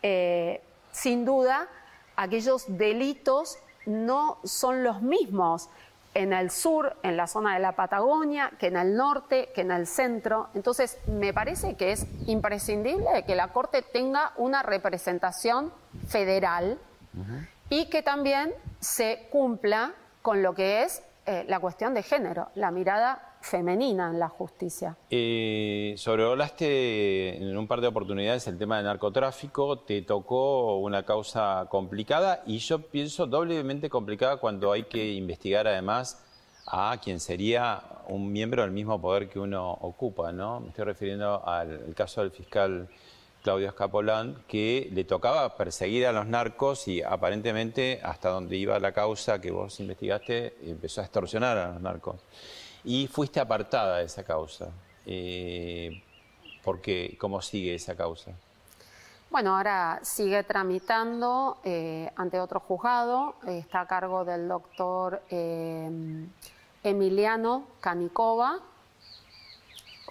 eh, 0.00 0.62
sin 0.92 1.24
duda 1.24 1.66
aquellos 2.14 2.66
delitos 2.68 3.58
no 3.84 4.38
son 4.44 4.84
los 4.84 5.02
mismos 5.02 5.68
en 6.14 6.32
el 6.32 6.52
sur, 6.52 6.96
en 7.02 7.16
la 7.16 7.26
zona 7.26 7.54
de 7.54 7.58
la 7.58 7.72
Patagonia, 7.72 8.52
que 8.60 8.68
en 8.68 8.76
el 8.76 8.94
norte, 8.94 9.50
que 9.52 9.62
en 9.62 9.72
el 9.72 9.88
centro. 9.88 10.50
Entonces, 10.54 10.98
me 11.08 11.34
parece 11.34 11.74
que 11.74 11.90
es 11.90 12.06
imprescindible 12.28 13.24
que 13.26 13.34
la 13.34 13.48
Corte 13.48 13.82
tenga 13.82 14.32
una 14.36 14.62
representación 14.62 15.72
federal 16.06 16.78
y 17.70 17.86
que 17.86 18.02
también 18.02 18.52
se 18.80 19.28
cumpla 19.30 19.94
con 20.22 20.42
lo 20.42 20.54
que 20.54 20.82
es 20.82 21.02
eh, 21.26 21.44
la 21.48 21.58
cuestión 21.58 21.94
de 21.94 22.02
género, 22.02 22.48
la 22.54 22.70
mirada 22.70 23.36
femenina 23.40 24.10
en 24.10 24.18
la 24.18 24.28
justicia. 24.28 24.96
Eh, 25.10 25.94
sobrevolaste 25.96 27.36
en 27.36 27.56
un 27.56 27.66
par 27.66 27.80
de 27.80 27.88
oportunidades 27.88 28.46
el 28.46 28.58
tema 28.58 28.76
del 28.76 28.86
narcotráfico, 28.86 29.78
te 29.80 30.02
tocó 30.02 30.78
una 30.78 31.02
causa 31.04 31.66
complicada 31.70 32.42
y 32.46 32.58
yo 32.58 32.78
pienso 32.78 33.26
doblemente 33.26 33.88
complicada 33.90 34.36
cuando 34.38 34.72
hay 34.72 34.84
que 34.84 35.12
investigar 35.12 35.66
además 35.66 36.22
a 36.66 36.98
quien 37.02 37.20
sería 37.20 37.82
un 38.08 38.32
miembro 38.32 38.62
del 38.62 38.70
mismo 38.70 39.00
poder 39.00 39.28
que 39.28 39.38
uno 39.38 39.70
ocupa, 39.72 40.32
¿no? 40.32 40.60
Me 40.60 40.68
estoy 40.68 40.84
refiriendo 40.84 41.46
al 41.46 41.94
caso 41.94 42.22
del 42.22 42.30
fiscal 42.30 42.88
Claudio 43.44 43.68
Escapolán, 43.68 44.42
que 44.48 44.88
le 44.90 45.04
tocaba 45.04 45.54
perseguir 45.54 46.06
a 46.06 46.12
los 46.12 46.26
narcos 46.26 46.88
y 46.88 47.02
aparentemente 47.02 48.00
hasta 48.02 48.30
donde 48.30 48.56
iba 48.56 48.78
la 48.78 48.92
causa 48.92 49.38
que 49.38 49.50
vos 49.50 49.78
investigaste, 49.80 50.56
empezó 50.62 51.02
a 51.02 51.04
extorsionar 51.04 51.58
a 51.58 51.72
los 51.72 51.82
narcos 51.82 52.16
y 52.84 53.06
fuiste 53.06 53.40
apartada 53.40 53.98
de 53.98 54.04
esa 54.04 54.24
causa. 54.24 54.70
Eh, 55.04 56.02
¿Por 56.64 56.80
qué? 56.80 57.18
¿Cómo 57.20 57.42
sigue 57.42 57.74
esa 57.74 57.94
causa? 57.94 58.30
Bueno, 59.28 59.58
ahora 59.58 60.00
sigue 60.02 60.42
tramitando 60.44 61.58
eh, 61.64 62.10
ante 62.16 62.40
otro 62.40 62.60
juzgado, 62.60 63.34
está 63.46 63.82
a 63.82 63.86
cargo 63.86 64.24
del 64.24 64.48
doctor 64.48 65.20
eh, 65.28 66.26
Emiliano 66.82 67.66
Canicova, 67.80 68.58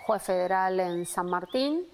juez 0.05 0.21
federal 0.21 0.79
en 0.79 1.07
San 1.07 1.31
Martín. 1.31 1.87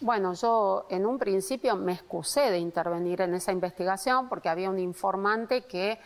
Bueno, 0.00 0.34
yo 0.34 0.86
en 0.90 1.06
un 1.06 1.18
principio 1.18 1.76
me 1.76 1.92
excusé 1.92 2.50
de 2.50 2.58
intervenir 2.58 3.20
en 3.20 3.34
esa 3.34 3.52
investigación 3.52 4.28
porque 4.28 4.48
había 4.48 4.70
un 4.70 4.78
informante 4.78 5.62
que 5.62 5.98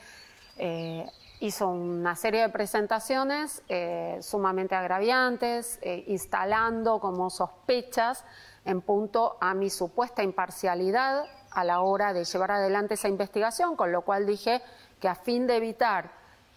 hizo 1.40 1.68
una 1.68 2.16
serie 2.16 2.42
de 2.42 2.48
presentaciones 2.48 3.62
eh, 3.68 4.18
sumamente 4.22 4.74
agraviantes, 4.74 5.78
eh, 5.82 6.04
instalando 6.08 6.98
como 6.98 7.30
sospechas 7.30 8.24
en 8.64 8.80
punto 8.80 9.36
a 9.40 9.54
mi 9.54 9.70
supuesta 9.70 10.22
imparcialidad 10.22 11.24
a 11.50 11.64
la 11.64 11.80
hora 11.80 12.12
de 12.12 12.24
llevar 12.24 12.50
adelante 12.50 12.94
esa 12.94 13.08
investigación, 13.08 13.76
con 13.76 13.92
lo 13.92 14.02
cual 14.02 14.26
dije 14.26 14.62
que 15.00 15.08
a 15.08 15.14
fin 15.14 15.46
de 15.46 15.56
evitar 15.56 16.10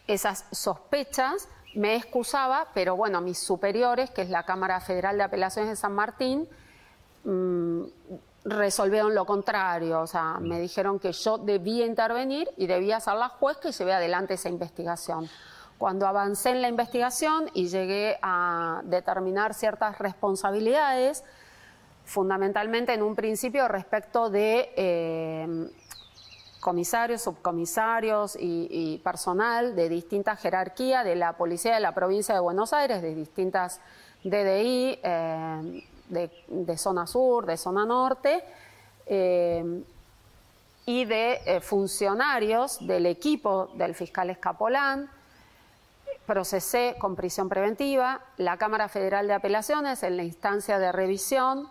esas 0.08 0.46
sospechas 0.52 1.48
me 1.76 1.96
excusaba, 1.96 2.68
pero 2.74 2.96
bueno, 2.96 3.22
mis 3.22 3.40
superiores, 3.40 4.10
que 4.10 4.22
es 4.22 4.30
la 4.30 4.44
Cámara 4.44 4.80
Federal 4.80 5.18
de 5.18 5.24
Apelaciones 5.24 5.70
de 5.70 5.76
San 5.76 5.94
Martín, 5.94 6.48
mm, 7.24 7.84
resolvieron 8.46 9.14
lo 9.14 9.26
contrario, 9.26 10.02
o 10.02 10.08
sea, 10.08 10.40
me 10.40 10.60
dijeron 10.60 11.00
que 11.00 11.12
yo 11.12 11.38
debía 11.38 11.86
intervenir 11.86 12.50
y 12.58 12.68
debía 12.68 13.00
ser 13.00 13.16
la 13.16 13.30
juez 13.30 13.58
que 13.58 13.72
lleve 13.72 13.94
adelante 13.94 14.36
esa 14.36 14.50
investigación. 14.50 15.30
Cuando 15.78 16.08
avancé 16.08 16.50
en 16.50 16.62
la 16.62 16.68
investigación 16.68 17.50
y 17.54 17.68
llegué 17.68 18.18
a 18.22 18.82
determinar 18.84 19.54
ciertas 19.54 19.98
responsabilidades, 20.00 21.24
fundamentalmente 22.06 22.94
en 22.94 23.04
un 23.04 23.16
principio 23.16 23.68
respecto 23.68 24.30
de 24.30 24.74
eh, 24.76 25.70
comisarios, 26.60 27.22
subcomisarios 27.22 28.38
y, 28.40 29.00
personal 29.04 29.76
de 29.76 29.90
distinta 29.90 30.36
jerarquía 30.36 31.04
de 31.04 31.16
la 31.16 31.34
Policía 31.34 31.74
de 31.74 31.80
la 31.80 31.94
Provincia 31.94 32.34
de 32.34 32.42
Buenos 32.42 32.74
Aires, 32.74 33.02
de 33.02 33.16
distintas 33.16 33.80
DDI, 34.24 35.00
eh, 35.02 35.84
de, 36.10 36.78
zona 36.78 37.08
sur, 37.08 37.46
de 37.46 37.56
zona 37.56 37.86
norte, 37.86 38.44
eh, 39.06 39.84
y 40.86 41.06
de 41.06 41.40
eh, 41.46 41.62
funcionarios 41.62 42.86
del 42.86 43.06
equipo 43.06 43.70
del 43.76 43.96
fiscal 43.96 44.30
Escapolán. 44.30 45.10
Procesé 46.26 46.96
con 47.00 47.16
prisión 47.16 47.48
preventiva. 47.48 48.22
La 48.38 48.58
Cámara 48.58 48.90
Federal 48.90 49.28
de 49.28 49.34
Apelaciones, 49.34 50.04
en 50.04 50.18
la 50.18 50.24
instancia 50.24 50.80
de 50.80 50.92
revisión, 50.92 51.70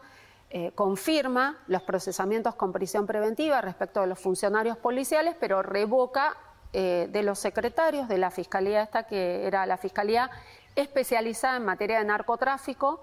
eh, 0.51 0.73
confirma 0.75 1.59
los 1.67 1.83
procesamientos 1.83 2.55
con 2.55 2.73
prisión 2.73 3.07
preventiva 3.07 3.61
respecto 3.61 4.01
de 4.01 4.07
los 4.07 4.19
funcionarios 4.19 4.77
policiales, 4.77 5.37
pero 5.39 5.63
revoca 5.63 6.37
de 6.71 7.23
los 7.23 7.39
secretarios 7.39 8.09
de 8.09 8.19
la 8.19 8.31
Fiscalía 8.31 8.83
esta, 8.83 9.05
que 9.05 9.47
era 9.47 9.65
la 9.65 9.79
Fiscalía 9.79 10.31
especializada 10.77 11.57
en 11.57 11.65
materia 11.65 11.99
de 11.99 12.05
narcotráfico, 12.05 13.01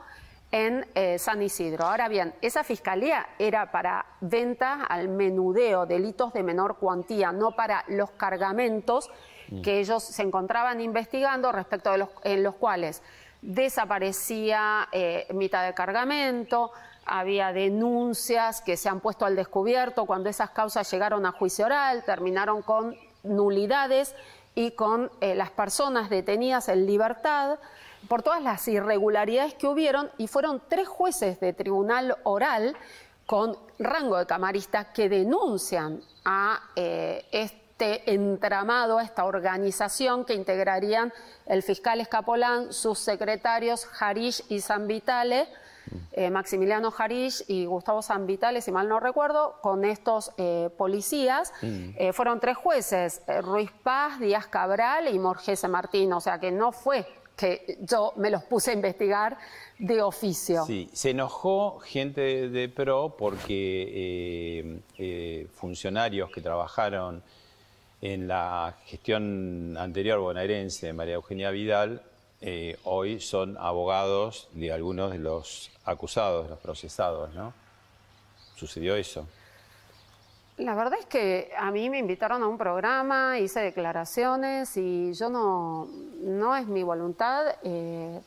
en 0.52 0.88
eh, 0.96 1.20
San 1.20 1.42
Isidro. 1.42 1.86
Ahora 1.86 2.08
bien, 2.08 2.34
esa 2.42 2.64
fiscalía 2.64 3.28
era 3.40 3.72
para 3.72 4.06
venta 4.22 4.86
al 4.86 5.10
menudeo, 5.10 5.86
delitos 5.86 6.32
de 6.34 6.44
menor 6.44 6.78
cuantía, 6.78 7.32
no 7.32 7.52
para 7.56 7.84
los 7.88 8.12
cargamentos 8.12 9.12
mm. 9.50 9.62
que 9.62 9.80
ellos 9.80 10.04
se 10.04 10.22
encontraban 10.22 10.80
investigando 10.80 11.52
respecto 11.52 11.92
de 11.92 11.98
los, 11.98 12.10
en 12.24 12.44
los 12.44 12.56
cuales 12.56 13.02
desaparecía 13.42 14.88
eh, 14.94 15.28
mitad 15.34 15.66
de 15.66 15.74
cargamento, 15.74 16.72
había 17.06 17.54
denuncias 17.54 18.62
que 18.62 18.78
se 18.78 18.90
han 18.90 19.00
puesto 19.00 19.26
al 19.26 19.36
descubierto 19.36 20.06
cuando 20.06 20.30
esas 20.30 20.50
causas 20.50 20.90
llegaron 20.92 21.26
a 21.26 21.32
juicio 21.32 21.66
oral, 21.66 22.04
terminaron 22.04 22.62
con 22.62 22.96
nulidades 23.24 24.16
y 24.56 24.72
con 24.72 25.12
eh, 25.22 25.36
las 25.36 25.52
personas 25.52 26.10
detenidas 26.10 26.70
en 26.70 26.86
libertad 26.86 27.60
por 28.08 28.24
todas 28.24 28.42
las 28.42 28.68
irregularidades 28.68 29.54
que 29.54 29.68
hubieron 29.68 30.10
y 30.18 30.28
fueron 30.28 30.62
tres 30.68 30.88
jueces 30.88 31.40
de 31.40 31.54
tribunal 31.54 32.18
oral 32.24 32.76
con 33.26 33.58
rango 33.80 34.18
de 34.18 34.26
camarista 34.26 34.94
que 34.94 35.10
denuncian 35.10 36.02
a 36.24 36.62
eh, 36.76 37.26
este 37.32 38.14
entramado, 38.14 39.00
a 39.00 39.04
esta 39.04 39.26
organización 39.26 40.26
que 40.26 40.34
integrarían 40.34 41.12
el 41.46 41.64
fiscal 41.64 42.00
Escapolán, 42.00 42.72
sus 42.72 43.00
secretarios 43.00 43.86
Jarish 43.86 44.44
y 44.50 44.62
San 44.62 44.88
Vitale, 44.88 45.48
eh, 46.12 46.30
Maximiliano 46.30 46.92
Jarish 46.92 47.44
y 47.48 47.66
Gustavo 47.66 48.02
San 48.02 48.26
Vitale, 48.26 48.62
si 48.62 48.72
mal 48.72 48.88
no 48.88 49.00
recuerdo, 49.00 49.60
con 49.62 49.86
estos 49.86 50.32
eh, 50.38 50.70
policías. 50.78 51.54
Mm. 51.62 52.12
fueron 52.14 52.40
tres 52.40 52.58
jueces, 52.58 53.22
Ruiz 53.42 53.72
Paz, 53.84 54.20
Díaz 54.20 54.48
Cabral 54.48 55.14
y 55.14 55.20
Morgese 55.20 55.68
Martín, 55.68 56.14
o 56.14 56.22
sea 56.22 56.40
que 56.40 56.52
no 56.52 56.72
fue 56.72 57.06
que 57.36 57.78
yo 57.82 58.14
me 58.16 58.30
los 58.30 58.44
puse 58.44 58.72
a 58.72 58.74
investigar 58.74 59.38
de 59.78 60.02
oficio. 60.02 60.66
Sí, 60.66 60.90
se 60.94 61.12
enojó 61.12 61.80
gente 61.80 62.50
de, 62.50 62.70
PRO 62.70 63.16
porque 63.18 63.84
eh, 64.60 64.80
eh, 64.98 65.48
funcionarios 65.54 66.32
que 66.32 66.42
trabajaron 66.42 67.22
en 68.02 68.28
la 68.28 68.78
gestión 68.86 69.76
anterior 69.78 70.20
bonaerense 70.20 70.88
de 70.88 70.94
María 70.94 71.16
Eugenia 71.16 71.52
Vidal 71.52 72.04
eh, 72.48 72.78
hoy 72.84 73.20
son 73.20 73.58
abogados 73.58 74.50
de 74.54 74.72
algunos 74.72 75.12
de 75.12 75.18
los 75.18 75.72
acusados, 75.84 76.48
los 76.48 76.60
procesados, 76.60 77.34
¿no? 77.34 77.54
¿Sucedió 78.56 78.96
eso? 78.96 79.28
La 80.58 80.76
verdad 80.76 81.00
es 81.00 81.08
que 81.08 81.52
a 81.58 81.72
mí 81.72 81.90
me 81.90 81.98
invitaron 81.98 82.44
a 82.44 82.48
un 82.48 82.60
programa, 82.60 83.40
hice 83.40 83.62
declaraciones 83.62 84.78
y 84.78 85.12
yo 85.16 85.32
no, 85.32 85.88
no 86.22 86.56
es 86.56 86.68
mi 86.68 86.84
voluntad 86.84 87.56
eh, 87.64 88.22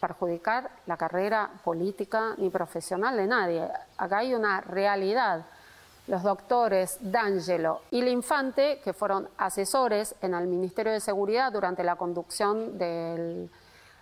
perjudicar 0.00 0.70
la 0.86 0.96
carrera 0.96 1.50
política 1.62 2.34
ni 2.38 2.48
profesional 2.48 3.18
de 3.18 3.26
nadie. 3.26 3.68
Acá 3.98 4.20
hay 4.20 4.34
una 4.34 4.62
realidad. 4.62 5.44
Los 6.08 6.24
doctores 6.24 6.98
D'Angelo 7.00 7.82
y 7.92 8.02
Linfante, 8.02 8.80
que 8.82 8.92
fueron 8.92 9.28
asesores 9.36 10.16
en 10.20 10.34
el 10.34 10.48
Ministerio 10.48 10.92
de 10.92 10.98
Seguridad 10.98 11.52
durante 11.52 11.84
la 11.84 11.94
conducción 11.94 12.76
del 12.76 13.48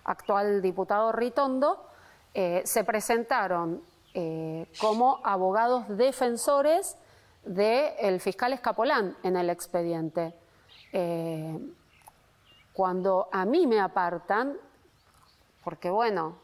actual 0.05 0.63
diputado 0.63 1.13
Ritondo, 1.13 1.85
eh, 2.33 2.63
se 2.65 2.85
presentaron 2.85 3.83
eh, 4.15 4.67
como 4.81 5.21
abogados 5.25 5.89
defensores 5.89 6.97
del 7.45 8.21
fiscal 8.21 8.55
Escapolán 8.55 9.17
en 9.23 9.37
el 9.37 9.51
expediente. 9.51 10.35
Eh, 10.93 11.59
cuando 12.73 13.29
a 13.31 13.45
mí 13.45 13.67
me 13.67 13.79
apartan, 13.79 14.57
porque 15.63 15.91
bueno, 15.91 16.39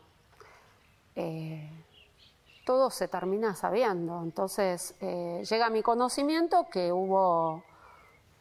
todo 2.66 2.90
se 2.90 3.08
termina 3.08 3.54
sabiendo, 3.54 4.22
entonces 4.22 4.94
eh, 5.00 5.42
llega 5.48 5.66
a 5.66 5.70
mi 5.70 5.82
conocimiento 5.82 6.66
que 6.70 6.92
hubo 6.92 7.62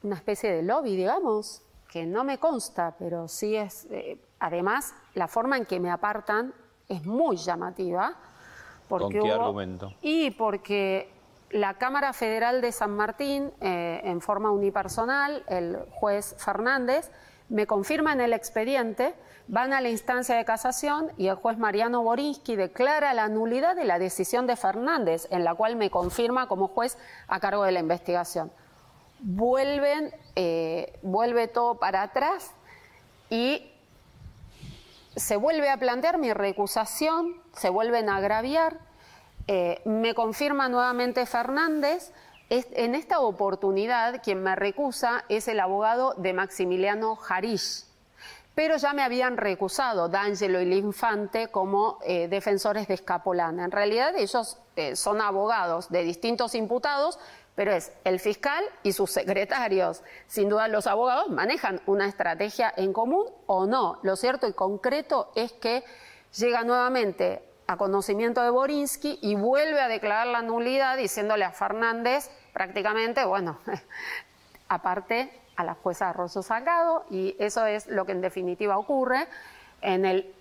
una 0.04 0.16
especie 0.16 0.52
de 0.52 0.64
lobby, 0.64 0.98
digamos, 0.98 1.62
que 1.90 2.06
no 2.06 2.26
me 2.26 2.40
consta, 2.40 2.96
pero 3.00 3.30
sí 3.30 3.56
es, 3.56 3.88
además, 4.40 4.94
la 5.14 5.30
forma 5.30 5.56
en 5.56 5.66
que 5.66 5.80
me 5.80 5.90
apartan 5.90 6.54
es 6.90 7.06
muy 7.06 7.38
llamativa 7.38 8.18
¿Con 8.88 9.10
qué 9.10 9.32
argumento? 9.32 9.94
Y 10.02 10.32
porque 10.32 11.10
la 11.50 11.76
Cámara 11.76 12.14
Federal 12.14 12.62
de 12.62 12.72
San 12.72 12.92
Martín, 12.92 13.52
eh, 13.62 14.02
en 14.04 14.22
forma 14.22 14.52
unipersonal, 14.52 15.44
el 15.48 15.78
juez 15.92 16.36
Fernández, 16.38 17.12
me 17.50 17.68
confirma 17.68 18.14
en 18.14 18.22
el 18.22 18.34
expediente, 18.34 19.14
van 19.48 19.74
a 19.74 19.82
la 19.82 19.90
instancia 19.90 20.36
de 20.36 20.46
casación 20.46 21.12
y 21.18 21.28
el 21.28 21.36
juez 21.36 21.58
Mariano 21.58 22.04
Borinsky 22.04 22.56
declara 22.56 23.14
la 23.14 23.28
nulidad 23.28 23.76
de 23.76 23.86
la 23.86 24.00
decisión 24.00 24.48
de 24.48 24.56
Fernández, 24.56 25.28
en 25.30 25.44
la 25.44 25.54
cual 25.54 25.76
me 25.76 25.90
confirma 25.90 26.48
como 26.48 26.68
juez 26.68 26.98
a 27.28 27.40
cargo 27.40 27.64
de 27.64 27.72
la 27.72 27.80
investigación. 27.80 28.52
Vuelven, 29.20 30.14
eh, 30.36 30.98
vuelve 31.04 31.48
todo 31.48 31.76
para 31.76 32.02
atrás 32.02 32.52
y 33.30 33.72
se 35.16 35.38
vuelve 35.38 35.70
a 35.70 35.78
plantear 35.78 36.18
mi 36.18 36.34
recusación, 36.34 37.36
se 37.54 37.70
vuelven 37.70 38.10
a 38.10 38.18
agraviar, 38.18 38.80
eh, 39.48 39.82
me 39.86 40.16
confirma 40.16 40.70
nuevamente 40.70 41.26
Fernández, 41.26 42.12
en 42.50 42.96
esta 42.96 43.20
oportunidad 43.20 44.22
quien 44.24 44.44
me 44.44 44.56
recusa 44.56 45.26
es 45.30 45.48
el 45.48 45.60
abogado 45.60 46.14
de 46.18 46.34
Maximiliano 46.34 47.16
Jarish, 47.16 47.86
pero 48.54 48.78
ya 48.78 48.94
me 48.94 49.02
habían 49.02 49.38
recusado 49.38 50.08
D'Angelo 50.10 50.62
y 50.62 50.66
Linfante 50.66 51.48
como 51.48 52.00
eh, 52.04 52.28
defensores 52.28 52.88
de 52.88 52.94
Escapolán. 52.94 53.60
En 53.60 53.72
realidad 53.72 54.16
ellos 54.16 54.58
eh, 54.76 54.96
son 54.96 55.22
abogados 55.22 55.90
de 55.90 56.04
distintos 56.04 56.56
imputados, 56.56 57.20
pero 57.56 57.74
es 57.74 57.92
el 58.04 58.20
fiscal 58.20 58.64
y 58.84 58.94
sus 58.94 59.12
secretarios. 59.12 60.04
Sin 60.28 60.48
duda 60.48 60.68
los 60.68 60.88
abogados 60.88 61.30
manejan 61.30 61.82
una 61.86 62.08
estrategia 62.08 62.74
en 62.78 62.94
común 62.94 63.26
o 63.48 63.66
no. 63.66 64.00
Lo 64.04 64.16
cierto 64.16 64.48
y 64.48 64.54
concreto 64.54 65.32
es 65.36 65.52
que 65.52 65.84
llega 66.38 66.64
nuevamente 66.64 67.42
a 67.68 67.78
conocimiento 67.78 68.42
de 68.42 68.50
Borinsky 68.50 69.20
y 69.22 69.36
vuelve 69.36 69.82
a 69.82 69.88
declarar 69.88 70.28
la 70.28 70.42
nulidad 70.42 70.98
diciéndole 70.98 71.46
a 71.46 71.52
Fernández 71.52 72.30
prácticamente, 72.54 73.26
bueno, 73.26 73.58
aparte 74.70 75.32
a 75.56 75.64
la 75.64 75.74
jueza 75.76 76.14
Rosso 76.14 76.44
Salgado 76.44 77.06
y 77.10 77.36
eso 77.40 77.66
es 77.66 77.88
lo 77.88 78.06
que 78.06 78.12
en 78.12 78.22
definitiva 78.22 78.78
ocurre. 78.78 79.28
En 79.82 80.06
el, 80.06 80.34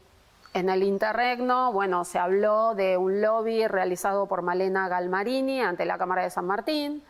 en 0.54 0.68
el 0.68 0.82
interregno, 0.82 1.72
bueno, 1.72 2.04
se 2.04 2.18
habló 2.18 2.74
de 2.74 2.96
un 2.96 3.20
lobby 3.20 3.66
realizado 3.66 4.26
por 4.26 4.42
Malena 4.42 4.88
Galmarini 4.88 5.60
ante 5.60 5.84
la 5.84 5.98
Cámara 5.98 6.22
de 6.22 6.30
San 6.30 6.46
Martín. 6.46 7.02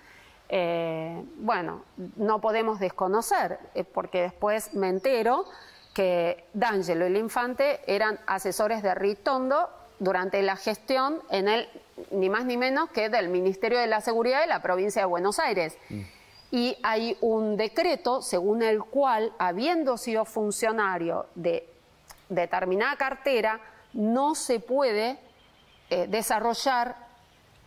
Eh, 0.48 1.24
bueno, 1.37 1.83
no 2.16 2.40
podemos 2.40 2.79
desconocer, 2.79 3.59
eh, 3.74 3.85
porque 3.85 4.22
después 4.22 4.74
me 4.74 4.88
entero 4.88 5.46
que 5.94 6.44
D'Angelo 6.53 7.07
y 7.07 7.09
el 7.09 7.16
Infante 7.16 7.81
eran 7.87 8.18
asesores 8.27 8.83
de 8.83 8.94
Ritondo 8.94 9.70
durante 9.98 10.42
la 10.42 10.57
gestión 10.57 11.22
en 11.30 11.48
el, 11.48 11.68
ni 12.11 12.28
más 12.28 12.44
ni 12.44 12.57
menos 12.57 12.90
que 12.90 13.09
del 13.09 13.28
Ministerio 13.28 13.78
de 13.78 13.87
la 13.87 14.00
Seguridad 14.00 14.40
de 14.40 14.46
la 14.46 14.62
provincia 14.62 15.02
de 15.02 15.07
Buenos 15.07 15.38
Aires. 15.38 15.76
Mm. 15.88 16.00
Y 16.50 16.76
hay 16.83 17.16
un 17.20 17.57
decreto 17.57 18.22
según 18.22 18.62
el 18.62 18.83
cual, 18.85 19.33
habiendo 19.38 19.96
sido 19.96 20.24
funcionario 20.24 21.26
de 21.35 21.68
determinada 22.28 22.96
cartera, 22.96 23.61
no 23.92 24.35
se 24.35 24.61
puede 24.61 25.18
eh, 25.90 26.07
desarrollar 26.09 26.96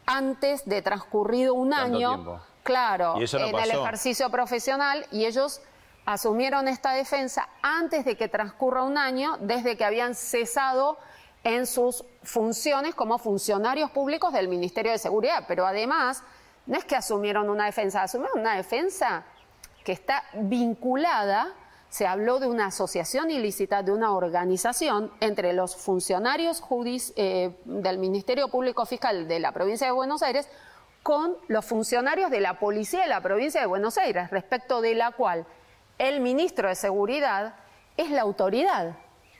antes 0.05 0.65
de 0.65 0.81
transcurrido 0.81 1.53
un 1.53 1.73
año, 1.73 2.41
claro, 2.63 3.15
en 3.17 3.55
el 3.55 3.71
ejercicio 3.71 4.29
profesional, 4.29 5.05
y 5.11 5.25
ellos 5.25 5.61
asumieron 6.05 6.69
esta 6.69 6.93
defensa 6.93 7.49
antes 7.61 8.05
de 8.05 8.15
que 8.15 8.29
transcurra 8.29 8.83
un 8.83 8.97
año 8.97 9.37
desde 9.41 9.75
que 9.75 9.83
habían 9.83 10.15
cesado 10.15 10.97
en 11.43 11.67
sus 11.67 12.05
funciones 12.27 12.93
como 12.93 13.17
funcionarios 13.17 13.89
públicos 13.91 14.33
del 14.33 14.49
Ministerio 14.49 14.91
de 14.91 14.97
Seguridad, 14.97 15.45
pero 15.47 15.65
además 15.65 16.23
no 16.65 16.77
es 16.77 16.83
que 16.83 16.95
asumieron 16.95 17.49
una 17.49 17.65
defensa, 17.65 18.03
asumieron 18.03 18.39
una 18.39 18.55
defensa 18.55 19.23
que 19.85 19.93
está 19.93 20.23
vinculada, 20.33 21.53
se 21.89 22.05
habló 22.05 22.39
de 22.39 22.47
una 22.47 22.65
asociación 22.65 23.31
ilícita, 23.31 23.81
de 23.81 23.93
una 23.93 24.13
organización 24.13 25.09
entre 25.21 25.53
los 25.53 25.77
funcionarios 25.77 26.61
eh, 27.15 27.57
del 27.63 27.97
Ministerio 27.97 28.49
Público 28.49 28.85
Fiscal 28.85 29.29
de 29.29 29.39
la 29.39 29.53
provincia 29.53 29.87
de 29.87 29.93
Buenos 29.93 30.21
Aires 30.21 30.49
con 31.03 31.37
los 31.47 31.63
funcionarios 31.63 32.29
de 32.29 32.41
la 32.41 32.59
policía 32.59 33.03
de 33.03 33.07
la 33.07 33.21
provincia 33.21 33.61
de 33.61 33.67
Buenos 33.67 33.97
Aires, 33.97 34.29
respecto 34.31 34.81
de 34.81 34.95
la 34.95 35.11
cual 35.11 35.45
el 35.97 36.19
ministro 36.19 36.67
de 36.67 36.75
Seguridad 36.75 37.55
es 37.95 38.11
la 38.11 38.23
autoridad 38.23 38.97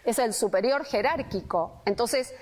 es 0.08 0.19
el 0.19 0.34
superior 0.34 0.86
jerárquico. 0.86 1.82
Entonces, 1.86 2.34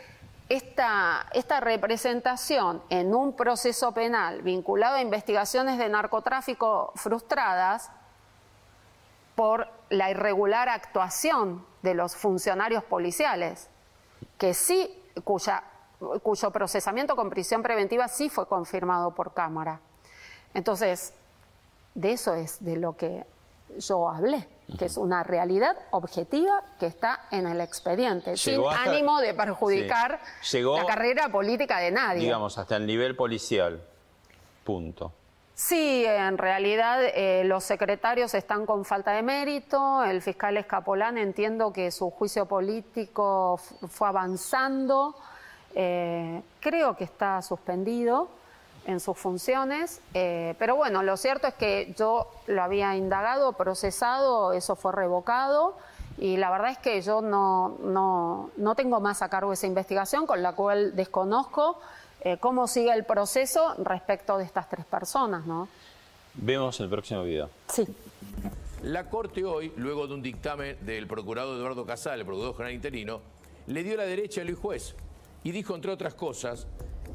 esta, 0.50 1.60
representación 1.60 2.82
en 2.90 3.16
un 3.16 3.34
proceso 3.36 3.94
penal 3.94 4.42
vinculado 4.42 4.96
a 4.96 5.02
investigaciones 5.02 5.78
de 5.78 5.90
narcotráfico 5.90 6.92
frustradas 6.96 7.90
por 9.36 9.68
la 9.90 10.12
irregular 10.12 10.70
actuación 10.70 11.66
de 11.82 11.94
los 11.94 12.16
funcionarios 12.16 12.84
policiales, 12.84 13.70
que 14.38 14.54
sí, 14.54 15.04
cuyo 15.24 16.52
procesamiento 16.52 17.16
con 17.16 17.30
prisión 17.30 17.64
preventiva 17.64 18.08
sí 18.08 18.30
fue 18.30 18.48
confirmado 18.48 19.12
por 19.12 19.34
Cámara. 19.34 19.80
Entonces, 20.54 21.14
de 21.96 22.14
eso 22.14 22.34
es 22.34 22.64
de 22.64 22.78
lo 22.78 22.96
que 22.96 23.26
yo 23.78 24.10
hablé 24.10 24.48
que 24.78 24.86
es 24.86 24.98
una 24.98 25.24
realidad 25.24 25.76
objetiva 25.92 26.64
que 26.80 26.88
está 26.88 27.28
en 27.32 27.48
el 27.48 27.62
expediente, 27.62 28.36
sin 28.36 28.62
ánimo 28.66 29.20
de 29.20 29.34
perjudicar 29.34 30.20
la 30.52 30.86
carrera 30.86 31.30
política 31.30 31.80
de 31.80 31.92
nadie. 31.92 32.22
Digamos, 32.22 32.58
hasta 32.58 32.78
el 32.78 32.86
nivel 32.86 33.16
policial. 33.16 33.82
Punto. 34.64 35.12
Sí, 35.54 36.04
en 36.06 36.38
realidad 36.38 37.00
eh, 37.02 37.44
los 37.46 37.64
secretarios 37.64 38.34
están 38.34 38.66
con 38.66 38.84
falta 38.84 39.12
de 39.12 39.22
mérito, 39.22 40.04
el 40.04 40.22
fiscal 40.22 40.58
Escapolán 40.58 41.18
entiendo 41.18 41.72
que 41.72 41.92
su 41.92 42.10
juicio 42.10 42.46
político 42.46 43.58
fue 43.88 44.10
avanzando, 44.10 45.16
eh, 45.74 46.42
creo 46.60 46.98
que 46.98 47.06
está 47.06 47.42
suspendido 47.42 48.28
en 48.86 49.00
sus 49.00 49.18
funciones, 49.18 50.02
eh, 50.14 50.56
pero 50.60 50.76
bueno, 50.76 51.04
lo 51.04 51.18
cierto 51.18 51.48
es 51.48 51.54
que 51.56 51.94
yo 51.98 52.32
lo 52.48 52.62
había 52.62 52.96
indagado, 52.96 53.54
procesado, 53.54 54.54
eso 54.54 54.76
fue 54.76 54.92
revocado 54.92 55.76
y 56.18 56.38
la 56.38 56.50
verdad 56.50 56.72
es 56.72 56.78
que 56.78 57.02
yo 57.02 57.22
no, 57.22 57.78
no, 57.84 58.52
no 58.58 58.76
tengo 58.76 59.00
más 59.00 59.22
a 59.22 59.30
cargo 59.30 59.52
esa 59.52 59.68
investigación, 59.68 60.26
con 60.26 60.42
la 60.42 60.54
cual 60.54 60.96
desconozco 60.96 61.80
eh, 62.22 62.38
cómo 62.40 62.68
sigue 62.68 62.94
el 62.94 63.04
proceso 63.04 63.76
respecto 63.80 64.38
de 64.38 64.46
estas 64.46 64.70
tres 64.70 64.86
personas, 64.86 65.46
¿no? 65.46 65.68
Vemos 66.36 66.80
el 66.80 66.90
próximo 66.90 67.24
video. 67.24 67.50
Sí. 67.68 67.86
La 68.84 69.10
Corte 69.10 69.44
hoy, 69.44 69.74
luego 69.78 70.08
de 70.08 70.14
un 70.14 70.22
dictamen 70.22 70.78
del 70.86 71.08
procurador 71.08 71.58
Eduardo 71.58 71.86
Casal, 71.86 72.20
el 72.20 72.26
procurador 72.26 72.56
general 72.56 72.76
interino, 72.76 73.22
le 73.68 73.84
dio 73.84 73.98
la 73.98 74.04
derecha 74.04 74.42
al 74.42 74.54
juez 74.54 74.96
y 75.44 75.52
dijo, 75.52 75.76
entre 75.76 75.92
otras 75.92 76.14
cosas, 76.14 76.68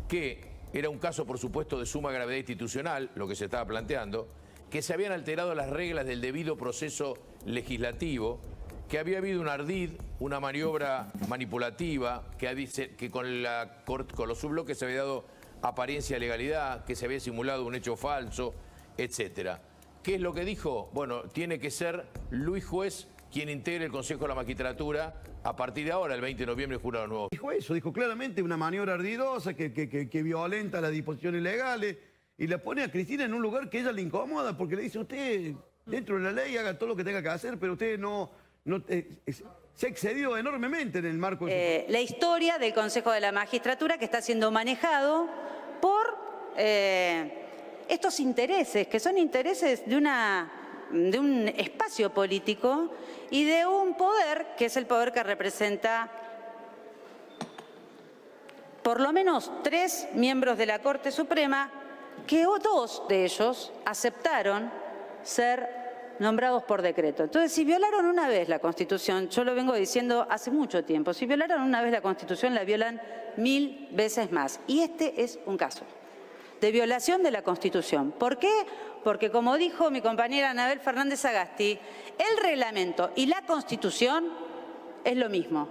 que 0.08 0.49
era 0.72 0.88
un 0.88 0.98
caso, 0.98 1.26
por 1.26 1.38
supuesto, 1.38 1.78
de 1.78 1.86
suma 1.86 2.12
gravedad 2.12 2.38
institucional, 2.38 3.10
lo 3.14 3.26
que 3.26 3.34
se 3.34 3.46
estaba 3.46 3.66
planteando, 3.66 4.28
que 4.70 4.82
se 4.82 4.94
habían 4.94 5.12
alterado 5.12 5.54
las 5.54 5.70
reglas 5.70 6.06
del 6.06 6.20
debido 6.20 6.56
proceso 6.56 7.18
legislativo, 7.44 8.40
que 8.88 8.98
había 8.98 9.18
habido 9.18 9.40
un 9.40 9.48
ardid, 9.48 9.90
una 10.18 10.40
maniobra 10.40 11.12
manipulativa, 11.28 12.24
que, 12.38 12.68
que 12.96 13.10
con, 13.10 13.42
la, 13.42 13.82
con 13.84 14.28
los 14.28 14.38
subbloques 14.38 14.78
se 14.78 14.84
había 14.84 14.98
dado 14.98 15.24
apariencia 15.62 16.16
de 16.16 16.20
legalidad, 16.20 16.84
que 16.84 16.96
se 16.96 17.04
había 17.04 17.20
simulado 17.20 17.66
un 17.66 17.74
hecho 17.74 17.96
falso, 17.96 18.54
etcétera. 18.96 19.62
¿Qué 20.02 20.14
es 20.14 20.20
lo 20.20 20.32
que 20.32 20.44
dijo? 20.44 20.88
Bueno, 20.92 21.24
tiene 21.24 21.58
que 21.58 21.70
ser 21.70 22.06
Luis 22.30 22.64
Juez 22.64 23.06
quien 23.30 23.48
integre 23.48 23.86
el 23.86 23.92
Consejo 23.92 24.22
de 24.22 24.28
la 24.28 24.34
Magistratura 24.34 25.22
a 25.42 25.54
partir 25.56 25.84
de 25.86 25.92
ahora, 25.92 26.14
el 26.14 26.20
20 26.20 26.42
de 26.42 26.46
noviembre, 26.46 26.78
jurado 26.78 27.06
nuevo. 27.06 27.28
Dijo 27.30 27.52
eso, 27.52 27.74
dijo 27.74 27.92
claramente 27.92 28.42
una 28.42 28.56
maniobra 28.56 28.94
ardidosa 28.94 29.54
que, 29.54 29.72
que, 29.72 30.22
violenta 30.22 30.80
las 30.80 30.90
disposiciones 30.90 31.42
legales 31.42 31.96
y 32.36 32.46
le 32.46 32.58
pone 32.58 32.82
a 32.82 32.90
Cristina 32.90 33.24
en 33.24 33.34
un 33.34 33.42
lugar 33.42 33.70
que 33.70 33.80
ella 33.80 33.92
le 33.92 34.02
incomoda 34.02 34.56
porque 34.56 34.76
le 34.76 34.82
dice, 34.82 34.98
usted 34.98 35.54
dentro 35.86 36.16
de 36.16 36.24
la 36.24 36.32
ley 36.32 36.56
haga 36.56 36.76
todo 36.78 36.90
lo 36.90 36.96
que 36.96 37.04
tenga 37.04 37.22
que 37.22 37.28
hacer, 37.28 37.58
pero 37.58 37.74
usted 37.74 37.98
no... 37.98 38.30
no 38.64 38.82
eh, 38.88 39.08
se 39.72 39.86
ha 39.86 39.88
excedido 39.88 40.36
enormemente 40.36 40.98
en 40.98 41.06
el 41.06 41.16
marco 41.16 41.46
de... 41.46 41.76
Eh, 41.76 41.86
la 41.88 42.00
historia 42.00 42.58
del 42.58 42.74
Consejo 42.74 43.12
de 43.12 43.20
la 43.20 43.32
Magistratura 43.32 43.96
que 43.96 44.04
está 44.04 44.20
siendo 44.20 44.50
manejado 44.50 45.26
por 45.80 46.18
eh, 46.56 47.32
estos 47.88 48.20
intereses, 48.20 48.88
que 48.88 49.00
son 49.00 49.16
intereses 49.16 49.88
de 49.88 49.96
una 49.96 50.59
de 50.90 51.18
un 51.18 51.48
espacio 51.48 52.12
político 52.12 52.90
y 53.30 53.44
de 53.44 53.66
un 53.66 53.94
poder 53.94 54.54
que 54.56 54.66
es 54.66 54.76
el 54.76 54.86
poder 54.86 55.12
que 55.12 55.22
representa 55.22 56.10
por 58.82 59.00
lo 59.00 59.12
menos 59.12 59.50
tres 59.62 60.08
miembros 60.14 60.56
de 60.58 60.66
la 60.66 60.80
Corte 60.80 61.12
Suprema, 61.12 61.70
que 62.26 62.44
dos 62.44 63.02
de 63.08 63.24
ellos 63.24 63.72
aceptaron 63.84 64.70
ser 65.22 65.68
nombrados 66.18 66.62
por 66.64 66.82
decreto. 66.82 67.24
Entonces, 67.24 67.52
si 67.52 67.64
violaron 67.64 68.06
una 68.06 68.28
vez 68.28 68.48
la 68.48 68.58
Constitución, 68.58 69.28
yo 69.28 69.44
lo 69.44 69.54
vengo 69.54 69.74
diciendo 69.74 70.26
hace 70.28 70.50
mucho 70.50 70.84
tiempo, 70.84 71.14
si 71.14 71.26
violaron 71.26 71.62
una 71.62 71.82
vez 71.82 71.92
la 71.92 72.00
Constitución, 72.00 72.54
la 72.54 72.64
violan 72.64 73.00
mil 73.36 73.88
veces 73.92 74.32
más. 74.32 74.60
Y 74.66 74.80
este 74.80 75.22
es 75.22 75.38
un 75.46 75.56
caso 75.56 75.84
de 76.60 76.72
violación 76.72 77.22
de 77.22 77.30
la 77.30 77.42
Constitución. 77.42 78.12
¿Por 78.12 78.38
qué? 78.38 78.52
Porque, 79.02 79.30
como 79.30 79.56
dijo 79.56 79.90
mi 79.90 80.00
compañera 80.00 80.50
Anabel 80.50 80.80
Fernández 80.80 81.24
Agasti, 81.24 81.78
el 82.18 82.42
reglamento 82.42 83.12
y 83.16 83.26
la 83.26 83.42
Constitución 83.42 84.26
es 85.04 85.16
lo 85.16 85.28
mismo. 85.28 85.68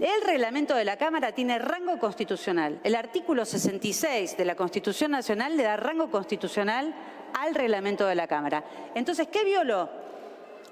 El 0.00 0.26
reglamento 0.26 0.74
de 0.74 0.84
la 0.84 0.96
Cámara 0.96 1.32
tiene 1.32 1.58
rango 1.58 1.98
constitucional. 2.00 2.80
El 2.82 2.96
artículo 2.96 3.44
66 3.44 4.36
de 4.36 4.44
la 4.44 4.56
Constitución 4.56 5.12
Nacional 5.12 5.56
le 5.56 5.62
da 5.62 5.76
rango 5.76 6.10
constitucional 6.10 6.92
al 7.38 7.54
reglamento 7.54 8.04
de 8.06 8.16
la 8.16 8.26
Cámara. 8.26 8.64
Entonces, 8.94 9.28
¿qué 9.28 9.44
violó? 9.44 9.88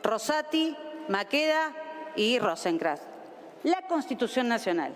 Rosati, 0.03 0.77
Maqueda 1.09 1.73
y 2.17 2.41
Rosenkrantz. 2.41 3.03
La 3.63 3.83
Constitución 3.83 4.49
Nacional. 4.49 4.93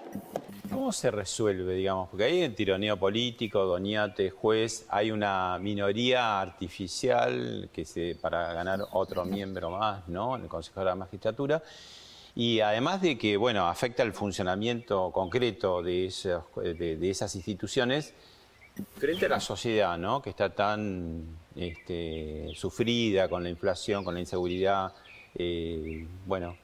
¿Cómo 0.76 0.92
se 0.92 1.10
resuelve, 1.10 1.74
digamos? 1.74 2.10
Porque 2.10 2.24
hay 2.24 2.44
un 2.44 2.54
tironeo 2.54 2.98
político, 2.98 3.64
Doñate, 3.64 4.28
juez, 4.28 4.84
hay 4.90 5.10
una 5.10 5.58
minoría 5.58 6.38
artificial 6.38 7.70
que 7.72 7.86
se, 7.86 8.14
para 8.14 8.52
ganar 8.52 8.80
otro 8.92 9.24
miembro 9.24 9.70
más, 9.70 10.06
¿no? 10.06 10.36
En 10.36 10.42
el 10.42 10.48
Consejo 10.48 10.80
de 10.80 10.86
la 10.86 10.94
Magistratura. 10.94 11.62
Y 12.34 12.60
además 12.60 13.00
de 13.00 13.16
que, 13.16 13.38
bueno, 13.38 13.66
afecta 13.66 14.02
el 14.02 14.12
funcionamiento 14.12 15.10
concreto 15.12 15.82
de, 15.82 16.12
de, 16.54 17.10
esas 17.10 17.34
instituciones, 17.36 18.12
frente 18.96 19.24
a 19.24 19.30
la 19.30 19.40
sociedad, 19.40 19.96
¿no? 19.96 20.20
Que 20.20 20.28
está 20.28 20.54
tan 20.54 21.24
este, 21.56 22.50
sufrida 22.54 23.30
con 23.30 23.42
la 23.42 23.48
inflación, 23.48 24.04
con 24.04 24.12
la 24.12 24.20
inseguridad, 24.20 24.92
eh, 25.34 26.06
bueno, 26.26 26.54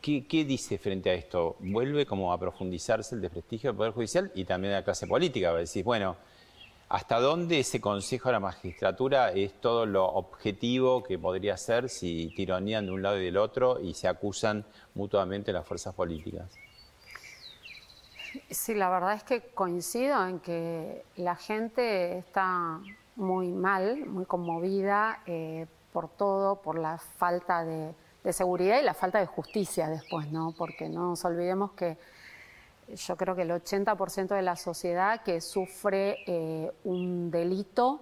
¿qué, 0.00 0.44
dice 0.44 0.78
frente 0.78 1.10
a 1.10 1.14
esto? 1.14 1.56
¿Vuelve 1.60 2.06
como 2.06 2.32
a 2.32 2.38
profundizarse 2.38 3.14
el 3.14 3.20
desprestigio 3.20 3.70
del 3.70 3.76
Poder 3.76 3.92
Judicial 3.92 4.32
y 4.34 4.44
también 4.44 4.72
de 4.72 4.78
la 4.78 4.84
clase 4.84 5.06
política? 5.06 5.50
A 5.50 5.54
decir, 5.54 5.84
bueno, 5.84 6.16
¿Hasta 6.90 7.20
dónde 7.20 7.60
ese 7.60 7.80
Consejo 7.80 8.30
de 8.30 8.32
la 8.32 8.40
Magistratura 8.40 9.30
es 9.30 9.60
todo 9.60 9.86
lo 9.86 10.06
objetivo 10.06 11.04
que 11.04 11.20
podría 11.20 11.56
ser 11.56 11.88
si 11.88 12.34
tironean 12.34 12.86
de 12.86 12.90
un 12.90 13.00
lado 13.00 13.16
y 13.20 13.26
del 13.26 13.36
otro 13.36 13.78
y 13.78 13.94
se 13.94 14.08
acusan 14.08 14.64
mutuamente 14.96 15.52
las 15.52 15.64
fuerzas 15.64 15.94
políticas? 15.94 16.52
Sí, 18.50 18.74
la 18.74 18.90
verdad 18.90 19.14
es 19.14 19.22
que 19.22 19.40
coincido 19.54 20.26
en 20.26 20.40
que 20.40 21.04
la 21.14 21.36
gente 21.36 22.18
está 22.18 22.80
muy 23.14 23.52
mal, 23.52 24.06
muy 24.06 24.24
conmovida 24.24 25.22
eh, 25.26 25.66
por 25.92 26.08
todo, 26.08 26.56
por 26.56 26.76
la 26.76 26.98
falta 26.98 27.64
de, 27.64 27.94
de 28.24 28.32
seguridad 28.32 28.80
y 28.80 28.84
la 28.84 28.94
falta 28.94 29.18
de 29.18 29.26
justicia 29.26 29.88
después, 29.88 30.30
¿no? 30.30 30.52
Porque 30.56 30.88
no 30.88 31.08
nos 31.08 31.24
olvidemos 31.24 31.72
que 31.72 31.96
yo 32.94 33.16
creo 33.16 33.36
que 33.36 33.42
el 33.42 33.50
80% 33.50 34.34
de 34.34 34.42
la 34.42 34.56
sociedad 34.56 35.22
que 35.22 35.40
sufre 35.40 36.18
eh, 36.26 36.72
un 36.84 37.30
delito 37.30 38.00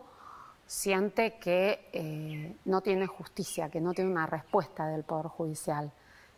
siente 0.66 1.38
que 1.38 1.88
eh, 1.92 2.56
no 2.64 2.80
tiene 2.80 3.06
justicia, 3.06 3.70
que 3.70 3.80
no 3.80 3.94
tiene 3.94 4.10
una 4.10 4.26
respuesta 4.26 4.86
del 4.88 5.02
Poder 5.02 5.26
Judicial. 5.26 5.92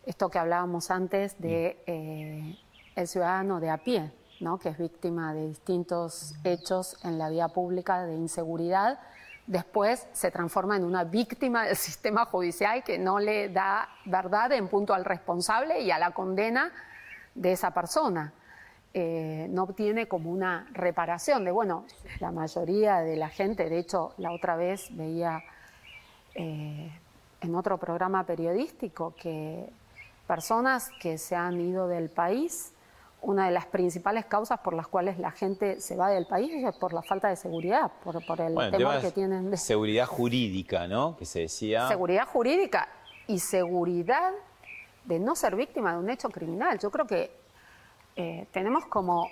Esto 0.06 0.28
que 0.28 0.38
hablábamos 0.38 0.90
antes 0.90 1.38
de 1.40 1.82
eh, 1.86 2.58
el 2.96 3.08
ciudadano 3.08 3.60
de 3.60 3.70
a 3.70 3.78
pie, 3.78 4.12
¿no? 4.40 4.58
que 4.58 4.70
es 4.70 4.78
víctima 4.78 5.34
de 5.34 5.48
distintos 5.48 6.34
hechos 6.44 6.96
en 7.04 7.18
la 7.18 7.28
vía 7.28 7.48
pública 7.48 8.04
de 8.04 8.14
inseguridad, 8.14 9.00
después 9.46 10.06
se 10.12 10.30
transforma 10.30 10.76
en 10.76 10.84
una 10.84 11.04
víctima 11.04 11.64
del 11.64 11.76
sistema 11.90 12.24
judicial 12.24 12.84
que 12.84 12.98
no 12.98 13.18
le 13.18 13.48
da 13.48 13.88
verdad 14.04 14.52
en 14.52 14.68
punto 14.68 14.94
al 14.94 15.04
responsable 15.04 15.80
y 15.80 15.90
a 15.90 15.98
la 15.98 16.12
condena 16.12 16.72
de 17.34 17.52
esa 17.52 17.72
persona. 17.72 18.32
Eh, 18.92 19.46
no 19.50 19.62
obtiene 19.64 20.08
como 20.08 20.32
una 20.32 20.66
reparación 20.72 21.44
de, 21.44 21.52
bueno, 21.52 21.84
la 22.18 22.32
mayoría 22.32 22.98
de 22.98 23.16
la 23.16 23.28
gente, 23.28 23.68
de 23.68 23.78
hecho, 23.78 24.14
la 24.18 24.32
otra 24.32 24.56
vez 24.56 24.88
veía 24.96 25.44
eh, 26.34 26.90
en 27.40 27.54
otro 27.54 27.78
programa 27.78 28.24
periodístico 28.24 29.14
que 29.14 29.70
personas 30.26 30.90
que 31.00 31.18
se 31.18 31.36
han 31.36 31.60
ido 31.60 31.86
del 31.86 32.08
país, 32.08 32.72
una 33.22 33.46
de 33.46 33.50
las 33.52 33.66
principales 33.66 34.24
causas 34.24 34.60
por 34.60 34.74
las 34.74 34.88
cuales 34.88 35.18
la 35.18 35.30
gente 35.30 35.80
se 35.80 35.96
va 35.96 36.08
del 36.10 36.26
país 36.26 36.52
es 36.52 36.76
por 36.76 36.92
la 36.92 37.02
falta 37.02 37.28
de 37.28 37.36
seguridad, 37.36 37.90
por, 38.02 38.16
el 38.16 38.70
temor 38.70 39.00
que 39.00 39.10
tienen 39.10 39.50
de... 39.50 39.56
Seguridad 39.56 40.06
jurídica, 40.06 40.86
¿no? 40.86 41.16
Que 41.16 41.26
se 41.26 41.40
decía... 41.40 41.88
Seguridad 41.88 42.26
jurídica 42.26 42.88
y 43.26 43.38
seguridad 43.38 44.32
de 45.04 45.18
no 45.18 45.34
ser 45.34 45.56
víctima 45.56 45.92
de 45.92 45.98
un 45.98 46.10
hecho 46.10 46.30
criminal. 46.30 46.78
Yo 46.78 46.90
creo 46.90 47.06
que 47.06 47.30
eh, 48.16 48.46
tenemos 48.52 48.86
como 48.86 49.28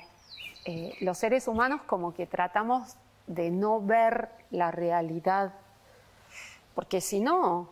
eh, 0.64 0.94
los 1.00 1.16
seres 1.18 1.48
humanos 1.48 1.80
como 1.86 2.12
que 2.12 2.26
tratamos 2.26 2.96
de 3.26 3.50
no 3.50 3.80
ver 3.80 4.28
la 4.50 4.70
realidad, 4.70 5.54
porque 6.74 7.00
si 7.00 7.20
no, 7.20 7.70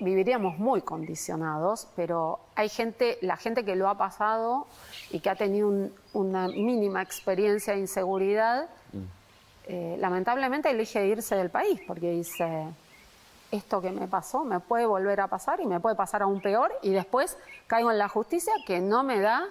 viviríamos 0.00 0.58
muy 0.58 0.82
condicionados, 0.82 1.88
pero 1.96 2.40
hay 2.54 2.68
gente, 2.68 3.18
la 3.20 3.36
gente 3.36 3.64
que 3.64 3.76
lo 3.76 3.88
ha 3.88 3.96
pasado 3.96 4.66
y 5.10 5.20
que 5.20 5.30
ha 5.30 5.36
tenido 5.36 5.90
una 6.12 6.48
mínima 6.48 7.02
experiencia 7.02 7.74
de 7.74 7.80
inseguridad, 7.80 8.68
mm. 8.92 8.98
eh, 9.68 9.96
lamentablemente 9.98 10.70
elige 10.70 11.06
irse 11.06 11.36
del 11.36 11.50
país, 11.50 11.80
porque 11.86 12.10
dice, 12.10 12.66
esto 13.50 13.80
que 13.80 13.90
me 13.90 14.08
pasó 14.08 14.44
me 14.44 14.60
puede 14.60 14.86
volver 14.86 15.20
a 15.20 15.28
pasar 15.28 15.60
y 15.60 15.66
me 15.66 15.80
puede 15.80 15.96
pasar 15.96 16.22
aún 16.22 16.40
peor, 16.40 16.72
y 16.82 16.90
después 16.90 17.36
caigo 17.66 17.90
en 17.90 17.98
la 17.98 18.08
justicia 18.08 18.52
que 18.66 18.80
no 18.80 19.02
me 19.02 19.20
da 19.20 19.44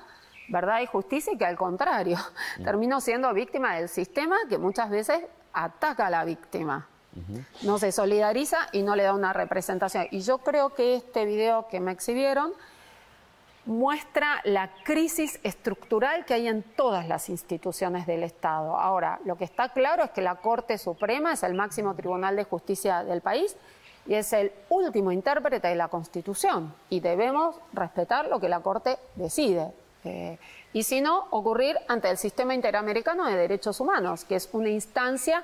verdad 0.50 0.82
y 0.82 0.86
justicia 0.86 1.34
y 1.34 1.38
que 1.38 1.46
al 1.46 1.58
contrario, 1.58 2.18
mm. 2.60 2.64
termino 2.64 3.02
siendo 3.02 3.34
víctima 3.34 3.76
del 3.76 3.90
sistema 3.90 4.38
que 4.50 4.58
muchas 4.58 4.90
veces 4.90 5.24
ataca 5.54 6.08
a 6.08 6.10
la 6.10 6.26
víctima. 6.26 6.88
No 7.62 7.78
se 7.80 7.92
solidariza 7.92 8.58
y 8.72 8.82
no 8.82 8.96
le 8.96 9.04
da 9.04 9.14
una 9.14 9.34
representación. 9.34 10.08
Y 10.12 10.22
yo 10.22 10.40
creo 10.40 10.74
que 10.74 10.96
este 10.96 11.26
video 11.26 11.68
que 11.68 11.80
me 11.80 11.92
exhibieron 11.92 12.54
muestra 13.66 14.42
la 14.44 14.70
crisis 14.84 15.40
estructural 15.44 16.26
que 16.26 16.34
hay 16.34 16.48
en 16.48 16.64
todas 16.64 17.08
las 17.08 17.30
instituciones 17.30 18.06
del 18.06 18.24
Estado. 18.24 18.78
Ahora, 18.78 19.20
lo 19.26 19.38
que 19.38 19.46
está 19.46 19.70
claro 19.70 20.04
es 20.04 20.12
que 20.12 20.22
la 20.22 20.36
Corte 20.36 20.78
Suprema 20.78 21.34
es 21.34 21.44
el 21.44 21.54
máximo 21.54 21.96
tribunal 21.96 22.36
de 22.36 22.44
justicia 22.44 23.04
del 23.04 23.22
país 23.22 23.56
y 24.06 24.16
es 24.16 24.34
el 24.34 24.52
último 24.70 25.12
intérprete 25.12 25.70
de 25.70 25.76
la 25.76 25.88
Constitución 25.88 26.74
y 26.90 27.00
debemos 27.00 27.56
respetar 27.72 28.28
lo 28.28 28.40
que 28.40 28.50
la 28.50 28.60
Corte 28.60 28.98
decide. 29.16 29.72
Eh, 30.04 30.38
y 30.74 30.84
si 30.84 31.00
no, 31.00 31.28
ocurrir 31.30 31.78
ante 31.88 32.10
el 32.10 32.18
Sistema 32.18 32.54
Interamericano 32.54 33.26
de 33.26 33.36
Derechos 33.36 33.80
Humanos, 33.80 34.26
que 34.26 34.36
es 34.36 34.50
una 34.52 34.70
instancia 34.70 35.44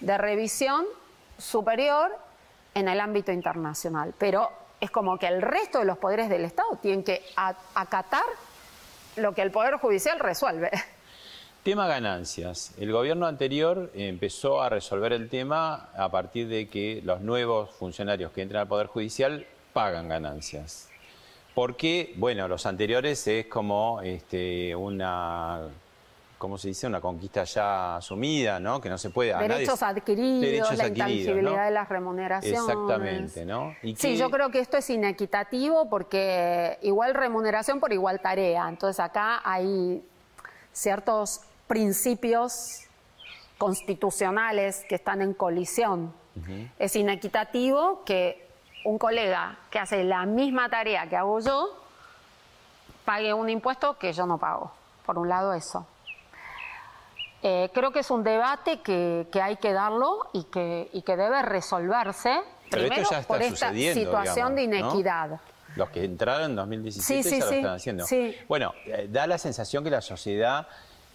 de 0.00 0.18
revisión 0.18 0.84
superior 1.38 2.10
en 2.74 2.88
el 2.88 3.00
ámbito 3.00 3.32
internacional. 3.32 4.14
Pero 4.18 4.50
es 4.80 4.90
como 4.90 5.18
que 5.18 5.26
el 5.26 5.42
resto 5.42 5.78
de 5.78 5.84
los 5.84 5.98
poderes 5.98 6.28
del 6.28 6.44
Estado 6.44 6.78
tienen 6.80 7.02
que 7.02 7.22
acatar 7.74 8.24
lo 9.16 9.34
que 9.34 9.42
el 9.42 9.50
Poder 9.50 9.76
Judicial 9.76 10.18
resuelve. 10.18 10.70
Tema 11.62 11.86
ganancias. 11.86 12.74
El 12.78 12.92
gobierno 12.92 13.26
anterior 13.26 13.90
empezó 13.94 14.60
a 14.60 14.68
resolver 14.68 15.14
el 15.14 15.30
tema 15.30 15.88
a 15.96 16.10
partir 16.10 16.48
de 16.48 16.68
que 16.68 17.00
los 17.02 17.22
nuevos 17.22 17.70
funcionarios 17.70 18.32
que 18.32 18.42
entran 18.42 18.62
al 18.62 18.68
Poder 18.68 18.88
Judicial 18.88 19.46
pagan 19.72 20.08
ganancias. 20.08 20.90
Porque, 21.54 22.12
bueno, 22.16 22.48
los 22.48 22.66
anteriores 22.66 23.26
es 23.28 23.46
como 23.46 24.02
este, 24.02 24.76
una 24.76 25.68
¿cómo 26.44 26.58
se 26.58 26.68
dice? 26.68 26.86
Una 26.86 27.00
conquista 27.00 27.42
ya 27.44 27.96
asumida, 27.96 28.60
¿no? 28.60 28.78
Que 28.78 28.90
no 28.90 28.98
se 28.98 29.08
puede... 29.08 29.34
Derechos 29.34 29.82
adquiridos, 29.82 30.76
la 30.76 30.88
intangibilidad 30.88 31.64
de 31.64 31.70
las 31.70 31.88
remuneraciones. 31.88 32.60
Exactamente, 32.60 33.46
¿no? 33.46 33.74
sí, 33.96 34.18
yo 34.18 34.30
creo 34.30 34.50
que 34.50 34.58
esto 34.58 34.76
es 34.76 34.90
inequitativo 34.90 35.88
porque 35.88 36.78
igual 36.82 37.14
remuneración 37.14 37.80
por 37.80 37.94
igual 37.94 38.20
tarea. 38.20 38.68
Entonces 38.68 39.00
acá 39.00 39.40
hay 39.42 40.04
ciertos 40.70 41.40
principios 41.66 42.82
constitucionales 43.56 44.84
que 44.86 44.96
están 44.96 45.22
en 45.22 45.32
colisión. 45.32 46.12
Es 46.78 46.94
inequitativo 46.94 48.04
que 48.04 48.46
un 48.84 48.98
colega 48.98 49.56
que 49.70 49.78
hace 49.78 50.04
la 50.04 50.26
misma 50.26 50.68
tarea 50.68 51.08
que 51.08 51.16
hago 51.16 51.40
yo 51.40 51.70
pague 53.06 53.32
un 53.32 53.48
impuesto 53.48 53.96
que 53.96 54.12
yo 54.12 54.26
no 54.26 54.36
pago. 54.36 54.72
Por 55.06 55.18
un 55.18 55.30
lado 55.30 55.54
eso. 55.54 55.86
Eh, 57.46 57.68
creo 57.74 57.92
que 57.92 57.98
es 57.98 58.10
un 58.10 58.24
debate 58.24 58.80
que, 58.80 59.28
hay 59.34 59.56
que 59.56 59.74
darlo 59.74 60.30
y 60.32 60.44
que, 60.44 60.88
que 61.04 61.14
debe 61.14 61.42
resolverse 61.42 62.40
primero 62.70 63.06
por 63.28 63.42
esta 63.42 63.70
situación 63.70 64.54
de 64.54 64.62
inequidad. 64.62 65.38
Los 65.76 65.90
que 65.90 66.04
entraron 66.04 66.52
en 66.52 66.56
2017 66.56 67.22
ya 67.38 67.44
lo 67.44 67.50
están 67.52 67.74
haciendo. 67.74 68.06
Bueno, 68.48 68.72
eh, 68.86 69.08
da 69.12 69.26
la 69.26 69.36
sensación 69.36 69.84
que 69.84 69.90
la 69.90 70.00
sociedad, 70.00 70.66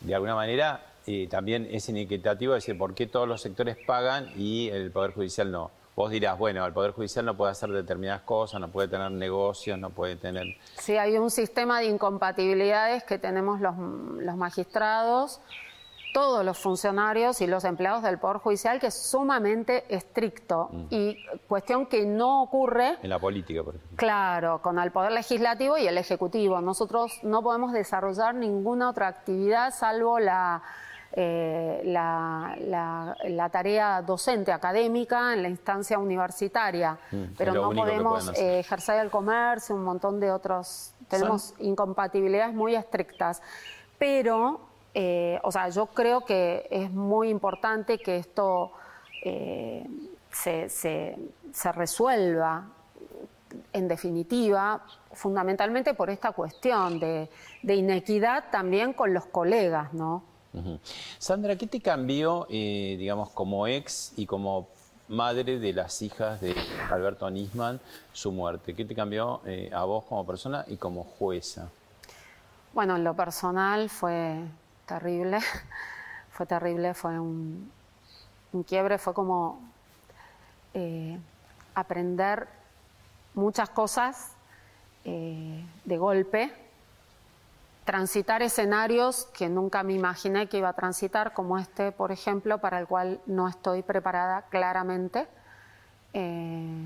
de 0.01 0.13
alguna 0.13 0.35
manera, 0.35 0.83
eh, 1.07 1.27
también 1.27 1.67
es 1.71 1.89
inequitativo 1.89 2.53
decir 2.53 2.77
por 2.77 2.93
qué 2.93 3.07
todos 3.07 3.27
los 3.27 3.41
sectores 3.41 3.75
pagan 3.87 4.31
y 4.35 4.69
el 4.69 4.91
Poder 4.91 5.13
Judicial 5.13 5.51
no 5.51 5.71
vos 5.95 6.11
dirás, 6.11 6.37
bueno, 6.37 6.65
el 6.65 6.71
Poder 6.71 6.91
Judicial 6.91 7.25
no 7.25 7.35
puede 7.35 7.51
hacer 7.51 7.71
determinadas 7.71 8.21
cosas, 8.21 8.61
no 8.61 8.69
puede 8.69 8.87
tener 8.87 9.11
negocios, 9.11 9.77
no 9.77 9.89
puede 9.89 10.15
tener... 10.15 10.45
Sí, 10.77 10.95
hay 10.95 11.17
un 11.17 11.29
sistema 11.29 11.81
de 11.81 11.87
incompatibilidades 11.87 13.03
que 13.03 13.17
tenemos 13.17 13.59
los, 13.59 13.75
los 13.77 14.37
magistrados, 14.37 15.41
todos 16.13 16.43
los 16.43 16.57
funcionarios 16.57 17.39
y 17.41 17.47
los 17.47 17.63
empleados 17.65 18.01
del 18.03 18.17
Poder 18.17 18.37
Judicial 18.37 18.79
que 18.79 18.87
es 18.87 18.95
sumamente 18.95 19.83
estricto 19.93 20.69
Mm. 20.71 20.85
y 20.89 21.17
cuestión 21.47 21.85
que 21.85 22.05
no 22.05 22.41
ocurre 22.43 22.97
En 23.03 23.09
la 23.09 23.19
política, 23.19 23.63
por 23.63 23.75
ejemplo. 23.75 23.97
Claro, 23.97 24.61
con 24.61 24.79
el 24.79 24.91
Poder 24.91 25.11
Legislativo 25.11 25.77
y 25.77 25.87
el 25.87 25.97
Ejecutivo. 25.97 26.61
Nosotros 26.61 27.19
no 27.23 27.41
podemos 27.43 27.71
desarrollar 27.73 28.33
ninguna 28.35 28.89
otra 28.89 29.07
actividad 29.07 29.71
salvo 29.73 30.17
la, 30.19 30.61
eh, 31.11 31.81
la, 31.85 32.55
la- 32.59 33.15
la 33.25 33.49
tarea 33.49 34.01
docente 34.01 34.51
académica 34.51 35.33
en 35.33 35.41
la 35.43 35.49
instancia 35.49 35.97
universitaria. 35.99 36.97
Mm, 37.11 37.23
Pero 37.37 37.53
no 37.53 37.71
podemos 37.71 38.29
eh, 38.37 38.59
ejercer 38.59 38.99
el 38.99 39.09
comercio, 39.11 39.75
un 39.75 39.83
montón 39.83 40.19
de 40.19 40.31
otros. 40.31 40.93
Tenemos 41.07 41.53
incompatibilidades 41.59 42.53
muy 42.53 42.75
estrictas. 42.75 43.41
Pero, 43.97 44.68
eh, 45.01 45.39
o 45.43 45.51
sea, 45.51 45.69
yo 45.69 45.85
creo 45.85 46.25
que 46.25 46.67
es 46.69 46.91
muy 46.91 47.29
importante 47.29 47.99
que 47.99 48.17
esto 48.17 48.73
eh, 49.23 49.85
se, 50.29 50.67
se- 50.67 51.17
se 51.53 51.71
resuelva 51.71 52.65
en 53.71 53.87
definitiva, 53.87 54.81
fundamentalmente 55.13 55.93
por 55.93 56.09
esta 56.09 56.33
cuestión 56.33 56.99
de, 56.99 57.29
de 57.63 57.75
inequidad 57.75 58.43
también 58.51 58.91
con 58.91 59.13
los 59.13 59.25
colegas, 59.25 59.93
¿no? 59.93 60.21
Sandra, 61.17 61.55
¿qué 61.55 61.65
te 61.67 61.79
cambió, 61.79 62.45
eh, 62.49 62.95
digamos, 62.99 63.29
como 63.29 63.67
ex 63.67 64.11
y 64.17 64.25
como 64.25 64.67
madre 65.07 65.59
de 65.59 65.71
las 65.73 66.01
hijas 66.01 66.41
de 66.41 66.53
Alberto 66.91 67.29
Nisman, 67.29 67.79
su 68.11 68.31
muerte? 68.33 68.75
¿Qué 68.75 68.83
te 68.83 68.93
cambió 68.95 69.39
eh, 69.45 69.71
a 69.73 69.85
vos 69.85 70.03
como 70.05 70.25
persona 70.25 70.65
y 70.67 70.75
como 70.75 71.05
jueza? 71.05 71.69
Bueno, 72.73 72.95
en 72.97 73.03
lo 73.03 73.15
personal 73.15 73.89
fue 73.89 74.41
terrible, 74.89 75.39
fue 76.31 76.47
terrible, 76.47 76.93
fue 76.95 77.19
un, 77.19 77.71
un 78.51 78.63
quiebre, 78.63 78.97
fue 78.97 79.13
como 79.13 79.61
eh, 80.73 81.19
aprender 81.75 82.47
muchas 83.35 83.69
cosas 83.69 84.33
eh, 85.05 85.63
de 85.85 85.97
golpe, 85.97 86.51
transitar 87.85 88.41
escenarios 88.41 89.25
que 89.31 89.47
nunca 89.47 89.83
me 89.83 89.93
imaginé 89.93 90.49
que 90.49 90.57
iba 90.57 90.69
a 90.69 90.73
transitar, 90.73 91.33
como 91.33 91.59
este, 91.59 91.91
por 91.91 92.11
ejemplo, 92.11 92.57
para 92.57 92.79
el 92.79 92.87
cual 92.87 93.21
no 93.27 93.47
estoy 93.47 93.83
preparada 93.83 94.41
claramente. 94.49 95.27
Eh, 96.13 96.85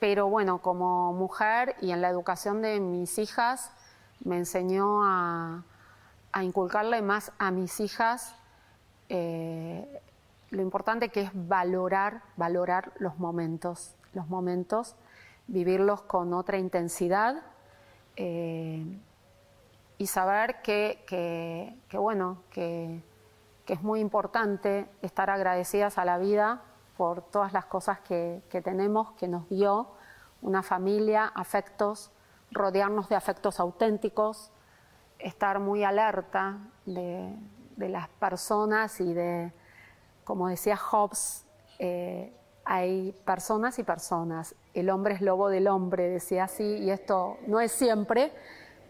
pero 0.00 0.28
bueno, 0.28 0.58
como 0.58 1.12
mujer 1.12 1.76
y 1.80 1.92
en 1.92 2.02
la 2.02 2.08
educación 2.08 2.62
de 2.62 2.80
mis 2.80 3.18
hijas, 3.18 3.70
me 4.24 4.36
enseñó 4.36 5.02
a, 5.04 5.62
a 6.34 6.42
inculcarle 6.42 7.00
más 7.00 7.32
a 7.38 7.50
mis 7.52 7.78
hijas 7.78 8.34
eh, 9.08 10.00
lo 10.50 10.62
importante 10.62 11.08
que 11.10 11.22
es 11.22 11.30
valorar, 11.32 12.22
valorar 12.36 12.92
los 12.98 13.18
momentos, 13.18 13.94
los 14.12 14.28
momentos, 14.28 14.96
vivirlos 15.46 16.02
con 16.02 16.34
otra 16.34 16.58
intensidad 16.58 17.36
eh, 18.16 18.84
y 19.96 20.06
saber 20.08 20.60
que, 20.62 21.04
que- 21.06 21.98
bueno, 21.98 22.38
que, 22.50 23.00
que 23.64 23.72
es 23.74 23.82
muy 23.82 24.00
importante 24.00 24.88
estar 25.02 25.30
agradecidas 25.30 25.98
a 25.98 26.04
la 26.04 26.18
vida 26.18 26.62
por 26.96 27.22
todas 27.22 27.52
las 27.52 27.66
cosas 27.66 28.00
que 28.00 28.42
tenemos, 28.64 29.12
que 29.12 29.28
nos 29.28 29.48
dio 29.48 29.88
una 30.42 30.62
familia, 30.64 31.30
afectos, 31.34 32.10
rodearnos 32.50 33.08
de 33.08 33.14
afectos 33.16 33.60
auténticos, 33.60 34.50
estar 35.18 35.58
muy 35.58 35.84
alerta 35.84 36.58
de, 36.86 37.36
las 37.76 38.08
personas 38.08 39.00
y 39.00 39.12
de, 39.12 39.52
como 40.24 40.48
decía 40.48 40.76
Hobbes, 40.76 41.46
eh, 41.78 42.32
hay 42.64 43.12
personas 43.24 43.78
y 43.78 43.84
personas. 43.84 44.54
El 44.72 44.90
hombre 44.90 45.14
es 45.14 45.20
lobo 45.20 45.48
del 45.48 45.68
hombre, 45.68 46.08
decía 46.08 46.44
así, 46.44 46.64
y 46.64 46.90
esto 46.90 47.38
no 47.46 47.60
es 47.60 47.72
siempre, 47.72 48.32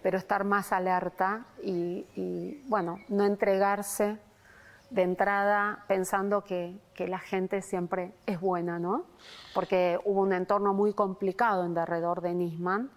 pero 0.02 0.18
estar 0.18 0.44
más 0.44 0.72
alerta 0.72 1.46
y, 1.62 2.06
y, 2.14 2.62
bueno, 2.68 2.98
no 3.08 3.24
entregarse 3.24 4.18
de 4.90 5.02
entrada 5.02 5.84
pensando 5.88 6.44
que, 6.44 6.78
que 6.94 7.08
la 7.08 7.18
gente 7.18 7.62
siempre 7.62 8.14
es 8.26 8.40
buena, 8.40 8.78
¿no? 8.78 9.06
Porque 9.54 9.98
hubo 10.04 10.20
un 10.20 10.32
entorno 10.32 10.72
muy 10.74 10.92
complicado 10.92 11.64
en 11.64 11.74
derredor 11.74 12.20
de 12.20 12.34
Nisman, 12.34 12.90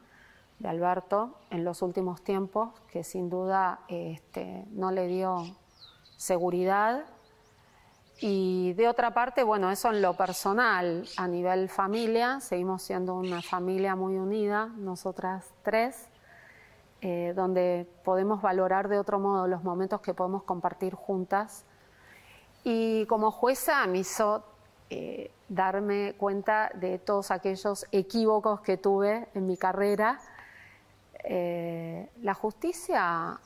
de 0.60 0.70
Alberto, 0.70 1.36
en 1.50 1.64
los 1.64 1.82
últimos 1.82 2.24
tiempos, 2.24 2.72
que 2.92 3.04
sin 3.04 3.30
duda 3.30 3.82
este, 3.88 4.66
no 4.72 4.92
le 4.92 5.08
dio 5.08 5.44
seguridad. 6.18 7.06
Y 8.20 8.74
de 8.74 8.88
otra 8.88 9.14
parte, 9.14 9.44
bueno, 9.44 9.70
eso 9.70 9.92
en 9.92 10.02
lo 10.02 10.16
personal, 10.16 11.08
a 11.18 11.28
nivel 11.28 11.70
familia, 11.70 12.40
seguimos 12.40 12.82
siendo 12.82 13.14
una 13.14 13.44
familia 13.44 13.96
muy 13.96 14.16
unida, 14.16 14.66
nosotras 14.78 15.54
tres, 15.62 16.10
eh, 17.02 17.34
donde 17.36 17.88
podemos 18.04 18.42
valorar 18.42 18.88
de 18.88 18.98
otro 18.98 19.20
modo 19.20 19.48
los 19.48 19.64
momentos 19.64 20.02
que 20.02 20.16
podemos 20.16 20.42
compartir 20.44 20.96
juntas. 20.96 21.64
Y 22.64 23.06
como 23.06 23.30
jueza 23.30 23.86
me 23.86 24.00
hizo 24.00 24.44
eh, 24.90 25.32
darme 25.48 26.16
cuenta 26.18 26.72
de 26.74 26.98
todos 26.98 27.30
aquellos 27.30 27.86
equívocos 27.92 28.62
que 28.62 28.78
tuve 28.78 29.28
en 29.36 29.46
mi 29.46 29.58
carrera. 29.58 30.20
Eh, 31.30 32.10
la 32.22 32.34
justicia 32.34 33.38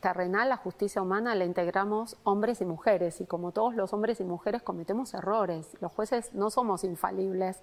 terrenal, 0.00 0.50
la 0.50 0.58
justicia 0.58 1.00
humana, 1.00 1.34
la 1.34 1.46
integramos 1.46 2.18
hombres 2.24 2.60
y 2.60 2.66
mujeres 2.66 3.22
y 3.22 3.24
como 3.24 3.50
todos 3.52 3.74
los 3.74 3.94
hombres 3.94 4.20
y 4.20 4.24
mujeres 4.24 4.62
cometemos 4.62 5.14
errores. 5.14 5.74
Los 5.80 5.90
jueces 5.90 6.34
no 6.34 6.50
somos 6.50 6.84
infalibles. 6.84 7.62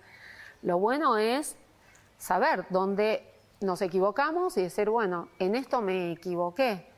Lo 0.64 0.80
bueno 0.80 1.18
es 1.18 1.58
saber 2.18 2.66
dónde 2.72 3.32
nos 3.62 3.84
equivocamos 3.84 4.58
y 4.58 4.64
decir, 4.64 4.90
bueno, 4.90 5.30
en 5.38 5.56
esto 5.56 5.82
me 5.82 6.12
equivoqué. 6.12 6.92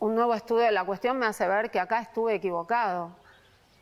Un 0.00 0.14
nuevo 0.14 0.34
estudio 0.34 0.64
de 0.64 0.72
la 0.72 0.84
cuestión 0.84 1.18
me 1.18 1.24
hace 1.24 1.48
ver 1.48 1.70
que 1.70 1.80
acá 1.80 2.00
estuve 2.00 2.34
equivocado, 2.34 3.10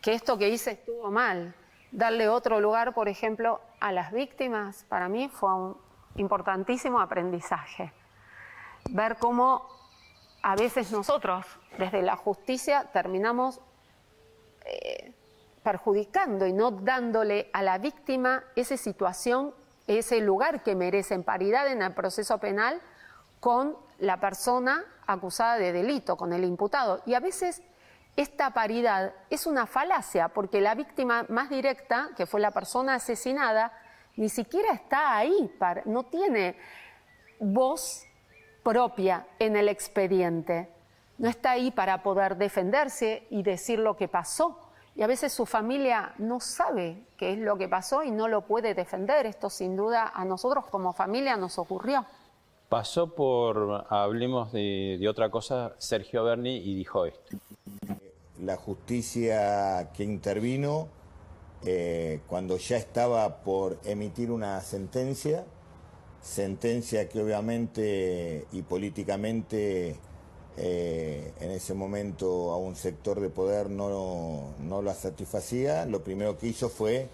que 0.01 0.15
esto 0.15 0.39
que 0.39 0.51
hice 0.51 0.73
estuvo 0.73 1.11
mal. 1.11 1.53
Darle 1.91 2.29
otro 2.29 2.61
lugar, 2.61 2.95
por 2.95 3.09
ejemplo, 3.09 3.61
a 3.81 3.91
las 3.91 4.13
víctimas, 4.13 4.85
para 4.89 5.09
mí 5.09 5.29
fue 5.29 5.53
un 5.53 5.88
importantísimo 6.17 7.01
aprendizaje. 7.01 7.93
Ver 8.91 9.17
cómo 9.17 9.69
a 10.43 10.57
veces 10.57 10.93
nosotros, 10.93 11.47
desde 11.79 12.03
la 12.03 12.17
justicia, 12.17 12.89
terminamos 12.93 13.61
eh, 14.65 15.13
perjudicando 15.63 16.47
y 16.47 16.53
no 16.53 16.71
dándole 16.71 17.51
a 17.53 17.63
la 17.63 17.79
víctima 17.79 18.45
esa 18.57 18.77
situación, 18.77 19.55
ese 19.87 20.21
lugar 20.21 20.63
que 20.63 20.75
merece 20.75 21.15
en 21.15 21.25
paridad 21.25 21.69
en 21.69 21.83
el 21.83 21.93
proceso 21.93 22.39
penal 22.39 22.81
con 23.41 23.77
la 23.99 24.19
persona 24.21 24.85
acusada 25.07 25.57
de 25.57 25.73
delito, 25.73 26.17
con 26.17 26.33
el 26.33 26.45
imputado. 26.45 27.03
Y 27.07 27.15
a 27.15 27.21
veces 27.21 27.63
esta 28.17 28.51
paridad 28.51 29.15
es 29.31 29.47
una 29.47 29.67
falacia, 29.67 30.29
porque 30.29 30.61
la 30.61 30.75
víctima 30.75 31.25
más 31.29 31.51
directa, 31.51 32.11
que 32.17 32.27
fue 32.27 32.41
la 32.41 32.51
persona 32.51 32.95
asesinada, 32.95 33.73
ni 34.19 34.29
siquiera 34.29 34.73
está 34.75 35.17
ahí, 35.17 35.51
para- 35.59 35.83
no 35.87 36.03
tiene 36.05 36.57
voz 37.41 38.05
propia 38.63 39.27
en 39.39 39.57
el 39.57 39.69
expediente. 39.69 40.69
No 41.19 41.29
está 41.29 41.53
ahí 41.53 41.71
para 41.71 42.03
poder 42.03 42.37
defenderse 42.37 43.27
y 43.31 43.43
decir 43.43 43.79
lo 43.79 43.97
que 43.97 44.09
pasó. 44.09 44.59
Y 44.95 45.03
a 45.03 45.07
veces 45.07 45.33
su 45.33 45.47
familia 45.47 46.13
no 46.19 46.41
sabe 46.41 47.05
qué 47.17 47.33
es 47.33 47.39
lo 47.39 47.57
que 47.57 47.69
pasó 47.69 48.03
y 48.03 48.11
no 48.11 48.27
lo 48.29 48.43
puede 48.43 48.75
defender. 48.75 49.27
Esto 49.27 49.49
sin 49.51 49.77
duda 49.77 50.11
a 50.15 50.25
nosotros 50.25 50.67
como 50.67 50.93
familia 50.93 51.37
nos 51.37 51.59
ocurrió. 51.59 52.05
Pasó 52.69 53.15
por, 53.15 53.87
hablemos 53.89 54.53
de, 54.53 54.97
de 55.01 55.09
otra 55.09 55.31
cosa, 55.31 55.73
Sergio 55.79 56.25
Berni 56.25 56.57
y 56.57 56.75
dijo 56.75 57.07
esto. 57.07 57.37
la 58.41 58.57
justicia 58.57 59.91
que 59.93 60.05
intervino 60.05 60.89
eh, 61.65 62.21
cuando 62.29 62.57
ya 62.57 62.77
estaba 62.77 63.43
por 63.43 63.79
emitir 63.85 64.31
una 64.31 64.61
sentencia, 64.61 65.45
sentencia 66.23 67.09
que 67.09 67.21
obviamente 67.21 68.47
y 68.53 68.63
políticamente 68.63 69.97
eh, 70.57 71.33
en 71.41 71.51
ese 71.51 71.75
momento 71.75 72.53
a 72.53 72.57
un 72.57 72.77
sector 72.77 73.21
de 73.21 73.31
poder 73.31 73.71
no, 73.71 74.55
no 74.61 74.83
la 74.83 74.95
satisfacía, 74.95 75.87
lo 75.87 76.03
primero 76.03 76.39
que 76.39 76.49
hizo 76.49 76.69
fue, 76.69 77.09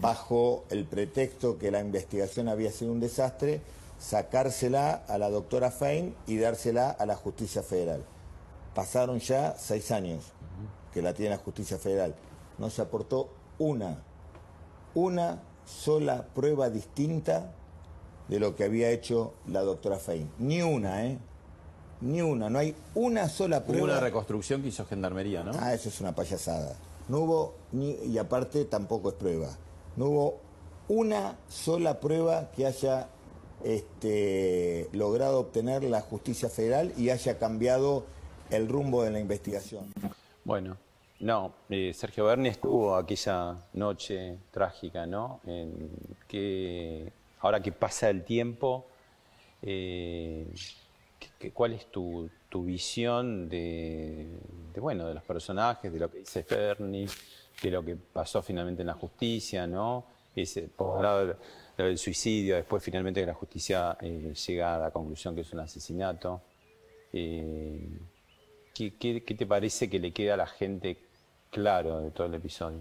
bajo 0.00 0.64
el 0.70 0.84
pretexto 0.84 1.58
que 1.58 1.70
la 1.70 1.80
investigación 1.80 2.48
había 2.48 2.72
sido 2.72 2.92
un 2.92 3.00
desastre, 3.00 3.60
sacársela 3.98 5.02
a 5.06 5.18
la 5.18 5.30
doctora 5.30 5.70
Fein 5.70 6.14
y 6.26 6.36
dársela 6.38 6.90
a 6.90 7.06
la 7.06 7.14
justicia 7.14 7.62
federal. 7.62 8.04
Pasaron 8.74 9.20
ya 9.20 9.54
seis 9.58 9.90
años 9.90 10.24
que 10.92 11.02
la 11.02 11.14
tiene 11.14 11.30
la 11.30 11.42
justicia 11.42 11.78
federal. 11.78 12.14
No 12.58 12.70
se 12.70 12.82
aportó 12.82 13.28
una 13.62 13.98
una 14.94 15.40
sola 15.64 16.26
prueba 16.34 16.68
distinta 16.68 17.52
de 18.28 18.38
lo 18.38 18.54
que 18.54 18.64
había 18.64 18.90
hecho 18.90 19.32
la 19.46 19.62
doctora 19.62 19.98
Fein. 19.98 20.30
Ni 20.38 20.60
una, 20.62 21.06
¿eh? 21.06 21.18
Ni 22.02 22.20
una. 22.20 22.50
No 22.50 22.58
hay 22.58 22.74
una 22.94 23.28
sola 23.28 23.58
Hubo 23.58 23.66
prueba. 23.66 23.84
una 23.84 24.00
reconstrucción 24.00 24.60
que 24.62 24.68
hizo 24.68 24.84
Gendarmería, 24.84 25.42
¿no? 25.42 25.52
Ah, 25.58 25.72
eso 25.72 25.88
es 25.88 26.00
una 26.00 26.14
payasada. 26.14 26.76
No 27.08 27.20
hubo, 27.20 27.54
ni, 27.72 27.92
y 28.04 28.18
aparte 28.18 28.64
tampoco 28.66 29.08
es 29.10 29.14
prueba, 29.14 29.48
no 29.96 30.06
hubo 30.06 30.40
una 30.88 31.36
sola 31.48 32.00
prueba 32.00 32.50
que 32.52 32.66
haya 32.66 33.08
este, 33.64 34.88
logrado 34.92 35.40
obtener 35.40 35.84
la 35.84 36.00
justicia 36.00 36.48
federal 36.48 36.92
y 36.98 37.10
haya 37.10 37.38
cambiado 37.38 38.04
el 38.50 38.68
rumbo 38.68 39.02
de 39.04 39.10
la 39.10 39.20
investigación. 39.20 39.92
Bueno, 40.44 40.76
no, 41.22 41.54
eh, 41.70 41.92
Sergio 41.94 42.24
Berni 42.24 42.48
estuvo 42.48 42.96
aquella 42.96 43.56
noche 43.74 44.38
trágica, 44.50 45.06
¿no? 45.06 45.40
Ahora 47.40 47.60
que 47.62 47.72
pasa 47.72 48.10
el 48.10 48.24
tiempo, 48.24 48.86
eh, 49.62 50.46
¿qué- 51.20 51.28
qué- 51.38 51.50
¿cuál 51.52 51.74
es 51.74 51.86
tu, 51.90 52.28
visión 52.54 53.48
de, 53.48 54.26
bueno, 54.76 55.06
de 55.06 55.14
los 55.14 55.22
personajes, 55.22 55.92
de 55.92 55.98
lo 55.98 56.10
que 56.10 56.18
dice 56.18 56.44
Berni, 56.48 57.06
de 57.62 57.70
lo 57.70 57.84
que 57.84 57.96
pasó 57.96 58.42
finalmente 58.42 58.82
en 58.82 58.88
la 58.88 58.94
justicia, 58.94 59.66
¿no? 59.66 60.04
Ese, 60.34 60.68
suicidio, 61.96 62.56
después 62.56 62.82
finalmente 62.82 63.20
que 63.20 63.26
la 63.26 63.34
justicia 63.34 63.96
eh, 64.00 64.34
llega 64.46 64.74
a 64.74 64.78
la 64.78 64.90
conclusión 64.90 65.34
que 65.34 65.42
es 65.42 65.52
un 65.52 65.60
asesinato. 65.60 66.40
Eh, 67.12 67.88
¿Qué, 68.74 68.94
qué, 68.96 69.22
qué 69.22 69.34
te 69.34 69.46
parece 69.46 69.88
que 69.88 69.98
le 69.98 70.12
queda 70.12 70.34
a 70.34 70.36
la 70.38 70.46
gente 70.46 70.96
claro 71.52 72.00
de 72.00 72.10
todo 72.10 72.26
el 72.26 72.34
episodio? 72.34 72.80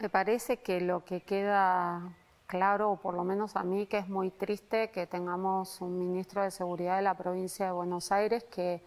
Me 0.00 0.08
parece 0.08 0.56
que 0.56 0.80
lo 0.80 1.04
que 1.04 1.20
queda 1.20 2.02
claro, 2.46 2.92
o 2.92 2.96
por 2.96 3.14
lo 3.14 3.22
menos 3.22 3.54
a 3.54 3.62
mí, 3.62 3.86
que 3.86 3.98
es 3.98 4.08
muy 4.08 4.30
triste 4.30 4.90
que 4.90 5.06
tengamos 5.06 5.80
un 5.80 5.98
ministro 5.98 6.42
de 6.42 6.50
Seguridad 6.50 6.96
de 6.96 7.02
la 7.02 7.14
provincia 7.14 7.66
de 7.66 7.72
Buenos 7.72 8.10
Aires 8.10 8.44
que 8.44 8.80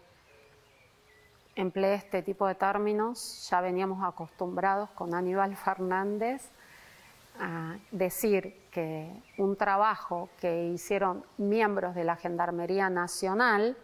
emplee 1.54 1.94
este 1.94 2.22
tipo 2.22 2.46
de 2.46 2.56
términos. 2.56 3.48
Ya 3.48 3.60
veníamos 3.60 4.02
acostumbrados 4.02 4.90
con 4.90 5.14
Aníbal 5.14 5.54
Fernández 5.56 6.50
a 7.38 7.76
decir 7.92 8.68
que 8.70 9.10
un 9.38 9.56
trabajo 9.56 10.28
que 10.40 10.66
hicieron 10.68 11.24
miembros 11.38 11.94
de 11.94 12.04
la 12.04 12.16
Gendarmería 12.16 12.90
Nacional, 12.90 13.76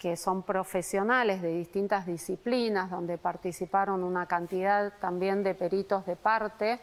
que 0.00 0.16
son 0.16 0.42
profesionales 0.42 1.42
de 1.42 1.50
distintas 1.50 2.06
disciplinas, 2.06 2.90
donde 2.90 3.18
participaron 3.18 4.02
una 4.02 4.24
cantidad 4.24 4.94
también 4.98 5.42
de 5.42 5.54
peritos 5.54 6.06
de 6.06 6.16
parte, 6.16 6.80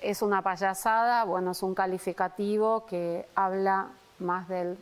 es 0.00 0.22
una 0.22 0.42
payasada, 0.42 1.24
bueno, 1.24 1.50
es 1.50 1.62
un 1.64 1.74
calificativo 1.74 2.86
que 2.86 3.26
habla 3.34 3.88
más 4.20 4.46
del 4.46 4.78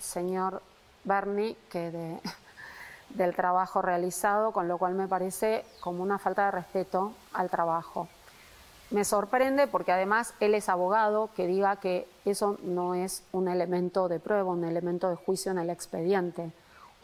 señor 0.00 0.62
Berni 1.04 1.56
que 1.70 1.92
de, 1.92 2.20
del 3.10 3.36
trabajo 3.36 3.80
realizado, 3.80 4.50
con 4.50 4.66
lo 4.66 4.76
cual 4.76 4.94
me 4.94 5.06
parece 5.06 5.64
como 5.78 6.02
una 6.02 6.18
falta 6.18 6.46
de 6.46 6.50
respeto 6.50 7.12
al 7.34 7.50
trabajo. 7.50 8.08
Me 8.90 9.04
sorprende 9.04 9.68
porque 9.68 9.92
además 9.92 10.34
él 10.40 10.56
es 10.56 10.68
abogado 10.68 11.30
que 11.36 11.46
diga 11.46 11.76
que 11.76 12.08
eso 12.24 12.58
no 12.64 12.96
es 12.96 13.22
un 13.30 13.46
elemento 13.46 14.08
de 14.08 14.18
prueba, 14.18 14.50
un 14.50 14.64
elemento 14.64 15.08
de 15.08 15.14
juicio 15.14 15.52
en 15.52 15.58
el 15.58 15.70
expediente. 15.70 16.50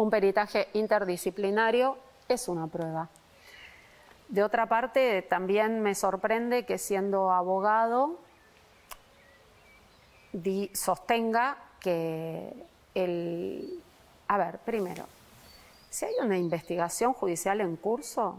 Un 0.01 0.09
peritaje 0.09 0.69
interdisciplinario 0.73 1.99
es 2.27 2.49
una 2.49 2.67
prueba. 2.69 3.11
De 4.31 4.43
otra 4.43 4.65
parte, 4.65 5.21
también 5.21 5.83
me 5.83 5.95
sorprende 5.95 6.65
que 6.65 6.79
siendo 6.79 7.31
abogado 7.31 8.17
sostenga 10.73 11.59
que 11.81 12.51
el... 12.95 13.83
A 14.29 14.39
ver, 14.39 14.61
primero, 14.61 15.05
si 15.91 16.07
hay 16.07 16.15
una 16.23 16.39
investigación 16.39 17.13
judicial 17.13 17.61
en 17.61 17.77
curso, 17.77 18.37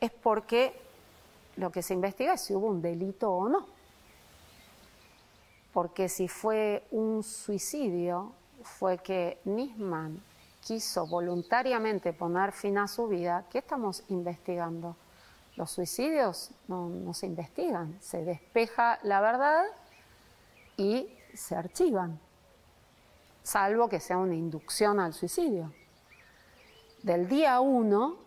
es 0.00 0.10
porque 0.10 0.78
lo 1.56 1.72
que 1.72 1.80
se 1.80 1.94
investiga 1.94 2.34
es 2.34 2.42
si 2.42 2.54
hubo 2.54 2.66
un 2.66 2.82
delito 2.82 3.32
o 3.32 3.48
no. 3.48 3.66
Porque 5.72 6.10
si 6.10 6.28
fue 6.28 6.84
un 6.90 7.22
suicidio, 7.22 8.30
fue 8.62 8.98
que 8.98 9.38
Nisman 9.46 10.27
quiso 10.68 11.06
voluntariamente 11.06 12.12
poner 12.12 12.52
fin 12.52 12.76
a 12.76 12.86
su 12.86 13.08
vida, 13.08 13.46
¿qué 13.48 13.60
estamos 13.60 14.04
investigando? 14.08 14.96
Los 15.56 15.70
suicidios 15.70 16.50
no, 16.68 17.14
se 17.14 17.24
investigan, 17.24 17.96
se 18.02 18.22
despeja 18.22 18.98
la 19.02 19.22
verdad 19.22 19.64
y 20.76 21.08
se 21.32 21.56
archivan, 21.56 22.20
salvo 23.42 23.88
que 23.88 23.98
sea 23.98 24.18
una 24.18 24.34
inducción 24.34 25.00
al 25.00 25.14
suicidio. 25.14 25.72
Del 27.02 27.28
día 27.28 27.60
uno 27.60 28.18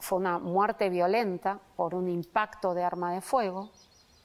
fue 0.00 0.18
una 0.18 0.40
muerte 0.40 0.90
violenta 0.90 1.60
por 1.76 1.94
un 1.94 2.08
impacto 2.08 2.74
de 2.74 2.82
arma 2.82 3.12
de 3.12 3.20
fuego. 3.20 3.70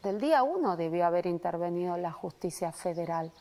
Del 0.02 0.20
día 0.20 0.42
uno 0.42 0.76
debió 0.76 1.06
haber 1.06 1.28
intervenido 1.28 1.96
la 1.98 2.12
justicia 2.12 2.72
federal, 2.72 3.32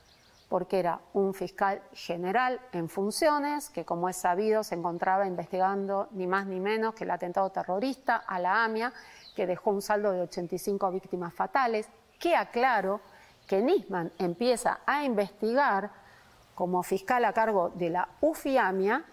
porque 0.50 0.80
era 0.80 0.98
un 1.12 1.32
fiscal 1.32 1.80
general 1.92 2.60
en 2.72 2.88
funciones 2.88 3.70
que, 3.70 3.84
como 3.84 4.08
es 4.08 4.16
sabido, 4.16 4.64
se 4.64 4.74
encontraba 4.74 5.24
investigando 5.28 6.08
ni 6.10 6.26
más 6.26 6.44
ni 6.44 6.58
menos 6.58 6.92
que 6.94 7.04
el 7.04 7.12
atentado 7.12 7.50
terrorista 7.50 8.16
a 8.16 8.40
la 8.40 8.64
AMIA, 8.64 8.92
que 9.36 9.46
dejó 9.46 9.70
un 9.70 9.80
saldo 9.80 10.10
de 10.10 10.22
85 10.22 10.90
víctimas 10.90 11.32
fatales, 11.32 11.88
que 12.18 12.34
aclaro 12.34 13.00
que 13.46 13.62
Nisman 13.62 14.10
empieza 14.18 14.80
a 14.84 15.04
investigar 15.04 15.88
como 16.56 16.82
fiscal 16.82 17.24
a 17.24 17.32
cargo 17.32 17.70
de 17.76 17.90
la 17.90 18.08
UFIAMIA 18.20 19.04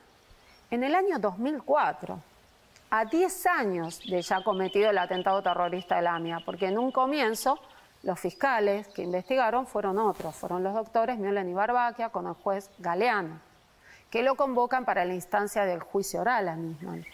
en 0.71 0.83
el 0.83 0.95
año 0.95 1.19
2004 1.19 2.19
a 2.89 3.05
10 3.05 3.45
años 3.45 4.01
de 4.09 4.23
ya 4.23 4.43
cometido 4.43 4.89
el 4.89 4.97
atentado 4.97 5.43
terrorista 5.43 5.97
de 5.97 6.01
la 6.01 6.15
AMIA, 6.15 6.39
porque 6.43 6.65
en 6.65 6.79
un 6.79 6.91
comienzo 6.91 7.59
los 8.07 8.17
fiscales 8.17 8.87
que 8.87 9.01
investigaron 9.01 9.67
fueron 9.67 9.99
otros, 9.99 10.33
fueron 10.33 10.63
los 10.63 10.73
doctores 10.73 11.19
Miolen 11.19 11.49
y 11.49 11.53
Barbaquia 11.53 12.07
con 12.07 12.25
el 12.25 12.35
juez 12.35 12.69
Galeano, 12.79 13.41
que 14.09 14.23
lo 14.23 14.35
convocan 14.35 14.85
para 14.85 15.03
la 15.03 15.13
instancia 15.13 15.65
del 15.65 15.81
juicio 15.81 16.21
oral 16.21 16.47
a 16.47 16.55
Nisman. 16.55 17.05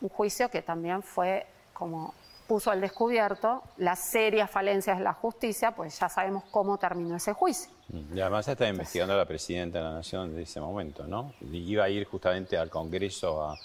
Un 0.00 0.08
juicio 0.08 0.48
que 0.48 0.62
también 0.62 1.02
fue 1.02 1.46
como 1.74 2.14
puso 2.46 2.70
al 2.70 2.80
descubierto 2.80 3.62
las 3.76 3.98
serias 3.98 4.50
falencias 4.50 4.96
de 4.96 5.04
la 5.04 5.12
justicia, 5.12 5.72
pues 5.72 6.00
ya 6.00 6.08
sabemos 6.08 6.44
cómo 6.50 6.78
terminó 6.78 7.16
ese 7.16 7.34
juicio. 7.34 7.70
Y 8.14 8.18
además 8.20 8.48
está 8.48 8.66
investigando 8.66 9.12
a 9.12 9.18
la 9.18 9.26
presidenta 9.26 9.80
de 9.80 9.84
la 9.84 9.92
Nación 9.92 10.34
de 10.34 10.44
ese 10.44 10.62
momento, 10.62 11.06
¿no? 11.06 11.34
Iba 11.42 11.84
a 11.84 11.90
ir 11.90 12.06
justamente 12.06 12.56
al 12.56 12.70
Congreso 12.70 13.44
a... 13.44 13.58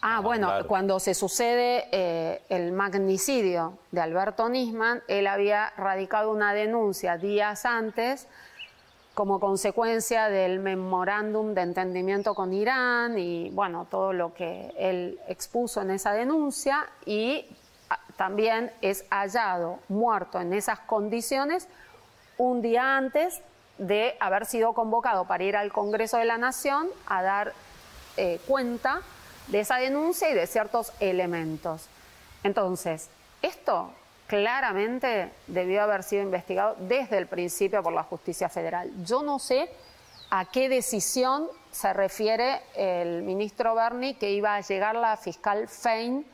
Ah, 0.00 0.20
bueno, 0.20 0.48
hablar. 0.48 0.66
cuando 0.66 1.00
se 1.00 1.14
sucede 1.14 1.88
eh, 1.90 2.42
el 2.48 2.72
magnicidio 2.72 3.78
de 3.90 4.00
Alberto 4.00 4.48
Nisman, 4.48 5.02
él 5.08 5.26
había 5.26 5.72
radicado 5.76 6.30
una 6.30 6.54
denuncia 6.54 7.16
días 7.16 7.64
antes 7.64 8.28
como 9.14 9.40
consecuencia 9.40 10.28
del 10.28 10.60
memorándum 10.60 11.52
de 11.52 11.62
entendimiento 11.62 12.36
con 12.36 12.52
Irán 12.52 13.18
y, 13.18 13.50
bueno, 13.50 13.88
todo 13.90 14.12
lo 14.12 14.32
que 14.32 14.72
él 14.78 15.18
expuso 15.26 15.82
en 15.82 15.90
esa 15.90 16.12
denuncia 16.12 16.86
y 17.04 17.44
ah, 17.90 17.98
también 18.16 18.70
es 18.80 19.04
hallado 19.10 19.80
muerto 19.88 20.40
en 20.40 20.52
esas 20.52 20.78
condiciones 20.78 21.66
un 22.36 22.62
día 22.62 22.96
antes 22.96 23.42
de 23.78 24.16
haber 24.20 24.46
sido 24.46 24.72
convocado 24.72 25.24
para 25.24 25.42
ir 25.42 25.56
al 25.56 25.72
Congreso 25.72 26.18
de 26.18 26.24
la 26.24 26.38
Nación 26.38 26.86
a 27.08 27.22
dar 27.22 27.52
eh, 28.16 28.40
cuenta 28.46 29.00
de 29.48 29.60
esa 29.60 29.76
denuncia 29.76 30.30
y 30.30 30.34
de 30.34 30.46
ciertos 30.46 30.92
elementos. 31.00 31.86
Entonces, 32.42 33.08
esto 33.42 33.90
claramente 34.26 35.30
debió 35.46 35.82
haber 35.82 36.02
sido 36.02 36.22
investigado 36.22 36.76
desde 36.78 37.18
el 37.18 37.26
principio 37.26 37.82
por 37.82 37.92
la 37.92 38.02
justicia 38.02 38.48
federal. 38.48 38.90
Yo 39.04 39.22
no 39.22 39.38
sé 39.38 39.70
a 40.30 40.44
qué 40.44 40.68
decisión 40.68 41.48
se 41.72 41.92
refiere 41.92 42.60
el 42.74 43.22
ministro 43.22 43.74
Berni 43.74 44.14
que 44.14 44.30
iba 44.30 44.54
a 44.54 44.60
llegar 44.60 44.94
la 44.94 45.16
fiscal 45.16 45.68
Fein 45.68 46.26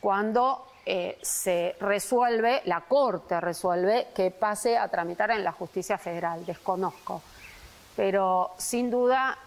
cuando 0.00 0.66
eh, 0.84 1.18
se 1.22 1.76
resuelve, 1.80 2.62
la 2.64 2.80
Corte 2.82 3.40
resuelve 3.40 4.08
que 4.14 4.30
pase 4.30 4.76
a 4.76 4.88
tramitar 4.88 5.30
en 5.30 5.44
la 5.44 5.52
justicia 5.52 5.98
federal. 5.98 6.44
Desconozco. 6.44 7.22
Pero 7.96 8.52
sin 8.56 8.90
duda 8.90 9.38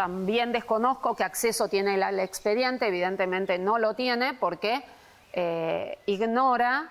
también 0.00 0.50
desconozco 0.50 1.14
qué 1.14 1.24
acceso 1.24 1.68
tiene 1.68 2.02
al 2.02 2.20
expediente, 2.20 2.86
evidentemente 2.86 3.58
no 3.58 3.76
lo 3.76 3.92
tiene 3.92 4.32
porque 4.32 4.82
eh, 5.34 5.98
ignora 6.06 6.88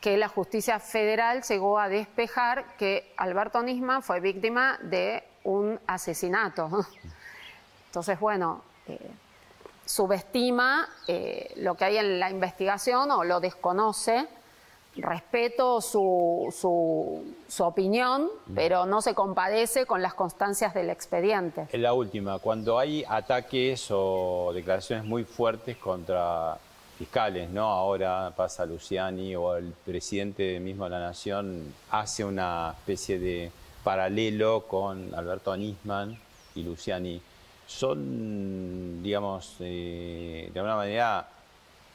que 0.00 0.16
la 0.16 0.28
justicia 0.28 0.78
federal 0.78 1.42
llegó 1.42 1.80
a 1.80 1.88
despejar 1.88 2.76
que 2.76 3.12
Alberto 3.16 3.60
Nisman 3.64 4.04
fue 4.04 4.20
víctima 4.20 4.78
de 4.80 5.24
un 5.42 5.80
asesinato. 5.88 6.86
Entonces, 7.86 8.20
bueno, 8.20 8.62
eh, 8.86 9.10
subestima 9.84 10.88
eh, 11.08 11.54
lo 11.56 11.74
que 11.74 11.86
hay 11.86 11.96
en 11.96 12.20
la 12.20 12.30
investigación 12.30 13.10
o 13.10 13.24
lo 13.24 13.40
desconoce 13.40 14.28
respeto 14.96 15.80
su, 15.80 16.54
su, 17.48 17.64
opinión, 17.64 18.28
pero 18.54 18.84
no 18.84 19.00
se 19.00 19.14
compadece 19.14 19.86
con 19.86 20.02
las 20.02 20.14
constancias 20.14 20.74
del 20.74 20.90
expediente. 20.90 21.66
En 21.72 21.82
la 21.82 21.94
última, 21.94 22.38
cuando 22.38 22.78
hay 22.78 23.04
ataques 23.08 23.86
o 23.90 24.52
declaraciones 24.54 25.04
muy 25.04 25.24
fuertes 25.24 25.76
contra 25.78 26.58
fiscales, 26.98 27.50
¿no? 27.50 27.64
Ahora 27.64 28.32
pasa 28.36 28.66
Luciani 28.66 29.34
o 29.34 29.56
el 29.56 29.72
presidente 29.84 30.60
mismo 30.60 30.84
de 30.84 30.90
la 30.90 31.00
Nación 31.00 31.72
hace 31.90 32.24
una 32.24 32.74
especie 32.78 33.18
de 33.18 33.50
paralelo 33.82 34.66
con 34.68 35.14
Alberto 35.14 35.56
Nisman 35.56 36.18
y 36.54 36.62
Luciani. 36.62 37.20
¿Son, 37.66 39.02
digamos, 39.02 39.56
eh, 39.60 40.50
de 40.52 40.60
alguna 40.60 40.76
manera 40.76 41.28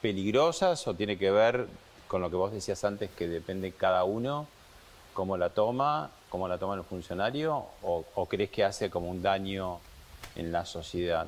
peligrosas 0.02 0.88
o 0.88 0.93
tiene 0.93 1.18
que 1.18 1.30
ver 1.32 1.68
con 2.08 2.22
lo 2.22 2.30
que 2.30 2.36
vos 2.36 2.51
decías 2.51 2.84
antes, 2.84 3.10
que 3.12 3.28
depende 3.28 3.72
cada 3.72 4.03
uno 4.03 4.47
cómo 5.18 5.36
la 5.36 5.49
toma, 5.49 6.12
cómo 6.30 6.47
la 6.47 6.60
toma 6.60 6.76
el 6.76 6.84
funcionario, 6.84 7.66
o, 7.82 8.26
crees 8.28 8.51
que 8.51 8.64
hace 8.64 8.91
como 8.91 9.10
un 9.10 9.24
daño 9.24 9.80
en 10.36 10.51
la 10.51 10.64
sociedad? 10.64 11.28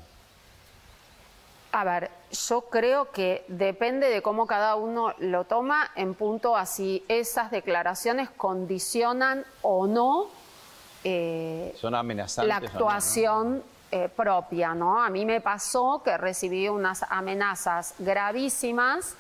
A 1.72 1.84
ver, 1.84 2.12
yo 2.32 2.62
creo 2.62 3.12
que 3.12 3.46
depende 3.48 4.10
de 4.10 4.22
cómo 4.22 4.46
cada 4.46 4.76
uno 4.76 5.16
lo 5.18 5.46
toma 5.46 5.90
en 5.96 6.14
punto 6.14 6.56
a 6.56 6.68
si 6.68 7.04
esas 7.08 7.50
declaraciones 7.50 8.30
condicionan 8.30 9.44
o 9.64 9.88
no 9.88 10.28
eh, 11.04 11.74
Son 11.76 11.94
la 11.94 12.58
actuación 12.58 13.64
eh, 13.92 14.08
propia, 14.08 14.76
¿no? 14.76 15.02
A 15.02 15.10
mí 15.10 15.26
me 15.26 15.42
pasó 15.42 16.04
que 16.04 16.16
recibí 16.16 16.68
unas 16.70 17.04
amenazas 17.10 17.96
gravísimas 17.98 19.16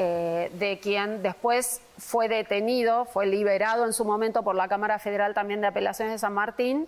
eh, 0.00 0.52
de 0.54 0.78
quien 0.78 1.24
después 1.24 1.80
fue 1.98 2.28
detenido, 2.28 3.04
fue 3.04 3.26
liberado 3.26 3.84
en 3.84 3.92
su 3.92 4.04
momento 4.04 4.44
por 4.44 4.54
la 4.54 4.68
Cámara 4.68 5.00
Federal 5.00 5.34
también 5.34 5.60
de 5.60 5.66
Apelaciones 5.66 6.14
de 6.14 6.18
San 6.20 6.34
Martín, 6.34 6.86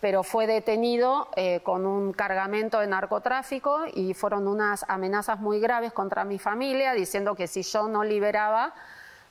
pero 0.00 0.24
fue 0.24 0.48
detenido 0.48 1.28
eh, 1.36 1.60
con 1.62 1.86
un 1.86 2.12
cargamento 2.12 2.80
de 2.80 2.88
narcotráfico 2.88 3.82
y 3.94 4.14
fueron 4.14 4.48
unas 4.48 4.84
amenazas 4.88 5.38
muy 5.38 5.60
graves 5.60 5.92
contra 5.92 6.24
mi 6.24 6.40
familia, 6.40 6.92
diciendo 6.92 7.36
que 7.36 7.46
si 7.46 7.62
yo 7.62 7.86
no 7.86 8.02
liberaba 8.02 8.74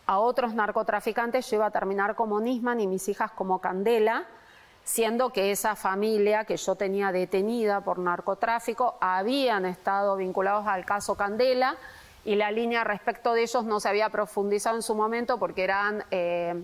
a 0.06 0.20
otros 0.20 0.54
narcotraficantes, 0.54 1.50
yo 1.50 1.58
iba 1.58 1.66
a 1.66 1.72
terminar 1.72 2.16
como 2.16 2.40
Nisman 2.40 2.80
y 2.80 2.88
mis 2.88 3.10
hijas 3.10 3.32
como 3.32 3.60
Candela, 3.60 4.28
siendo 4.86 5.34
que 5.34 5.52
esa 5.52 5.76
familia 5.76 6.46
que 6.46 6.56
yo 6.56 6.76
tenía 6.76 7.12
detenida 7.12 7.82
por 7.82 8.00
narcotráfico 8.00 8.96
habían 9.02 9.66
estado 9.66 10.16
vinculados 10.16 10.66
al 10.68 10.86
caso 10.86 11.16
Candela 11.16 11.76
y 12.30 12.36
la 12.36 12.52
línea 12.52 12.84
respecto 12.84 13.34
de 13.34 13.42
ellos 13.42 13.66
no 13.66 13.80
se 13.80 13.90
había 13.90 14.10
profundizado 14.10 14.76
en 14.76 14.84
su 14.84 14.94
momento 14.94 15.40
porque 15.40 15.64
eran 15.64 16.04
eh, 16.12 16.64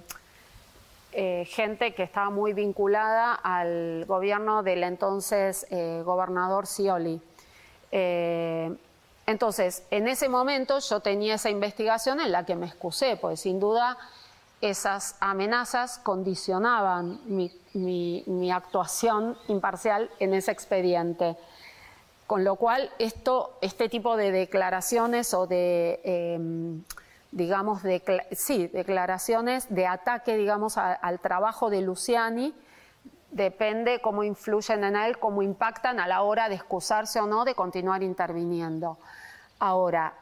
eh, 1.11 1.43
gente 1.49 1.95
que 1.95 2.03
estaba 2.03 2.29
muy 2.29 2.53
vinculada 2.53 3.33
al 3.33 4.05
gobierno 4.05 4.61
del 4.61 4.83
entonces 4.83 5.65
eh, 5.71 6.03
gobernador 6.05 6.67
Scioli. 6.67 7.19
entonces, 9.25 9.81
en 9.89 10.07
ese 10.07 10.29
momento 10.29 10.77
yo 10.77 10.99
tenía 10.99 11.33
esa 11.33 11.49
investigación 11.49 12.19
en 12.19 12.31
la 12.31 12.45
que 12.45 12.55
me 12.55 12.67
excusé, 12.67 13.17
pues 13.17 13.39
sin 13.39 13.59
duda 13.59 13.97
esas 14.61 15.15
amenazas 15.19 15.97
condicionaban 15.97 17.21
mi 17.25 18.51
actuación 18.51 19.35
imparcial 19.47 20.11
en 20.19 20.35
ese 20.35 20.51
expediente. 20.51 21.35
Con 22.27 22.43
lo 22.43 22.55
cual, 22.55 22.89
esto, 22.97 23.57
este 23.61 23.87
tipo 23.87 24.17
de 24.17 24.31
declaraciones 24.31 25.33
o 25.33 25.45
de, 25.45 26.01
em, 26.03 26.83
digamos, 27.31 27.81
sí, 28.31 28.67
declaraciones 28.67 29.67
de 29.69 29.85
ataque, 29.85 30.35
digamos, 30.35 30.77
al 30.77 31.19
trabajo 31.19 31.69
de 31.69 31.81
Luciani, 31.81 32.55
depende 33.31 34.01
cómo 34.01 34.23
influyen 34.23 34.83
en 34.85 34.95
él, 34.95 35.19
cómo 35.19 35.41
impactan 35.41 35.99
a 35.99 36.07
la 36.07 36.21
hora 36.21 36.49
de 36.49 36.55
excusarse 36.55 37.19
o 37.19 37.27
no 37.27 37.43
de 37.45 37.53
continuar 37.53 38.01
interviniendo. 38.01 38.97
Ahora, 39.59 40.13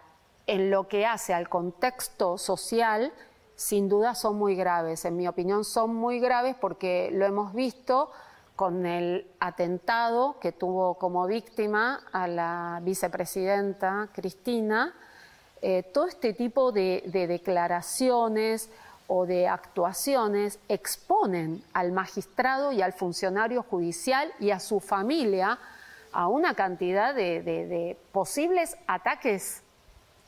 en 0.47 0.71
lo 0.71 0.87
que 0.87 1.05
hace 1.05 1.33
al 1.33 1.47
contexto 1.47 2.37
social, 2.37 3.13
sin 3.55 3.87
duda 3.87 4.15
son 4.15 4.37
muy 4.37 4.55
graves. 4.55 5.05
En 5.05 5.15
mi 5.15 5.27
opinión, 5.27 5.63
son 5.63 5.95
muy 5.95 6.19
graves 6.19 6.55
porque 6.59 7.11
lo 7.13 7.25
hemos 7.25 7.53
visto 7.53 8.11
con 8.55 8.85
el 8.85 9.27
atentado 9.39 10.37
que 10.39 10.51
tuvo 10.51 10.95
como 10.95 11.25
víctima 11.27 12.01
a 12.11 12.27
la 12.27 12.79
vicepresidenta 12.83 14.09
Cristina, 14.13 14.93
eh, 15.61 15.83
todo 15.93 16.07
este 16.07 16.33
tipo 16.33 16.71
de, 16.71 17.03
declaraciones 17.11 18.69
o 19.07 19.25
de 19.25 19.47
actuaciones 19.47 20.59
exponen 20.69 21.63
al 21.73 21.91
magistrado 21.91 22.71
y 22.71 22.81
al 22.81 22.93
funcionario 22.93 23.63
judicial 23.63 24.31
y 24.39 24.51
a 24.51 24.59
su 24.59 24.79
familia 24.79 25.57
a 26.11 26.27
una 26.27 26.53
cantidad 26.53 27.15
de 27.15 27.97
posibles 28.11 28.77
ataques 28.87 29.62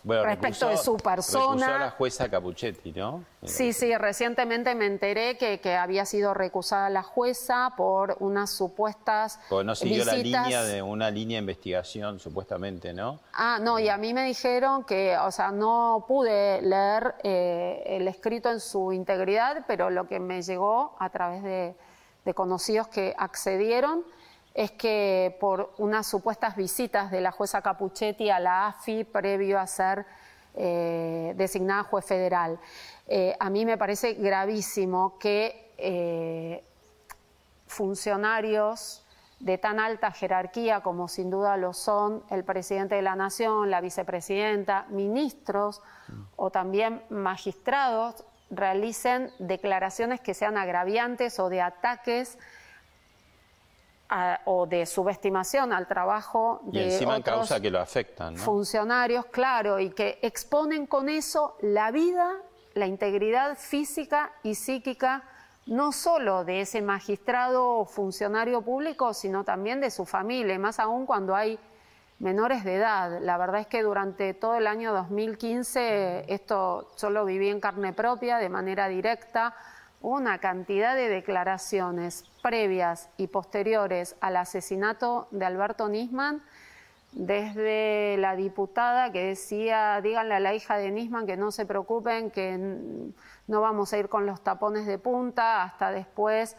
respecto 0.06 0.68
de 0.68 0.78
su 0.78 0.97
persona. 0.97 1.76
a 1.76 1.80
la 1.80 1.91
jueza 1.91 2.30
Capuchetti, 2.30 2.91
¿no? 2.91 3.24
Sí, 3.43 3.74
sí, 3.74 3.95
recientemente 3.95 4.74
me 4.76 4.86
enteré 4.86 5.38
que, 5.38 5.60
que 5.60 5.76
había 5.76 6.06
sido 6.06 6.34
recusada 6.34 6.89
la 6.89 7.03
jueza 7.03 7.74
por 7.76 8.18
unas 8.20 8.49
supuestas. 8.51 9.39
Porque 9.49 9.66
no 9.66 9.76
siguió 9.76 10.06
la 10.06 10.16
línea 10.16 10.64
de 10.64 10.82
una 10.82 11.12
línea 11.12 11.38
de 11.38 11.41
investigación, 11.41 12.20
supuestamente, 12.20 12.93
¿no? 12.93 13.20
Ah, 13.34 13.60
no, 13.62 13.80
y 13.80 13.89
a 13.89 13.97
mí 13.97 14.14
me 14.14 14.26
dijeron 14.26 14.84
que, 14.84 15.18
o 15.18 15.32
sea, 15.32 15.51
no 15.51 16.06
pude 16.08 16.62
leer 16.62 17.16
eh, 17.24 17.84
el 17.86 18.08
escrito 18.08 18.51
en 18.51 18.60
su 18.60 18.93
integridad, 18.93 19.66
pero 19.68 19.89
lo 19.89 20.08
que 20.08 20.20
me 20.20 20.41
llegó 20.41 20.95
a 20.99 21.10
través 21.10 21.43
de, 21.43 21.76
de 22.24 22.34
conocidos 22.34 22.88
que 22.88 23.14
accedieron 23.18 24.03
es 24.56 24.72
que 24.72 25.36
por 25.41 25.74
unas 25.78 26.08
supuestas 26.08 26.56
visitas 26.56 27.12
de 27.12 27.20
la 27.20 27.32
jueza 27.32 27.62
Capuchetti 27.62 28.30
a 28.30 28.39
la 28.39 28.68
AFI 28.68 29.03
previo 29.03 29.60
a 29.60 29.68
ser 29.68 30.06
eh, 30.56 31.34
designada 31.36 31.84
juez 31.84 32.06
federal. 32.06 32.58
Eh, 33.06 33.36
a 33.38 33.49
mí 33.49 33.66
me 33.66 33.78
parece 33.78 34.14
gravísimo 34.14 35.20
que 35.20 35.74
eh, 35.78 36.64
funcionarios 37.68 39.06
de 39.41 39.58
tan 39.58 39.82
alta 39.82 40.12
jerarquía 40.12 40.80
como 40.80 41.10
sin 41.10 41.30
duda 41.30 41.58
lo 41.58 41.74
son 41.74 42.24
el 42.30 42.45
presidente 42.45 42.95
de 42.95 43.01
la 43.01 43.18
Nación, 43.18 43.70
la 43.70 43.82
vicepresidenta, 43.82 44.86
ministros 44.88 45.82
o 46.38 46.49
también 46.49 47.03
magistrados 47.10 48.24
realicen 48.49 49.32
declaraciones 49.39 50.22
que 50.22 50.34
sean 50.34 50.56
agraviantes 50.56 51.38
o 51.39 51.49
de 51.49 51.62
ataques 51.62 52.38
o 54.45 54.66
de 54.66 54.86
subestimación 54.86 55.74
al 55.74 55.88
trabajo 55.88 56.61
de 56.63 56.97
y 56.97 57.22
causa 57.24 57.59
que 57.59 57.72
lo 57.72 57.80
afectan, 57.80 58.38
funcionarios, 58.38 59.26
claro, 59.26 59.80
y 59.80 59.89
que 59.89 60.20
exponen 60.22 60.86
con 60.88 61.09
eso 61.09 61.57
la 61.61 61.91
vida, 61.91 62.34
la 62.74 62.86
integridad 62.86 63.57
física 63.57 64.32
y 64.43 64.55
psíquica 64.55 65.24
no 65.66 65.91
solo 65.91 66.45
de 66.45 66.61
ese 66.61 66.82
magistrado 66.82 67.68
o 67.68 67.86
funcionario 67.86 68.61
público, 68.61 69.13
sino 69.13 69.43
también 69.43 69.82
de 69.82 69.89
su 69.89 70.05
familia, 70.05 70.53
y 70.53 70.59
más 70.59 70.80
aún 70.80 71.05
cuando 71.05 71.36
hay 71.36 71.59
menores 72.20 72.63
de 72.63 72.76
edad. 72.76 73.20
La 73.22 73.38
verdad 73.38 73.61
es 73.61 73.68
que 73.68 73.82
durante 73.82 74.34
todo 74.34 74.55
el 74.55 74.68
año 74.68 74.93
2015 74.93 76.26
esto 76.32 76.91
yo 76.97 77.09
lo 77.09 77.26
viví 77.26 77.49
en 77.49 77.59
carne 77.59 77.93
propia, 77.93 78.38
de 78.38 78.49
manera 78.49 78.88
directa, 78.88 79.55
una 80.06 80.38
cantidad 80.38 80.95
de 80.95 81.10
declaraciones 81.10 82.26
previas 82.43 83.10
y 83.18 83.26
posteriores 83.26 84.16
al 84.22 84.38
asesinato 84.38 85.28
de 85.32 85.45
Alberto 85.45 85.89
Nisman, 85.89 86.43
desde 87.12 88.16
la 88.20 88.36
diputada 88.36 89.12
que 89.12 89.26
decía, 89.26 89.99
díganle 90.01 90.36
a 90.36 90.39
la 90.39 90.53
hija 90.53 90.78
de 90.78 90.91
Nisman 90.91 91.26
que 91.26 91.38
no 91.38 91.51
se 91.51 91.66
preocupen, 91.66 92.30
que 92.30 92.56
no 93.47 93.62
vamos 93.62 93.93
a 93.93 93.97
ir 93.97 94.08
con 94.08 94.28
los 94.28 94.43
tapones 94.43 94.86
de 94.86 94.99
punta, 94.99 95.64
hasta 95.64 95.89
después 95.89 96.56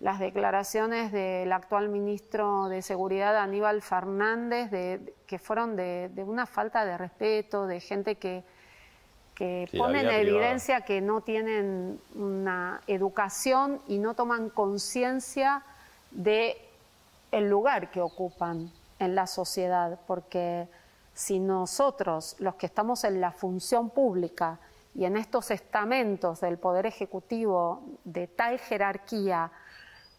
las 0.00 0.18
declaraciones 0.18 1.12
del 1.12 1.52
actual 1.52 1.90
ministro 1.90 2.68
de 2.68 2.82
Seguridad, 2.82 3.36
Aníbal 3.36 3.80
Fernández, 3.80 4.72
de, 4.72 5.14
que 5.28 5.38
fueron 5.38 5.76
de 5.76 6.24
una 6.26 6.46
falta 6.46 6.84
de 6.84 6.98
respeto, 6.98 7.68
de 7.68 7.78
gente 7.78 8.16
que 8.16 8.44
que 9.38 9.68
ponen 9.78 10.08
en 10.08 10.14
evidencia 10.26 10.80
que 10.80 11.00
no 11.00 11.20
tienen 11.20 12.00
una 12.16 12.80
educación 12.88 13.80
y 13.86 13.98
no 13.98 14.14
toman 14.14 14.50
conciencia 14.50 15.62
de 16.10 16.60
el 17.30 17.48
lugar 17.48 17.92
que 17.92 18.00
ocupan 18.00 18.72
en 18.98 19.14
la 19.14 19.28
sociedad, 19.28 20.00
porque 20.08 20.66
si 21.14 21.38
nosotros, 21.38 22.34
los 22.40 22.56
que 22.56 22.66
estamos 22.66 23.04
en 23.04 23.20
la 23.20 23.30
función 23.30 23.90
pública 23.90 24.58
y 24.92 25.04
en 25.04 25.16
estos 25.16 25.52
estamentos 25.52 26.40
del 26.40 26.58
Poder 26.58 26.86
Ejecutivo 26.86 27.84
de 28.02 28.26
tal 28.26 28.58
jerarquía, 28.58 29.52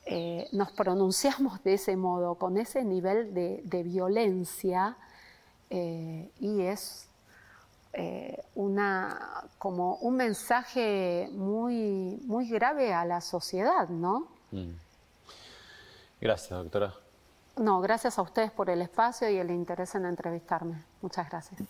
eh, 0.06 0.48
nos 0.54 0.72
pronunciamos 0.72 1.62
de 1.66 1.74
ese 1.74 1.98
modo, 1.98 2.36
con 2.36 2.58
ese 2.58 2.86
nivel 2.86 3.34
de, 3.34 3.84
violencia, 3.84 4.96
eh, 5.70 6.32
y 6.40 6.62
es 6.62 7.09
eh, 7.94 8.44
una 8.56 9.44
como 9.58 9.96
un 9.96 10.16
mensaje 10.16 11.30
muy, 11.32 12.20
muy 12.26 12.48
grave 12.50 12.94
a 12.94 13.06
la 13.06 13.22
sociedad, 13.22 13.90
¿no? 13.90 14.28
Mm. 14.52 14.72
Gracias, 16.22 16.52
doctora. 16.52 16.94
No, 17.58 17.82
gracias 17.82 18.18
a 18.18 18.22
ustedes 18.22 18.52
por 18.52 18.70
el 18.70 18.82
espacio 18.82 19.30
y 19.30 19.38
el 19.38 19.52
interés 19.52 19.96
en 19.96 20.06
entrevistarme. 20.06 20.84
Muchas 21.02 21.30
gracias. 21.30 21.62